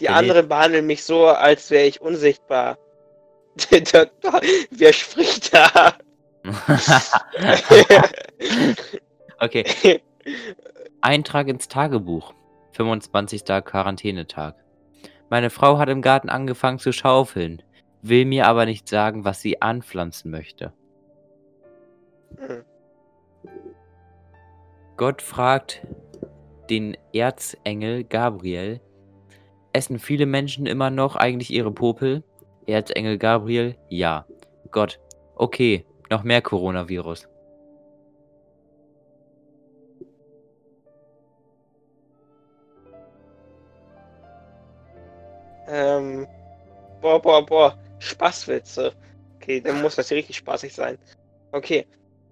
Die 0.00 0.08
Okay. 0.08 0.14
anderen 0.14 0.48
behandeln 0.48 0.86
mich 0.86 1.04
so, 1.04 1.28
als 1.28 1.70
wäre 1.70 1.86
ich 1.86 2.00
unsichtbar. 2.00 2.78
Der 3.70 3.82
Doktor, 3.82 4.40
wer 4.70 4.92
spricht 4.92 5.54
da? 5.54 5.94
okay. 9.40 10.02
Eintrag 11.00 11.48
ins 11.48 11.68
Tagebuch. 11.68 12.32
25. 12.72 13.44
Quarantänetag. 13.64 14.54
Meine 15.30 15.50
Frau 15.50 15.78
hat 15.78 15.88
im 15.88 16.02
Garten 16.02 16.28
angefangen 16.28 16.78
zu 16.78 16.92
schaufeln, 16.92 17.62
will 18.02 18.24
mir 18.24 18.46
aber 18.46 18.66
nicht 18.66 18.88
sagen, 18.88 19.24
was 19.24 19.40
sie 19.40 19.62
anpflanzen 19.62 20.30
möchte. 20.30 20.72
Gott 24.96 25.22
fragt 25.22 25.86
den 26.70 26.96
Erzengel 27.12 28.04
Gabriel, 28.04 28.80
essen 29.72 29.98
viele 29.98 30.26
Menschen 30.26 30.66
immer 30.66 30.90
noch 30.90 31.16
eigentlich 31.16 31.50
ihre 31.50 31.72
Popel? 31.72 32.22
Erzengel 32.66 33.18
Gabriel, 33.18 33.76
ja. 33.88 34.26
Gott, 34.70 35.00
okay, 35.34 35.84
noch 36.10 36.22
mehr 36.22 36.42
Coronavirus. 36.42 37.28
Ähm, 45.72 46.26
boah, 47.00 47.20
boah, 47.20 47.44
boah, 47.44 47.78
Spaßwitze. 47.98 48.92
Okay, 49.36 49.60
dann 49.60 49.80
muss 49.80 49.96
das 49.96 50.10
richtig 50.12 50.36
spaßig 50.36 50.74
sein. 50.74 50.98
Okay. 51.52 51.86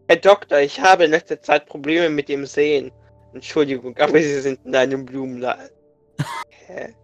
Herr 0.09 0.17
Doktor, 0.17 0.59
ich 0.59 0.79
habe 0.81 1.05
in 1.05 1.13
letzter 1.13 1.41
Zeit 1.41 1.67
Probleme 1.67 2.11
mit 2.11 2.29
dem 2.29 2.45
Sehen. 2.45 2.93
Entschuldigung, 3.33 3.97
aber 3.97 4.19
Sie 4.19 4.41
sind 4.41 4.61
in 4.67 4.75
einem 4.75 5.07
Blumenladen. 5.07 5.71
Hä? 6.67 6.95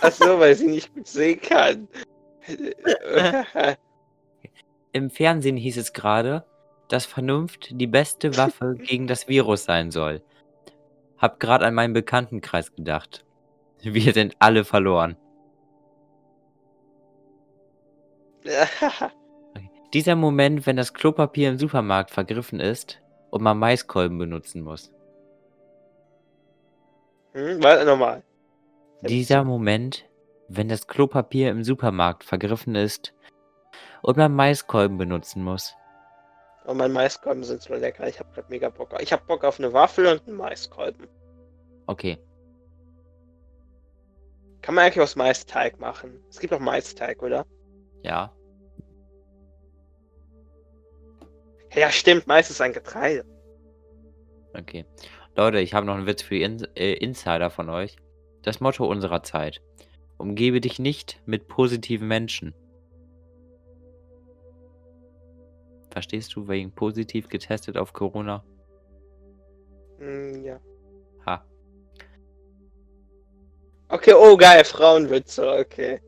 Achso, 0.00 0.38
weil 0.38 0.54
sie 0.54 0.66
nicht 0.66 0.94
gut 0.94 1.06
sehen 1.06 1.40
kann. 1.40 1.88
Im 4.92 5.10
Fernsehen 5.10 5.56
hieß 5.56 5.76
es 5.78 5.92
gerade, 5.92 6.44
dass 6.88 7.06
Vernunft 7.06 7.68
die 7.72 7.86
beste 7.86 8.36
Waffe 8.36 8.76
gegen 8.78 9.06
das 9.06 9.28
Virus 9.28 9.64
sein 9.64 9.90
soll. 9.90 10.22
Hab 11.18 11.40
gerade 11.40 11.64
an 11.66 11.74
meinen 11.74 11.94
Bekanntenkreis 11.94 12.74
gedacht. 12.74 13.24
Wir 13.82 14.12
sind 14.12 14.34
alle 14.38 14.64
verloren. 14.64 15.16
Okay. 19.54 19.70
Dieser 19.94 20.16
Moment, 20.16 20.66
wenn 20.66 20.76
das 20.76 20.92
Klopapier 20.92 21.48
im 21.48 21.58
Supermarkt 21.58 22.10
vergriffen 22.10 22.60
ist 22.60 23.00
und 23.30 23.42
man 23.42 23.58
Maiskolben 23.58 24.18
benutzen 24.18 24.62
muss. 24.62 24.92
hm, 27.32 27.62
warte 27.62 27.86
nochmal. 27.86 28.22
Dieser 29.02 29.44
Moment, 29.44 30.04
wenn 30.48 30.68
das 30.68 30.86
Klopapier 30.86 31.50
im 31.50 31.64
Supermarkt 31.64 32.24
vergriffen 32.24 32.74
ist 32.74 33.14
und 34.02 34.16
man 34.16 34.34
Maiskolben 34.34 34.98
benutzen 34.98 35.42
muss. 35.42 35.74
Und 36.64 36.78
mein 36.78 36.92
Maiskolben 36.92 37.44
sind 37.44 37.62
so 37.62 37.74
lecker. 37.74 38.08
Ich 38.08 38.18
hab 38.18 38.34
grad 38.34 38.50
mega 38.50 38.68
Bock. 38.68 38.90
Ich 39.00 39.12
hab 39.12 39.26
Bock 39.26 39.44
auf 39.44 39.58
eine 39.58 39.72
Waffel 39.72 40.06
und 40.06 40.26
einen 40.26 40.36
Maiskolben. 40.36 41.06
Okay. 41.86 42.18
Kann 44.62 44.74
man 44.74 44.84
eigentlich 44.84 45.00
aus 45.00 45.14
Maisteig 45.14 45.78
machen? 45.78 46.20
Es 46.28 46.40
gibt 46.40 46.52
auch 46.52 46.58
Maisteig, 46.58 47.22
oder? 47.22 47.46
Ja. 48.02 48.35
Ja, 51.76 51.90
stimmt. 51.90 52.26
Ist 52.26 52.60
ein 52.60 52.72
Getreide. 52.72 53.24
Okay. 54.54 54.86
Leute, 55.36 55.58
ich 55.58 55.74
habe 55.74 55.84
noch 55.84 55.94
einen 55.94 56.06
Witz 56.06 56.22
für 56.22 56.34
die 56.34 56.42
In 56.42 56.66
äh, 56.74 56.94
Insider 56.94 57.50
von 57.50 57.68
euch. 57.68 57.96
Das 58.42 58.60
Motto 58.60 58.86
unserer 58.86 59.22
Zeit. 59.22 59.60
Umgebe 60.16 60.62
dich 60.62 60.78
nicht 60.78 61.20
mit 61.26 61.46
positiven 61.46 62.08
Menschen. 62.08 62.54
Verstehst 65.90 66.34
du, 66.34 66.48
wegen 66.48 66.72
positiv 66.72 67.28
getestet 67.28 67.76
auf 67.76 67.92
Corona? 67.92 68.44
Hm, 69.98 70.42
ja. 70.44 70.60
Ha. 71.26 71.44
Okay, 73.88 74.14
oh 74.14 74.36
geil, 74.36 74.64
Frauenwitze, 74.64 75.50
okay. 75.50 76.00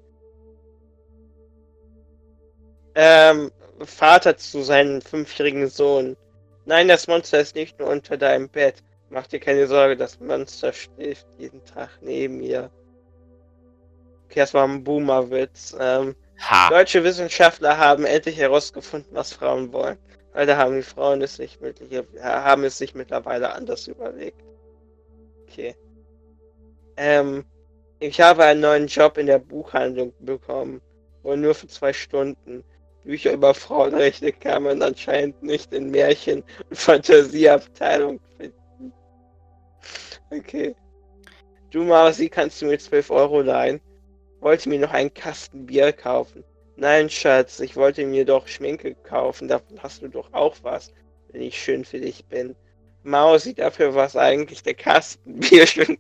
Ähm, 2.95 3.51
Vater 3.87 4.37
zu 4.37 4.63
seinem 4.63 5.01
fünfjährigen 5.01 5.69
Sohn. 5.69 6.17
Nein, 6.65 6.89
das 6.89 7.07
Monster 7.07 7.41
ist 7.41 7.55
nicht 7.55 7.79
nur 7.79 7.89
unter 7.89 8.17
deinem 8.17 8.49
Bett. 8.49 8.83
Mach 9.11 9.27
dir 9.27 9.41
keine 9.41 9.67
Sorge, 9.67 9.97
das 9.97 10.21
Monster 10.21 10.73
schläft 10.73 11.27
jeden 11.39 11.65
Tag 11.65 11.91
neben 12.03 12.39
mir. 12.39 12.71
Okay, 14.27 14.41
das 14.41 14.53
war 14.53 14.69
ein 14.69 14.85
Boomer-Witz. 14.85 15.77
Ähm, 15.81 16.15
deutsche 16.69 17.03
Wissenschaftler 17.03 17.79
haben 17.79 18.05
endlich 18.05 18.37
herausgefunden, 18.37 19.15
was 19.15 19.33
Frauen 19.33 19.73
wollen. 19.73 19.99
Leider 20.35 20.59
haben 20.59 20.77
die 20.77 20.83
Frauen 20.83 21.23
es 21.23 21.37
sich 21.37 21.59
mittlerweile, 21.61 22.23
haben 22.23 22.65
es 22.65 22.77
sich 22.77 22.95
mittlerweile 22.95 23.53
anders 23.53 23.89
überlegt. 23.89 24.43
Okay. 25.49 25.75
Ähm, 26.99 27.45
ich 27.99 28.21
habe 28.21 28.45
einen 28.45 28.61
neuen 28.61 28.87
Job 28.87 29.17
in 29.19 29.27
der 29.27 29.39
Buchhandlung 29.39 30.13
bekommen. 30.21 30.83
Und 31.23 31.41
nur 31.41 31.55
für 31.55 31.67
zwei 31.67 31.93
Stunden. 31.93 32.63
Bücher 33.05 33.33
über 33.33 33.55
Frauenrechte 33.55 34.33
kann 34.33 34.65
man 34.65 34.83
anscheinend 34.83 35.43
nicht 35.43 35.73
in 35.73 35.91
Märchen- 35.91 36.45
und 36.69 36.77
Fantasieabteilung 36.77 38.21
finden. 38.37 38.93
Okay. 40.31 40.75
Du, 41.71 41.85
Marci, 41.85 42.29
kannst 42.29 42.61
du 42.61 42.67
mir 42.67 42.79
12 42.79 43.11
Euro 43.11 43.41
leihen? 43.41 43.81
Wollte 44.41 44.69
mir 44.69 44.79
noch 44.79 44.93
einen 44.93 45.13
Kasten 45.13 45.67
Bier 45.67 45.93
kaufen. 45.93 46.45
Nein, 46.77 47.11
Schatz, 47.11 47.61
ich 47.61 47.77
wollte 47.77 48.07
mir 48.07 48.25
doch 48.25 48.47
Schminke 48.47 48.95
kaufen. 48.95 49.49
Davon 49.49 49.83
hast 49.83 50.03
du 50.03 50.09
doch 50.09 50.33
auch 50.33 50.57
was, 50.63 50.93
wenn 51.33 51.43
ich 51.43 51.61
schön 51.61 51.85
für 51.85 52.01
dich 52.01 52.25
bin. 52.27 52.55
Mausi, 53.03 53.55
dafür 53.55 53.95
war 53.95 54.07
es 54.07 54.17
eigentlich 54.17 54.63
der 54.63 54.75
Kasten 54.75 55.41
Bier 55.41 55.67
schon 55.67 55.99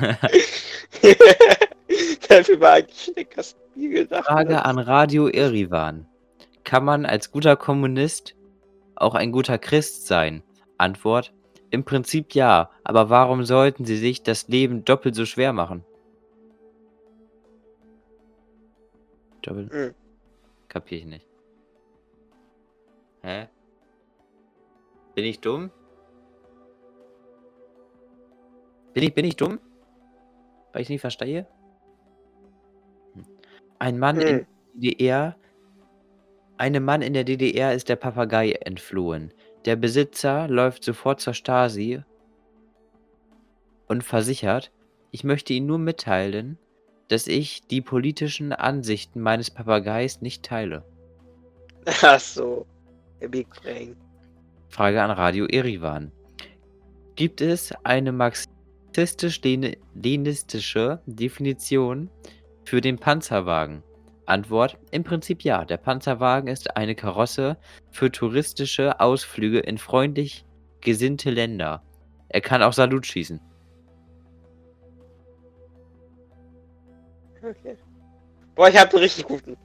Dafür 2.28 2.60
war 2.60 2.72
eigentlich 2.72 3.12
der 3.14 3.24
Kasten 3.24 3.60
Bier 3.74 3.90
gedacht. 3.90 4.26
Frage 4.26 4.64
an 4.64 4.78
Radio 4.78 5.28
Erivan. 5.28 6.06
Kann 6.64 6.84
man 6.84 7.06
als 7.06 7.30
guter 7.30 7.56
Kommunist 7.56 8.34
auch 8.94 9.14
ein 9.14 9.32
guter 9.32 9.58
Christ 9.58 10.06
sein? 10.06 10.42
Antwort: 10.78 11.32
Im 11.70 11.84
Prinzip 11.84 12.34
ja, 12.34 12.70
aber 12.84 13.10
warum 13.10 13.44
sollten 13.44 13.84
sie 13.84 13.96
sich 13.96 14.22
das 14.22 14.48
Leben 14.48 14.84
doppelt 14.84 15.14
so 15.14 15.26
schwer 15.26 15.52
machen? 15.52 15.84
Doppelt? 19.42 19.72
Hm. 19.72 19.94
Kapier 20.68 20.98
ich 20.98 21.06
nicht. 21.06 21.26
Hä? 23.22 23.48
Bin 25.14 25.24
ich 25.24 25.40
dumm? 25.40 25.70
Bin 28.94 29.02
ich, 29.04 29.14
bin 29.14 29.24
ich 29.24 29.36
dumm? 29.36 29.58
Weil 30.72 30.82
ich 30.82 30.88
nicht 30.88 31.00
verstehe? 31.00 31.46
Hm. 33.14 33.26
Ein 33.78 33.98
Mann 33.98 34.20
in 34.20 34.28
Hm. 34.28 34.46
der 34.74 34.92
DDR 34.92 35.36
einem 36.62 36.84
Mann 36.84 37.02
in 37.02 37.12
der 37.12 37.24
DDR 37.24 37.74
ist 37.74 37.88
der 37.88 37.96
Papagei 37.96 38.52
entflohen. 38.52 39.34
Der 39.64 39.74
Besitzer 39.74 40.46
läuft 40.46 40.84
sofort 40.84 41.20
zur 41.20 41.34
Stasi 41.34 42.04
und 43.88 44.04
versichert, 44.04 44.70
ich 45.10 45.24
möchte 45.24 45.54
Ihnen 45.54 45.66
nur 45.66 45.78
mitteilen, 45.78 46.56
dass 47.08 47.26
ich 47.26 47.66
die 47.66 47.80
politischen 47.80 48.52
Ansichten 48.52 49.20
meines 49.20 49.50
Papageis 49.50 50.20
nicht 50.20 50.44
teile. 50.44 50.84
Ach 52.00 52.20
so. 52.20 52.64
Big 53.28 53.50
Brain. 53.50 53.96
Frage 54.68 55.02
an 55.02 55.10
Radio 55.10 55.46
Erivan. 55.46 56.12
Gibt 57.16 57.40
es 57.40 57.74
eine 57.82 58.12
marxistisch-leninistische 58.12 61.00
Definition 61.06 62.08
für 62.64 62.80
den 62.80 62.98
Panzerwagen? 62.98 63.82
Antwort: 64.26 64.78
Im 64.90 65.04
Prinzip 65.04 65.42
ja. 65.42 65.64
Der 65.64 65.76
Panzerwagen 65.76 66.48
ist 66.48 66.76
eine 66.76 66.94
Karosse 66.94 67.56
für 67.90 68.10
touristische 68.10 69.00
Ausflüge 69.00 69.60
in 69.60 69.78
freundlich 69.78 70.44
gesinnte 70.80 71.30
Länder. 71.30 71.82
Er 72.28 72.40
kann 72.40 72.62
auch 72.62 72.72
Salut 72.72 73.06
schießen. 73.06 73.40
Okay. 77.42 77.76
Boah, 78.54 78.68
ich 78.68 78.78
habe 78.78 78.90
einen 78.90 79.00
richtig 79.00 79.26
guten. 79.26 79.56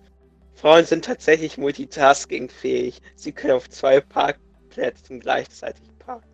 Frauen 0.56 0.86
sind 0.86 1.06
tatsächlich 1.06 1.58
multitaskingfähig. 1.58 3.00
Sie 3.16 3.32
können 3.32 3.54
auf 3.54 3.70
zwei 3.70 4.02
Parkplätzen 4.02 5.20
gleichzeitig 5.20 5.88
parken. 6.00 6.28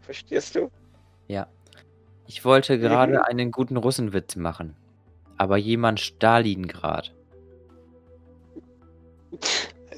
Verstehst 0.00 0.56
du? 0.56 0.70
Ja. 1.28 1.46
Ich 2.26 2.44
wollte 2.44 2.76
Mhm. 2.76 2.80
gerade 2.80 3.26
einen 3.26 3.50
guten 3.50 3.76
Russenwitz 3.76 4.36
machen. 4.36 4.76
Aber 5.36 5.56
jemand 5.56 6.00
Stalingrad. 6.00 7.12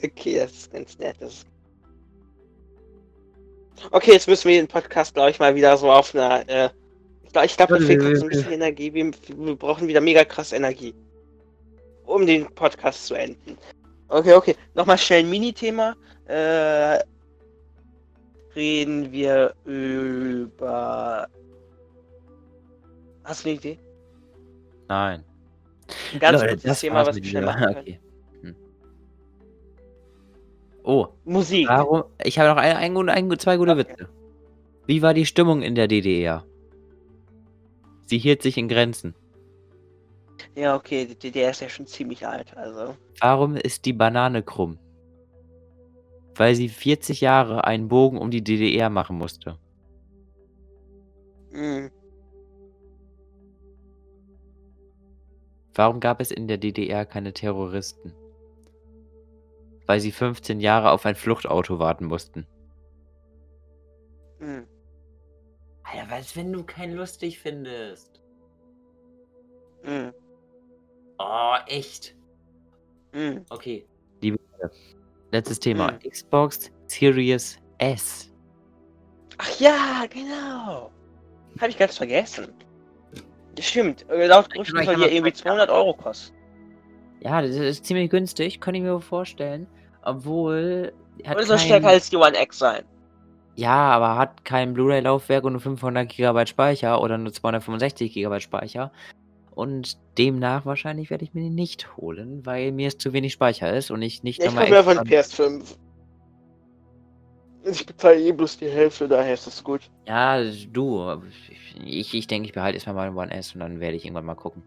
Okay, 0.02 0.36
das 0.38 0.52
ist 0.52 0.72
ganz 0.72 0.98
nett. 0.98 1.20
Ist... 1.20 1.46
Okay, 3.90 4.12
jetzt 4.12 4.28
müssen 4.28 4.48
wir 4.48 4.60
den 4.60 4.68
Podcast, 4.68 5.14
glaube 5.14 5.30
ich, 5.30 5.38
mal 5.38 5.54
wieder 5.54 5.76
so 5.76 5.90
auf 5.90 6.14
einer 6.14 6.48
äh, 6.48 6.70
Ich 7.44 7.56
glaube, 7.56 7.74
Leute, 7.74 7.86
fehlt 7.86 8.00
wir- 8.00 8.04
gerade 8.08 8.16
so 8.16 8.24
ein 8.24 8.28
bisschen 8.30 8.52
Energie. 8.52 8.92
Wir, 8.94 9.10
wir 9.36 9.56
brauchen 9.56 9.88
wieder 9.88 10.00
mega 10.00 10.24
krass 10.24 10.52
Energie. 10.52 10.94
Um 12.06 12.26
den 12.26 12.46
Podcast 12.54 13.06
zu 13.06 13.14
enden. 13.14 13.58
Okay, 14.08 14.34
okay. 14.34 14.56
Nochmal 14.74 14.98
schnell 14.98 15.20
ein 15.20 15.30
Mini-Thema. 15.30 15.96
Äh, 16.26 16.98
reden 18.54 19.10
wir 19.10 19.54
über. 19.64 21.26
Hast 23.24 23.44
du 23.44 23.48
eine 23.48 23.58
Idee? 23.58 23.78
Nein. 24.88 25.24
Ein 26.12 26.18
ganz 26.20 26.40
Leute, 26.40 26.54
kurzes 26.54 26.80
Thema, 26.80 27.06
was 27.06 27.16
wir 27.16 27.24
schnell 27.24 27.44
machen 27.44 27.64
können. 27.64 27.76
Okay. 27.80 28.00
Hm. 28.42 28.56
Oh, 30.84 31.08
Musik. 31.24 31.66
warum? 31.68 32.04
Ich 32.22 32.38
habe 32.38 32.50
noch 32.50 32.56
ein, 32.56 32.76
ein, 32.76 33.08
ein, 33.08 33.38
zwei 33.38 33.56
gute 33.56 33.72
Okay. 33.72 33.80
Witze. 33.88 34.08
Wie 34.86 35.00
war 35.02 35.14
die 35.14 35.24
Stimmung 35.26 35.62
in 35.62 35.74
der 35.74 35.88
DDR? 35.88 36.44
Sie 38.06 38.18
hielt 38.18 38.42
sich 38.42 38.58
in 38.58 38.68
Grenzen. 38.68 39.14
Ja, 40.54 40.76
okay, 40.76 41.06
die 41.06 41.14
DDR 41.18 41.50
ist 41.50 41.60
ja 41.60 41.68
schon 41.70 41.86
ziemlich 41.86 42.26
alt, 42.26 42.54
also. 42.56 42.94
Warum 43.20 43.56
ist 43.56 43.86
die 43.86 43.94
Banane 43.94 44.42
krumm? 44.42 44.78
Weil 46.34 46.54
sie 46.54 46.68
40 46.68 47.22
Jahre 47.22 47.64
einen 47.64 47.88
Bogen 47.88 48.18
um 48.18 48.30
die 48.30 48.42
DDR 48.44 48.90
machen 48.90 49.16
musste. 49.16 49.56
Mh. 51.52 51.88
Warum 55.74 56.00
gab 56.00 56.20
es 56.20 56.30
in 56.30 56.46
der 56.46 56.58
DDR 56.58 57.04
keine 57.04 57.32
Terroristen? 57.32 58.14
Weil 59.86 60.00
sie 60.00 60.12
15 60.12 60.60
Jahre 60.60 60.92
auf 60.92 61.04
ein 61.04 61.16
Fluchtauto 61.16 61.78
warten 61.78 62.06
mussten. 62.06 62.46
Mh. 64.38 64.64
Alter, 65.82 66.10
was, 66.10 66.36
wenn 66.36 66.52
du 66.52 66.62
kein 66.64 66.92
lustig 66.92 67.38
findest? 67.38 68.22
Mh. 69.82 70.12
Oh, 71.18 71.56
echt? 71.66 72.16
Mh. 73.12 73.42
Okay. 73.50 73.86
Liebe 74.22 74.38
Leute, 74.52 74.74
letztes 75.32 75.60
Thema. 75.60 75.92
Hm. 75.92 76.10
Xbox 76.10 76.70
Series 76.86 77.58
S. 77.78 78.32
Ach 79.38 79.60
ja, 79.60 80.06
genau. 80.08 80.90
Habe 81.60 81.70
ich 81.70 81.78
ganz 81.78 81.96
vergessen. 81.96 82.52
Stimmt. 83.60 84.04
äh, 84.10 84.26
Laut 84.26 84.46
Ich 84.48 84.52
Gerüchten 84.54 84.78
ich 84.80 84.86
soll 84.86 84.96
mal 84.96 85.08
irgendwie 85.08 85.32
zeigen. 85.32 85.48
200 85.48 85.70
Euro 85.70 85.94
kosten. 85.94 86.34
Ja, 87.20 87.40
das 87.40 87.56
ist 87.56 87.84
ziemlich 87.86 88.10
günstig, 88.10 88.60
kann 88.60 88.74
ich 88.74 88.82
mir 88.82 89.00
vorstellen. 89.00 89.66
Obwohl. 90.02 90.92
Hat 91.24 91.36
Oder 91.36 91.46
soll 91.46 91.56
kein- 91.56 91.66
stärker 91.66 91.88
als 91.88 92.10
die 92.10 92.16
One 92.16 92.40
X 92.42 92.58
sein. 92.58 92.84
Ja, 93.56 93.70
aber 93.92 94.16
hat 94.16 94.44
kein 94.44 94.74
Blu-ray-Laufwerk 94.74 95.44
und 95.44 95.52
nur 95.52 95.60
500 95.60 96.08
GB 96.08 96.46
Speicher 96.46 97.00
oder 97.00 97.16
nur 97.18 97.32
265 97.32 98.12
GB 98.12 98.40
Speicher. 98.40 98.90
Und 99.52 99.96
demnach 100.18 100.66
wahrscheinlich 100.66 101.10
werde 101.10 101.24
ich 101.24 101.32
mir 101.34 101.42
den 101.42 101.54
nicht 101.54 101.96
holen, 101.96 102.44
weil 102.44 102.72
mir 102.72 102.88
es 102.88 102.98
zu 102.98 103.12
wenig 103.12 103.32
Speicher 103.32 103.72
ist 103.72 103.92
und 103.92 104.02
ich 104.02 104.24
nicht 104.24 104.40
Ja, 104.40 104.46
ich 104.46 104.50
nochmal 104.50 104.68
mir 104.70 104.78
einfach 104.78 105.04
extra- 105.04 105.44
eine 105.44 105.58
PS5. 105.60 105.76
Ich 107.64 107.84
bezahle 107.86 108.20
eh 108.20 108.32
bloß 108.32 108.58
die 108.58 108.68
Hälfte, 108.70 109.08
daher 109.08 109.34
ist 109.34 109.46
das 109.46 109.64
gut. 109.64 109.90
Ja, 110.06 110.42
du. 110.42 111.22
Ich, 111.84 112.14
ich 112.14 112.26
denke, 112.26 112.46
ich 112.48 112.52
behalte 112.54 112.76
erstmal 112.76 112.94
meine 112.94 113.16
One 113.16 113.32
S 113.32 113.54
und 113.54 113.60
dann 113.60 113.80
werde 113.80 113.96
ich 113.96 114.04
irgendwann 114.04 114.26
mal 114.26 114.34
gucken. 114.34 114.62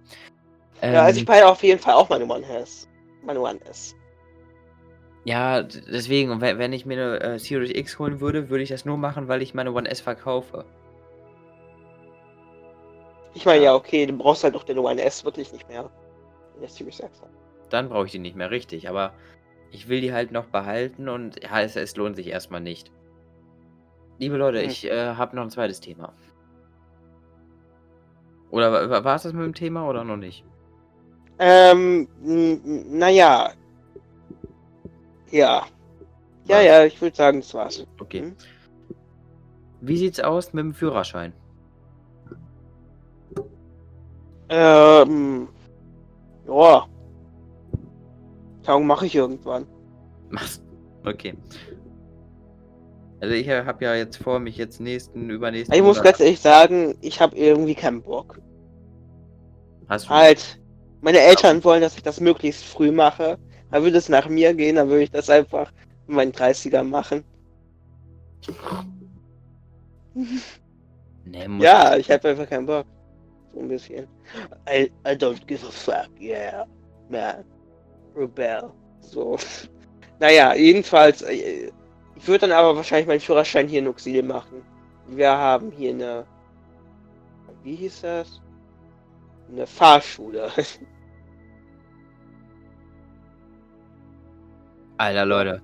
ja, 0.90 1.04
also 1.04 1.20
ich 1.20 1.26
Ähm, 1.26 1.26
behalte 1.26 1.48
auf 1.48 1.64
jeden 1.64 1.80
Fall 1.80 1.94
auch 1.94 2.10
meine 2.10 2.26
One 2.26 2.46
S. 2.48 2.88
Meine 3.22 3.40
One 3.42 3.60
S. 3.66 3.96
ja, 5.26 5.62
deswegen, 5.64 6.42
wenn 6.42 6.74
ich 6.74 6.86
mir 6.86 6.94
eine 7.20 7.20
äh, 7.36 7.40
Series 7.40 7.72
X 7.72 8.00
holen 8.00 8.20
würde, 8.22 8.50
würde 8.50 8.64
ich 8.64 8.70
das 8.70 8.86
nur 8.86 8.98
machen, 8.98 9.28
weil 9.28 9.42
ich 9.42 9.54
meine 9.54 9.74
One 9.74 9.90
S 9.90 10.02
verkaufe. 10.02 10.66
Ich 13.34 13.46
meine, 13.46 13.64
ja, 13.64 13.76
okay, 13.76 14.06
du 14.06 14.14
brauchst 14.14 14.44
halt 14.44 14.56
auch 14.56 14.64
deine 14.64 14.82
One 14.82 15.02
S 15.02 15.24
wirklich 15.24 15.52
nicht 15.54 15.68
mehr. 15.70 15.90
In 16.56 16.62
der 16.62 16.70
Series 16.70 17.00
X. 17.00 17.22
Dann 17.70 17.90
brauche 17.90 18.06
ich 18.06 18.12
die 18.12 18.20
nicht 18.20 18.36
mehr 18.36 18.52
richtig, 18.52 18.90
aber 18.90 19.14
ich 19.72 19.88
will 19.88 20.02
die 20.02 20.14
halt 20.14 20.32
noch 20.32 20.46
behalten 20.46 21.10
und 21.10 21.44
ja, 21.44 21.62
es, 21.62 21.76
es 21.76 21.96
lohnt 21.96 22.16
sich 22.16 22.28
erstmal 22.28 22.62
nicht. 22.62 22.92
Liebe 24.20 24.38
Leute, 24.38 24.62
Hm. 24.62 24.70
ich 24.70 24.86
äh, 24.86 25.16
habe 25.16 25.36
noch 25.36 25.44
ein 25.44 25.50
zweites 25.50 25.80
Thema. 25.80 26.14
Oder 28.50 29.04
war 29.04 29.16
es 29.16 29.24
das 29.24 29.34
mit 29.34 29.44
dem 29.44 29.54
Thema 29.54 29.88
oder 29.88 30.04
noch 30.04 30.18
nicht? 30.18 30.46
Ähm, 31.40 32.08
naja. 32.22 33.52
Ja. 35.32 35.64
Ja, 36.46 36.62
ja, 36.62 36.86
ich 36.86 37.00
würde 37.02 37.16
sagen, 37.16 37.42
das 37.42 37.54
war's. 37.54 37.86
Okay. 38.00 38.22
Hm? 38.22 38.36
Wie 39.82 39.98
sieht's 39.98 40.20
aus 40.20 40.54
mit 40.54 40.64
dem 40.64 40.74
Führerschein? 40.74 41.34
Ähm. 44.50 45.50
Ja. 46.48 46.88
Tagung 48.68 48.86
mache 48.86 49.06
ich 49.06 49.16
irgendwann. 49.16 49.66
Machst. 50.30 50.62
Okay. 51.06 51.36
Also 53.22 53.34
ich 53.34 53.50
habe 53.50 53.86
ja 53.86 53.96
jetzt 53.96 54.18
vor, 54.18 54.40
mich 54.40 54.58
jetzt 54.58 54.82
nächsten, 54.82 55.30
übernächsten. 55.30 55.74
Ich 55.74 55.82
muss 55.82 55.98
Monat- 55.98 56.04
ganz 56.04 56.20
ehrlich 56.20 56.42
sagen, 56.42 56.98
ich 57.00 57.22
habe 57.22 57.36
irgendwie 57.38 57.76
keinen 57.76 58.02
Bock. 58.02 58.40
Hast 59.88 60.06
du 60.08 60.10
Halt, 60.10 60.60
meine 61.00 61.20
Eltern 61.20 61.64
wollen, 61.64 61.82
dass 61.82 61.96
ich 61.96 62.04
das 62.04 62.20
möglichst 62.20 62.66
früh 62.66 62.92
mache. 62.92 63.38
Da 63.72 63.82
würde 63.82 63.98
es 63.98 64.10
nach 64.10 64.28
mir 64.28 64.54
gehen, 64.54 64.76
dann 64.76 64.90
würde 64.90 65.04
ich 65.04 65.12
das 65.12 65.30
einfach 65.30 65.72
in 66.10 66.16
meinen 66.16 66.34
30ern 66.34 66.84
machen. 66.84 67.24
Nee, 71.24 71.48
Ja, 71.60 71.96
ich 71.96 72.12
habe 72.12 72.28
einfach 72.28 72.50
keinen 72.50 72.66
Bock. 72.66 72.86
So 73.54 73.62
ein 73.62 73.70
bisschen. 73.70 74.08
I, 74.70 74.92
I 75.08 75.12
don't 75.16 75.46
give 75.48 75.66
a 75.66 75.72
fuck, 75.72 76.10
yeah. 76.20 76.66
Man. 77.10 77.46
Rebel. 78.18 78.72
So. 79.02 79.38
Naja, 80.20 80.54
jedenfalls. 80.56 81.22
äh, 81.22 81.72
Ich 82.16 82.28
würde 82.28 82.48
dann 82.48 82.52
aber 82.58 82.76
wahrscheinlich 82.76 83.08
meinen 83.08 83.20
Führerschein 83.20 83.68
hier 83.68 83.80
in 83.80 83.88
Uxil 83.88 84.24
machen. 84.24 84.64
Wir 85.08 85.30
haben 85.32 85.72
hier 85.72 85.92
eine. 85.92 86.26
Wie 87.64 87.76
hieß 87.76 88.02
das? 88.02 88.42
Eine 89.52 89.68
Fahrschule. 89.68 90.52
Alter, 94.98 95.26
Leute. 95.26 95.62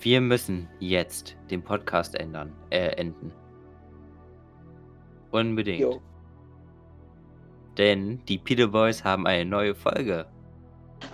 Wir 0.00 0.20
müssen 0.20 0.68
jetzt 0.78 1.36
den 1.50 1.62
Podcast 1.62 2.14
ändern, 2.14 2.52
äh, 2.70 2.88
enden. 2.96 3.32
Unbedingt. 5.30 5.80
Jo. 5.80 6.00
Denn 7.76 8.24
die 8.26 8.38
Peter 8.38 8.66
Boys 8.68 9.04
haben 9.04 9.26
eine 9.26 9.44
neue 9.44 9.74
Folge 9.74 10.26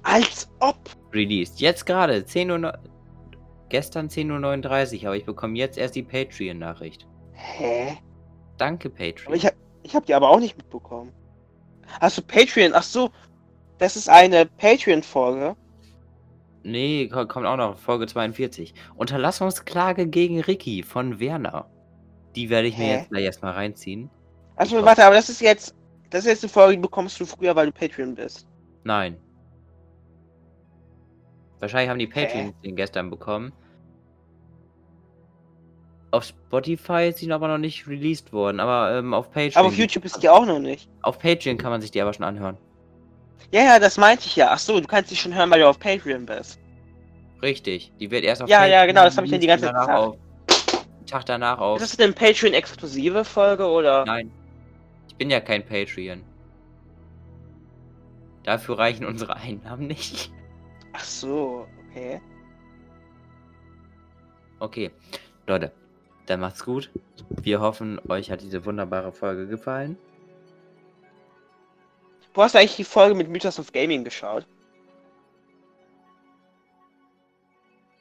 Als 0.02 0.48
ob. 0.60 0.76
released. 1.12 1.60
Jetzt 1.60 1.86
gerade, 1.86 2.24
10 2.24 2.50
Uhr. 2.50 2.78
Gestern 3.68 4.08
10.39 4.08 5.00
Uhr, 5.02 5.06
aber 5.08 5.16
ich 5.16 5.24
bekomme 5.24 5.56
jetzt 5.58 5.76
erst 5.78 5.96
die 5.96 6.02
Patreon-Nachricht. 6.02 7.06
Hä? 7.32 7.96
Danke, 8.58 8.88
Patreon. 8.90 9.26
Aber 9.26 9.36
ich 9.36 9.44
hab, 9.46 9.54
ich 9.82 9.94
hab 9.96 10.06
die 10.06 10.14
aber 10.14 10.30
auch 10.30 10.38
nicht 10.40 10.56
mitbekommen. 10.56 11.12
Hast 12.00 12.16
du 12.18 12.22
Patreon? 12.22 12.72
Ach 12.74 12.82
so. 12.84 13.10
Das 13.78 13.96
ist 13.96 14.08
eine 14.08 14.46
Patreon-Folge. 14.46 15.56
Nee, 16.62 17.08
ko- 17.08 17.26
kommt 17.26 17.46
auch 17.46 17.56
noch, 17.56 17.76
Folge 17.78 18.06
42. 18.06 18.74
Unterlassungsklage 18.96 20.06
gegen 20.06 20.40
Ricky 20.40 20.82
von 20.82 21.20
Werner. 21.20 21.68
Die 22.34 22.50
werde 22.50 22.68
ich 22.68 22.76
mir 22.78 22.84
Hä? 22.84 22.96
jetzt 22.98 23.10
gleich 23.10 23.24
erstmal 23.24 23.52
reinziehen. 23.52 24.10
Also 24.56 24.82
warte, 24.84 25.04
aber 25.04 25.14
das 25.16 25.28
ist 25.28 25.40
jetzt. 25.40 25.74
Das 26.10 26.20
ist 26.20 26.26
jetzt 26.30 26.44
eine 26.44 26.50
Folge, 26.52 26.74
die 26.76 26.82
bekommst 26.82 27.18
du 27.20 27.26
früher, 27.26 27.54
weil 27.56 27.66
du 27.66 27.72
Patreon 27.72 28.14
bist. 28.14 28.46
Nein. 28.84 29.16
Wahrscheinlich 31.60 31.90
haben 31.90 31.98
die? 31.98 32.06
Patreons 32.06 32.54
den 32.62 32.76
gestern 32.76 33.10
bekommen. 33.10 33.52
Auf 36.10 36.24
Spotify 36.24 37.08
ist 37.08 37.18
sie 37.18 37.30
aber 37.32 37.48
noch 37.48 37.58
nicht 37.58 37.86
released 37.86 38.32
worden, 38.32 38.60
aber 38.60 38.96
ähm, 38.96 39.12
auf 39.12 39.30
Patreon. 39.30 39.56
Aber 39.56 39.68
auf 39.68 39.76
YouTube 39.76 40.04
ist 40.04 40.22
die 40.22 40.28
auch 40.28 40.46
noch 40.46 40.60
nicht. 40.60 40.88
Auf 41.02 41.18
Patreon 41.18 41.58
kann 41.58 41.70
man 41.70 41.80
sich 41.80 41.90
die 41.90 42.00
aber 42.00 42.12
schon 42.12 42.24
anhören. 42.24 42.56
Ja, 43.52 43.62
ja, 43.62 43.78
das 43.78 43.96
meinte 43.96 44.26
ich 44.26 44.36
ja. 44.36 44.48
Ach 44.50 44.58
so, 44.58 44.80
du 44.80 44.86
kannst 44.86 45.10
die 45.10 45.16
schon 45.16 45.34
hören, 45.34 45.50
weil 45.50 45.60
du 45.60 45.68
auf 45.68 45.78
Patreon 45.78 46.26
bist. 46.26 46.58
Richtig. 47.42 47.92
Die 48.00 48.10
wird 48.10 48.24
erst 48.24 48.42
auf 48.42 48.48
Ja, 48.48 48.64
ja, 48.64 48.78
Patreon 48.78 48.88
genau, 48.88 49.04
das 49.04 49.16
hab 49.16 49.24
ich 49.24 49.30
ja 49.30 49.38
die 49.38 49.46
ganze 49.46 49.66
Zeit 49.66 49.88
auf, 49.88 50.16
Tag 51.06 51.26
danach 51.26 51.58
auf. 51.58 51.80
Ist 51.80 51.92
das 51.98 52.04
eine 52.04 52.12
Patreon-exklusive 52.12 53.24
Folge 53.24 53.66
oder? 53.66 54.04
Nein. 54.04 54.30
Ich 55.08 55.16
bin 55.16 55.30
ja 55.30 55.40
kein 55.40 55.64
Patreon. 55.64 56.22
Dafür 58.44 58.78
reichen 58.78 59.04
unsere 59.04 59.36
Einnahmen 59.36 59.86
nicht. 59.86 60.30
Ach 60.96 61.04
so, 61.04 61.66
okay. 61.90 62.22
Okay, 64.60 64.90
Leute, 65.46 65.70
dann 66.24 66.40
macht's 66.40 66.64
gut. 66.64 66.90
Wir 67.28 67.60
hoffen, 67.60 68.00
euch 68.08 68.30
hat 68.30 68.40
diese 68.40 68.64
wunderbare 68.64 69.12
Folge 69.12 69.46
gefallen. 69.46 69.98
Wo 72.32 72.42
hast 72.42 72.54
du 72.54 72.58
eigentlich 72.58 72.76
die 72.76 72.84
Folge 72.84 73.14
mit 73.14 73.28
Mythos 73.28 73.58
of 73.58 73.72
Gaming 73.72 74.04
geschaut? 74.04 74.46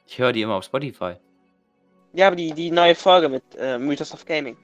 Ich 0.06 0.18
höre 0.18 0.32
die 0.32 0.40
immer 0.40 0.54
auf 0.54 0.64
Spotify. 0.64 1.16
Ja, 2.14 2.28
aber 2.28 2.36
die, 2.36 2.52
die 2.52 2.70
neue 2.70 2.94
Folge 2.94 3.28
mit 3.28 3.42
äh, 3.58 3.78
Mythos 3.78 4.14
of 4.14 4.24
Gaming. 4.24 4.56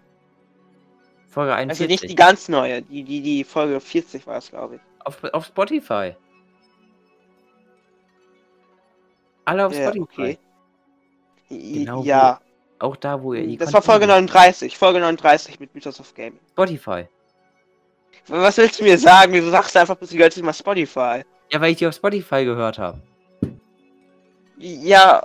Folge 1.29 1.53
Also 1.53 1.85
41. 1.85 1.89
nicht 1.89 2.11
die 2.11 2.15
ganz 2.15 2.49
neue, 2.49 2.81
die, 2.81 3.03
die, 3.03 3.21
die 3.21 3.45
Folge 3.45 3.79
40 3.79 4.27
war 4.27 4.39
es, 4.39 4.49
glaube 4.49 4.77
ich. 4.77 4.81
auf, 5.05 5.23
auf 5.35 5.45
Spotify. 5.47 6.15
Alle 9.45 9.67
auf 9.67 9.75
Ja, 9.75 9.91
Spotify. 9.93 10.21
okay. 10.23 10.39
Genau, 11.49 12.03
ja, 12.03 12.41
Auch 12.79 12.97
da, 12.97 13.23
wo 13.23 13.35
ihr 13.35 13.47
die 13.47 13.57
das 13.57 13.73
war 13.73 13.83
Folge 13.83 14.07
Content- 14.07 14.31
39. 14.33 14.79
Folge 14.79 15.01
39 15.01 15.61
mit 15.61 15.75
Mythos 15.75 16.01
of 16.01 16.13
Gaming. 16.15 16.41
Spotify. 16.51 17.07
Was 18.29 18.57
willst 18.57 18.81
du 18.81 18.85
mir 18.85 18.99
sagen? 18.99 19.33
Du 19.33 19.51
sagst 19.51 19.77
einfach 19.77 19.97
bis 19.97 20.11
die 20.11 20.43
mal 20.43 20.53
Spotify. 20.53 21.23
Ja, 21.51 21.61
weil 21.61 21.73
ich 21.73 21.79
die 21.79 21.87
auf 21.87 21.95
Spotify 21.95 22.45
gehört 22.45 22.79
habe. 22.79 23.01
Ja, 24.59 25.23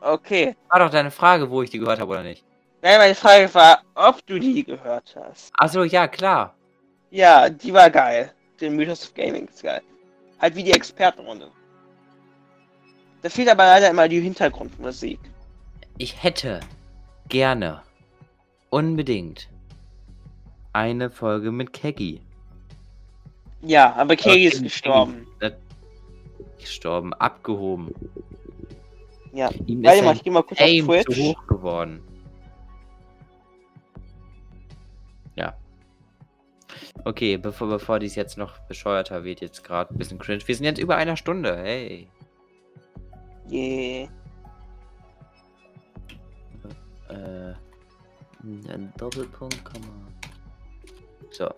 okay. 0.00 0.56
War 0.68 0.78
doch 0.80 0.90
deine 0.90 1.10
Frage, 1.10 1.50
wo 1.50 1.62
ich 1.62 1.70
die 1.70 1.78
gehört 1.78 2.00
habe 2.00 2.10
oder 2.10 2.22
nicht. 2.22 2.44
Nein, 2.82 2.98
meine 2.98 3.14
Frage 3.14 3.52
war, 3.54 3.82
ob 3.94 4.24
du 4.26 4.38
die 4.38 4.64
gehört 4.64 5.16
hast. 5.16 5.50
Achso, 5.58 5.82
ja, 5.82 6.06
klar. 6.06 6.54
Ja, 7.10 7.48
die 7.48 7.72
war 7.74 7.90
geil. 7.90 8.32
Den 8.60 8.76
Mythos 8.76 9.04
of 9.08 9.14
Gaming 9.14 9.48
ist 9.48 9.62
geil. 9.62 9.82
Halt 10.40 10.54
wie 10.54 10.62
die 10.62 10.72
Expertenrunde. 10.72 11.50
Da 13.22 13.28
fehlt 13.28 13.48
aber 13.48 13.64
leider 13.64 13.90
immer 13.90 14.08
die 14.08 14.20
Hintergrundmusik. 14.20 15.18
Ich 15.98 16.22
hätte 16.22 16.60
gerne 17.28 17.82
unbedingt 18.70 19.48
eine 20.72 21.10
Folge 21.10 21.50
mit 21.50 21.72
Keggy. 21.72 22.20
Ja, 23.62 23.94
aber 23.96 24.14
Kegi 24.14 24.30
Okay, 24.30 24.44
ist 24.46 24.52
Keggy. 24.54 24.64
gestorben. 24.64 25.26
Gestorben, 26.58 27.12
abgehoben. 27.14 27.92
Ja. 29.32 29.50
Ihm 29.66 29.82
Warte 29.84 29.98
ist 29.98 30.04
mal, 30.04 30.14
ich 30.16 30.22
geh 30.22 30.30
mal 30.30 30.42
kurz 30.42 30.60
auf 30.60 30.66
Aim 30.66 30.86
zu 30.86 30.92
Twitch. 31.04 31.18
hoch 31.18 31.46
geworden. 31.46 32.00
Ja. 35.36 35.54
Okay, 37.04 37.36
bevor, 37.36 37.68
bevor 37.68 37.98
dies 37.98 38.14
jetzt 38.16 38.36
noch 38.38 38.58
bescheuerter 38.60 39.24
wird, 39.24 39.40
jetzt 39.40 39.64
gerade 39.64 39.94
ein 39.94 39.98
bisschen 39.98 40.18
cringe. 40.18 40.46
Wir 40.46 40.54
sind 40.54 40.64
jetzt 40.64 40.78
über 40.78 40.96
einer 40.96 41.16
Stunde, 41.16 41.56
hey. 41.56 42.08
Yeah. 43.50 44.08
Äh, 47.08 47.54
ein 48.42 48.92
Doppelpunkt, 48.98 49.64
Komma. 49.64 49.86
So. 51.30 51.48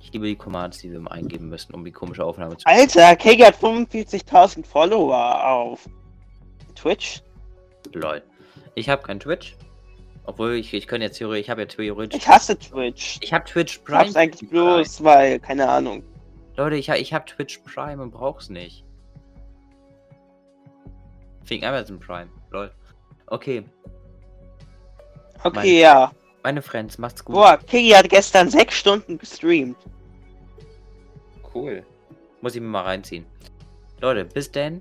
Ich 0.00 0.12
liebe 0.12 0.26
die 0.26 0.36
Commands, 0.36 0.78
die 0.78 0.90
wir 0.90 0.98
immer 0.98 1.12
eingeben 1.12 1.48
müssen, 1.48 1.74
um 1.74 1.84
die 1.84 1.92
komische 1.92 2.24
Aufnahme 2.24 2.56
zu 2.56 2.66
Alter, 2.66 3.14
Kegi 3.16 3.42
hat 3.42 3.56
45.000 3.56 4.64
Follower 4.64 5.44
auf 5.46 5.88
Twitch. 6.74 7.22
Lol. 7.92 8.22
Ich 8.74 8.88
habe 8.88 9.02
kein 9.02 9.20
Twitch. 9.20 9.56
Obwohl 10.24 10.54
ich, 10.54 10.72
ich 10.74 10.86
könnte 10.86 11.06
jetzt 11.06 11.18
theoretisch, 11.18 11.44
ich 11.46 11.50
habe 11.50 11.62
ja 11.62 11.66
theoretisch. 11.66 12.20
Ich 12.20 12.28
hasse 12.28 12.58
Twitch. 12.58 13.18
Ich 13.22 13.32
habe 13.32 13.44
Twitch 13.44 13.76
Ich 13.78 13.84
Prime. 13.84 13.98
hab's 14.00 14.16
eigentlich 14.16 14.50
bloß, 14.50 15.02
weil, 15.02 15.40
keine 15.40 15.68
Ahnung. 15.68 16.02
Leute, 16.56 16.76
ich, 16.76 16.88
ich 16.88 17.12
habe 17.12 17.24
Twitch 17.24 17.58
Prime 17.58 18.02
und 18.02 18.10
brauch's 18.10 18.48
nicht. 18.50 18.84
Wegen 21.48 21.64
Amazon 21.64 21.98
Prime. 21.98 22.28
Lol. 22.50 22.70
Okay, 23.26 23.64
Okay, 25.44 25.52
Mein- 25.54 25.66
ja. 25.68 26.12
meine 26.42 26.62
Friends, 26.62 26.98
macht's 26.98 27.24
gut. 27.24 27.34
Boah, 27.36 27.58
Kegi 27.58 27.90
hat 27.90 28.08
gestern 28.08 28.50
sechs 28.50 28.74
Stunden 28.76 29.18
gestreamt. 29.18 29.76
Cool. 31.54 31.84
Muss 32.40 32.54
ich 32.56 32.60
mir 32.60 32.66
mal 32.68 32.82
reinziehen. 32.82 33.24
Leute, 34.00 34.24
bis 34.24 34.50
denn. 34.50 34.80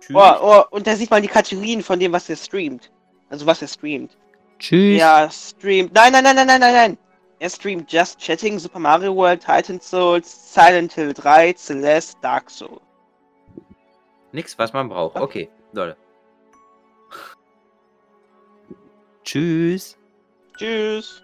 Tschüss. 0.00 0.12
Boah, 0.12 0.40
oh, 0.70 0.74
und 0.76 0.86
da 0.86 0.96
sieht 0.96 1.10
man 1.10 1.22
die 1.22 1.28
Kategorien 1.28 1.82
von 1.82 1.98
dem, 2.00 2.12
was 2.12 2.28
er 2.28 2.36
streamt. 2.36 2.90
Also 3.28 3.46
was 3.46 3.62
er 3.62 3.68
streamt. 3.68 4.16
Tschüss. 4.58 4.98
Ja, 4.98 5.28
streamt. 5.30 5.92
Nein, 5.94 6.12
nein, 6.12 6.24
nein, 6.24 6.36
nein, 6.36 6.46
nein, 6.46 6.60
nein, 6.60 6.74
nein. 6.74 6.98
Er 7.38 7.50
streamt 7.50 7.92
Just 7.92 8.18
Chatting, 8.18 8.58
Super 8.58 8.78
Mario 8.78 9.14
World, 9.14 9.44
Titan 9.44 9.80
Souls, 9.80 10.52
Silent 10.54 10.92
Hill 10.94 11.12
3, 11.12 11.52
Celeste, 11.54 12.16
Dark 12.22 12.50
Souls. 12.50 12.80
Nix, 14.32 14.58
was 14.58 14.72
man 14.72 14.88
braucht. 14.88 15.16
Okay, 15.16 15.48
Leute. 15.72 15.96
Tschüss. 19.24 19.98
Tschüss. 20.56 21.22